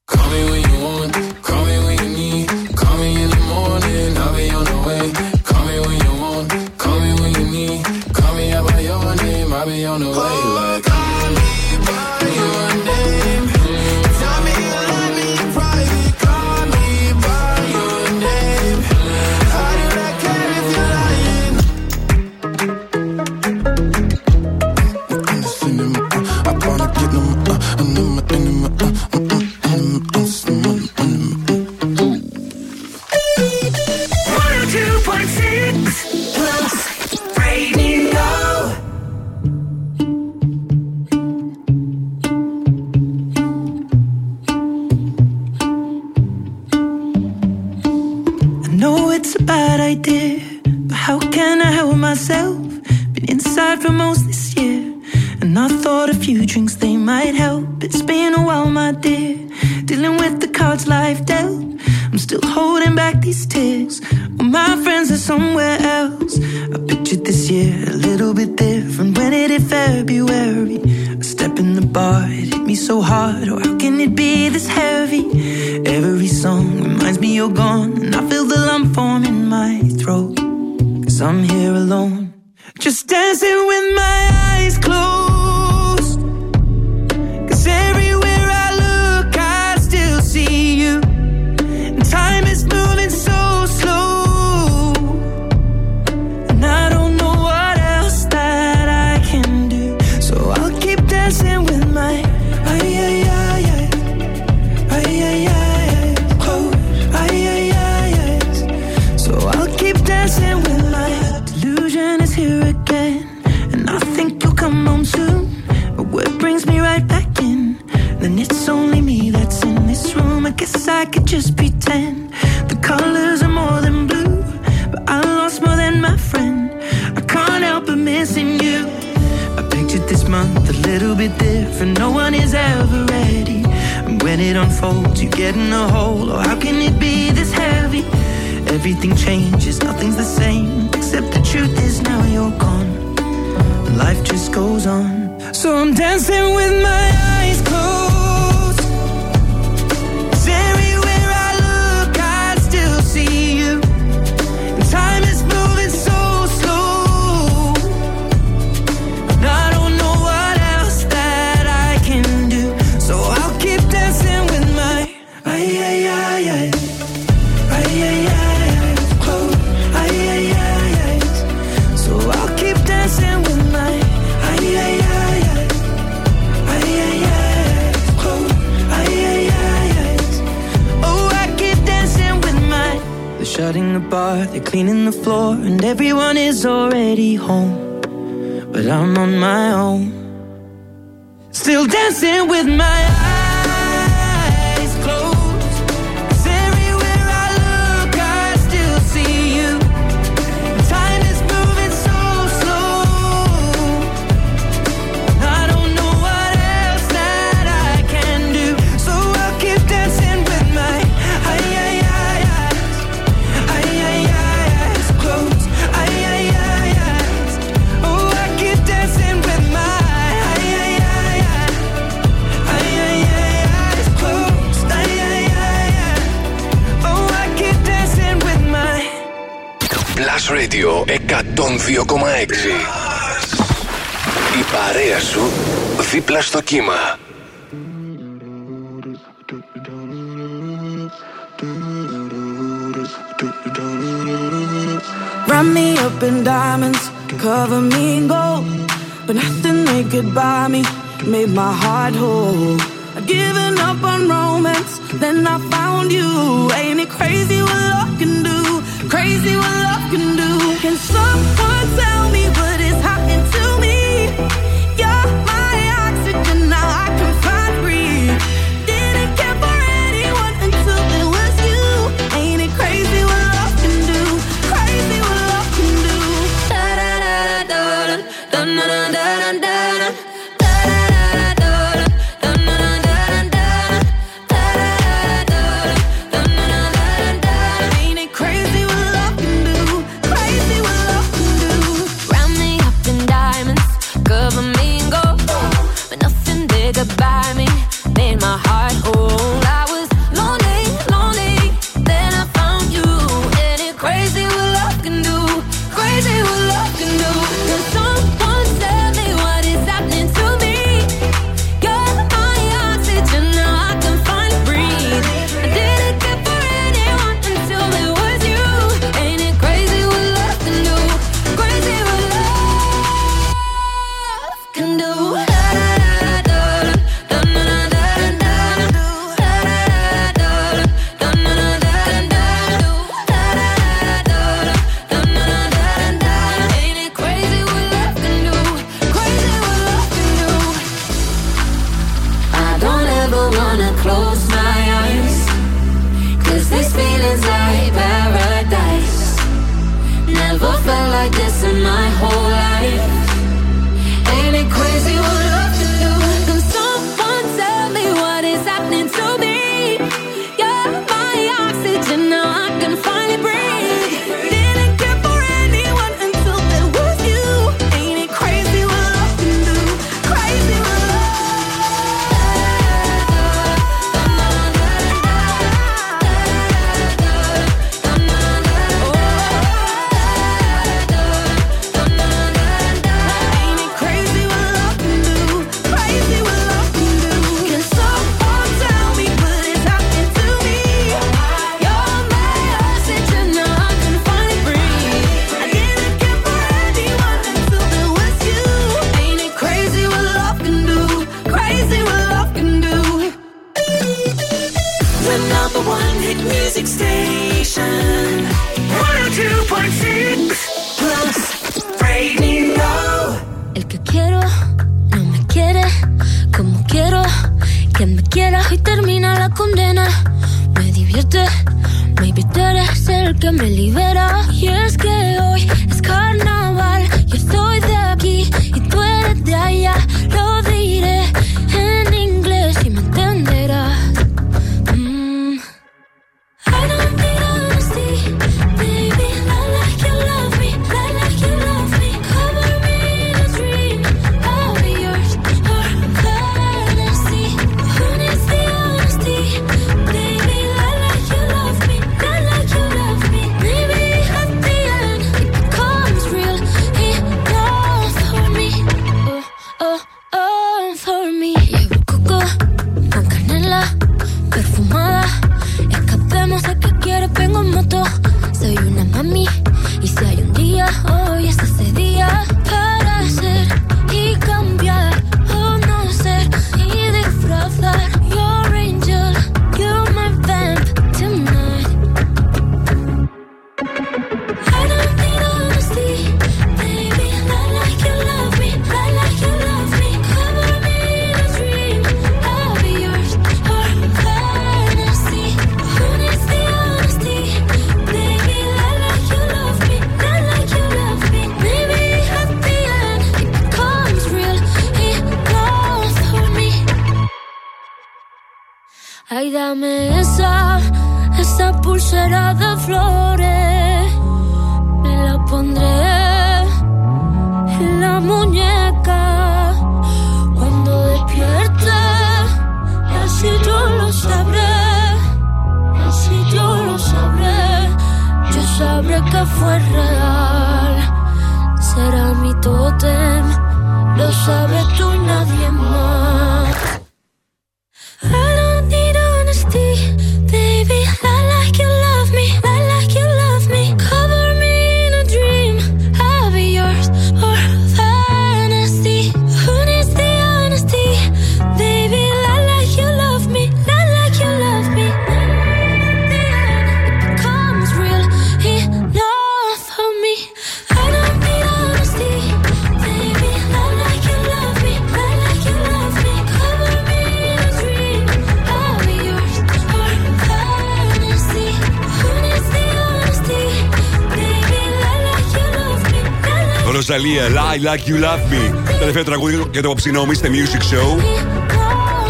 Ροζαλία, 577.78 577.94
Lie 577.94 577.98
Like 577.98 578.08
You 578.08 578.24
Love 578.24 578.52
Me. 578.52 578.94
Τελευταίο 578.98 579.24
τραγούδι 579.24 579.54
για 579.72 579.82
το 579.82 579.88
απόψινό 579.88 580.22
Mr. 580.24 580.46
Music 580.46 580.80
Show. 580.80 581.22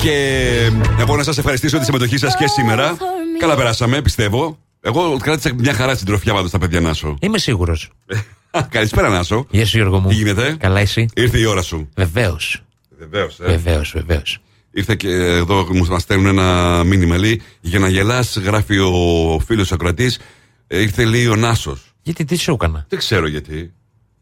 Και 0.02 0.70
εγώ 0.98 1.16
να 1.16 1.22
σας 1.22 1.38
ευχαριστήσω 1.38 1.76
για 1.76 1.78
τη 1.78 1.84
συμμετοχή 1.84 2.18
σας 2.18 2.36
και 2.36 2.46
σήμερα. 2.46 2.96
Καλά 3.38 3.56
περάσαμε, 3.56 4.02
πιστεύω. 4.02 4.58
Εγώ 4.80 5.16
κράτησα 5.22 5.54
μια 5.54 5.72
χαρά 5.74 5.94
στην 5.94 6.06
τροφιά 6.06 6.32
πάντως 6.34 6.48
στα 6.48 6.58
παιδιά 6.58 6.80
Νάσο. 6.80 7.16
Είμαι 7.20 7.38
σίγουρος. 7.38 7.90
Καλησπέρα 8.68 9.08
Νάσο. 9.08 9.46
Γεια 9.50 9.66
σου 9.66 9.76
Γιώργο 9.76 9.98
μου. 9.98 10.08
Τι 10.08 10.14
γίνεται; 10.14 10.56
Καλά 10.58 10.80
εσύ. 10.80 11.08
Ήρθε 11.14 11.38
η 11.38 11.44
ώρα 11.44 11.62
σου. 11.62 11.88
Βεβαίως. 11.96 12.62
Βεβαίως, 12.98 13.40
ε. 13.40 13.44
Βεβαίως, 13.46 13.92
βεβαίως. 13.94 14.38
Ήρθε 14.70 14.94
και 14.94 15.08
εδώ 15.08 15.66
μου 15.72 15.86
μας 15.86 16.02
στέλνουν 16.02 16.26
ένα 16.26 16.82
μήνυμα. 16.84 17.18
Λέει 17.18 17.42
για 17.60 17.78
να 17.78 17.88
γελάς, 17.88 18.36
γράφει 18.36 18.78
ο 18.78 18.92
φίλος 19.46 19.72
Ακροατής. 19.72 20.18
Ήρθε 20.66 21.04
λέει 21.04 21.26
ο 21.26 21.36
Νάσος. 21.36 21.92
Γιατί 22.02 22.24
τι 22.24 22.36
σου 22.36 22.52
έκανα; 22.52 22.86
Δεν 22.88 22.98
ξέρω 22.98 23.26
γιατί. 23.26 23.72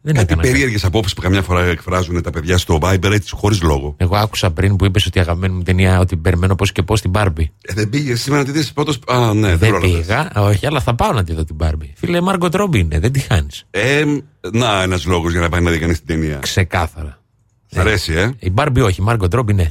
Δεν 0.08 0.14
Κάτι 0.14 0.32
έκανα. 0.32 0.42
περίεργες 0.48 0.84
απόψεις 0.84 1.14
που 1.14 1.20
καμιά 1.20 1.42
φορά 1.42 1.64
εκφράζουν 1.64 2.22
τα 2.22 2.30
παιδιά 2.30 2.58
στο 2.58 2.78
Viber 2.82 3.10
έτσι 3.12 3.34
χωρίς 3.34 3.62
λόγο. 3.62 3.94
Εγώ 3.96 4.16
άκουσα 4.16 4.50
πριν 4.50 4.76
που 4.76 4.84
είπες 4.84 5.06
ότι 5.06 5.18
η 5.18 5.20
αγαπημένη 5.20 5.54
μου 5.54 5.62
ταινία 5.62 5.98
ότι 6.00 6.16
περιμένω 6.16 6.54
πώς 6.54 6.72
και 6.72 6.82
πώς 6.82 7.00
την 7.00 7.10
Barbie. 7.14 7.44
Ε, 7.62 7.72
δεν 7.74 7.88
πήγε 7.88 8.14
σήμερα 8.14 8.42
να 8.42 8.46
τη 8.52 8.58
δεις 8.58 8.72
πρώτο. 8.72 8.92
Α, 9.06 9.34
ναι, 9.34 9.48
δεν, 9.48 9.58
Δεν 9.58 9.68
πρόλαβες. 9.70 10.06
πήγα, 10.06 10.30
όχι, 10.36 10.66
αλλά 10.66 10.80
θα 10.80 10.94
πάω 10.94 11.12
να 11.12 11.24
τη 11.24 11.34
δω 11.34 11.44
την 11.44 11.56
Barbie. 11.60 11.90
Φίλε, 11.94 12.20
Μάργκο 12.20 12.48
Τρόμπι 12.48 12.78
είναι, 12.78 12.98
δεν 12.98 13.12
τη 13.12 13.18
χάνεις. 13.20 13.66
Ε, 13.70 14.04
να, 14.52 14.82
ένας 14.82 15.04
λόγος 15.04 15.32
για 15.32 15.40
να 15.40 15.48
πάει 15.48 15.60
να 15.60 15.70
δει 15.70 15.78
κανείς 15.78 15.96
την 15.98 16.06
ταινία. 16.06 16.36
Ξεκάθαρα. 16.38 17.18
Σ' 17.66 17.76
αρέσει, 17.76 18.12
ε. 18.12 18.30
Η 18.38 18.52
Barbie 18.56 18.82
όχι, 18.84 19.00
η 19.00 19.04
Μάργκο 19.04 19.28
Τρόμπι 19.28 19.52
ναι. 19.54 19.70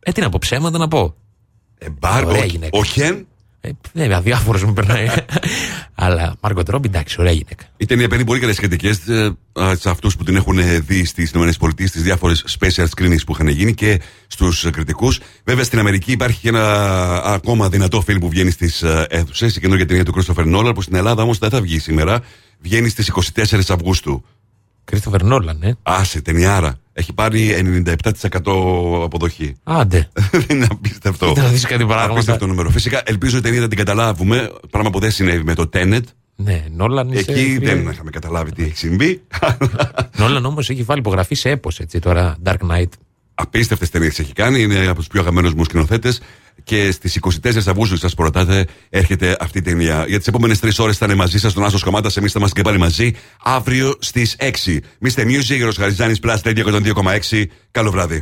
Ε, 0.00 0.12
τι 0.12 0.20
να 0.20 0.28
πω, 0.28 0.38
ψέματα 0.40 0.78
να 0.78 0.88
πω. 0.88 1.14
Ε, 1.78 1.86
Barbie, 2.00 2.24
Ωραία 2.26 2.42
ο- 2.42 2.46
γυναίκα. 2.46 2.78
ο 2.78 2.84
Χεν. 2.84 3.26
Ε, 3.60 3.70
ναι, 3.92 4.14
αδιάφορο 4.14 4.66
μου 4.66 4.72
περνάει. 4.72 5.06
αλλά 6.04 6.34
Μάργκο 6.40 6.62
Τρόμπι 6.62 6.88
εντάξει, 6.88 7.16
ωραία 7.18 7.32
γυναίκα. 7.32 7.64
Η 7.76 7.84
ταινία 7.84 8.08
παίρνει 8.08 8.24
πολύ 8.24 8.40
καλές 8.40 8.58
κριτικές 8.58 9.00
σε 9.72 9.90
αυτούς 9.90 10.16
που 10.16 10.24
την 10.24 10.36
έχουν 10.36 10.58
δει 10.86 11.04
στις 11.04 11.30
ΗΠΑ, 11.30 11.86
στις 11.86 12.02
διάφορες 12.02 12.58
special 12.60 12.86
screenings 12.96 13.24
που 13.26 13.32
είχαν 13.32 13.48
γίνει 13.48 13.74
και 13.74 14.00
στους 14.26 14.70
κριτικούς. 14.72 15.20
Βέβαια 15.44 15.64
στην 15.64 15.78
Αμερική 15.78 16.12
υπάρχει 16.12 16.40
και 16.40 16.48
ένα 16.48 17.22
ακόμα 17.24 17.68
δυνατό 17.68 18.00
φιλμ 18.00 18.18
που 18.18 18.28
βγαίνει 18.28 18.50
στις 18.50 18.82
αίθουσες, 19.08 19.56
η 19.56 19.60
καινούργια 19.60 19.86
ταινία 19.86 20.04
του 20.04 20.14
Christopher 20.14 20.56
Nolan, 20.56 20.74
που 20.74 20.82
στην 20.82 20.94
Ελλάδα 20.94 21.22
όμως 21.22 21.38
δεν 21.38 21.50
θα 21.50 21.60
βγει 21.60 21.78
σήμερα. 21.78 22.20
Βγαίνει 22.58 22.88
στις 22.88 23.08
24 23.08 23.60
Αυγούστου. 23.68 24.24
Κρίστοφερ 24.84 25.22
Νόλαν, 25.24 25.62
ε. 25.62 25.76
Άσε, 25.82 26.20
ταινιάρα. 26.20 26.76
Έχει 26.92 27.12
πάρει 27.12 27.54
97% 27.84 27.94
αποδοχή. 29.04 29.56
Άντε. 29.62 30.08
Δεν 30.30 30.44
είναι 30.48 30.66
απίστευτο. 30.70 31.26
Κοίτα 31.26 31.42
να 31.42 31.48
δεις 31.48 31.66
κάτι 31.66 31.84
πράγματα. 31.84 32.12
Απίστευτο 32.12 32.46
νούμερο. 32.46 32.70
Φυσικά 32.70 33.02
ελπίζω 33.04 33.36
η 33.36 33.40
ταινία 33.40 33.60
να 33.60 33.68
την 33.68 33.78
καταλάβουμε. 33.78 34.50
Πράγμα 34.70 34.90
που 34.90 34.98
δεν 34.98 35.10
συνέβη 35.10 35.44
με 35.44 35.54
το 35.54 35.68
Tenet. 35.72 36.00
Ναι, 36.36 36.64
Νόλαν 36.76 37.08
είσαι. 37.10 37.30
Εκεί 37.30 37.40
φίλε. 37.42 37.74
δεν 37.74 37.88
είχαμε 37.90 38.10
καταλάβει 38.10 38.52
τι 38.52 38.62
έχει 38.62 38.76
συμβεί. 38.76 39.22
Νόλαν 40.18 40.44
όμως 40.44 40.70
έχει 40.70 40.82
βάλει 40.82 41.00
υπογραφή 41.00 41.34
σε 41.34 41.50
έπος 41.50 41.80
έτσι 41.80 41.98
τώρα, 41.98 42.36
Dark 42.44 42.56
Knight. 42.70 42.88
Απίστευτες 43.34 43.90
ταινίες 43.90 44.18
έχει 44.18 44.32
κάνει. 44.32 44.62
Είναι 44.62 44.86
από 44.86 44.98
τους 44.98 45.06
πιο 45.06 45.20
αγαπημένους 45.20 45.54
μου 45.54 45.64
σκηνοθέτες. 45.64 46.20
Και 46.64 46.90
στις 46.90 47.18
24 47.42 47.66
Αυγούστου, 47.66 47.96
σας 47.96 48.14
προρωτάτε, 48.14 48.66
έρχεται 48.90 49.36
αυτή 49.40 49.58
η 49.58 49.62
ταινία. 49.62 50.04
Για 50.08 50.18
τις 50.18 50.26
επόμενες 50.26 50.60
τρεις 50.60 50.78
ώρες 50.78 50.98
θα 50.98 51.06
είναι 51.06 51.14
μαζί 51.14 51.38
σας 51.38 51.52
τον 51.52 51.64
Άσο 51.64 51.78
Κομμάτα. 51.84 52.10
Εμεί 52.16 52.28
θα 52.28 52.34
είμαστε 52.36 52.60
και 52.60 52.66
πάλι 52.66 52.78
μαζί 52.78 53.12
αύριο 53.42 53.94
στις 53.98 54.36
6. 54.38 54.80
Mr. 55.04 55.24
Music, 55.24 55.60
Ροσχαριζάνη 55.62 56.14
Plus 56.22 56.36
Radio 56.42 56.64
102,6. 56.64 57.44
Καλό 57.70 57.90
βράδυ. 57.90 58.20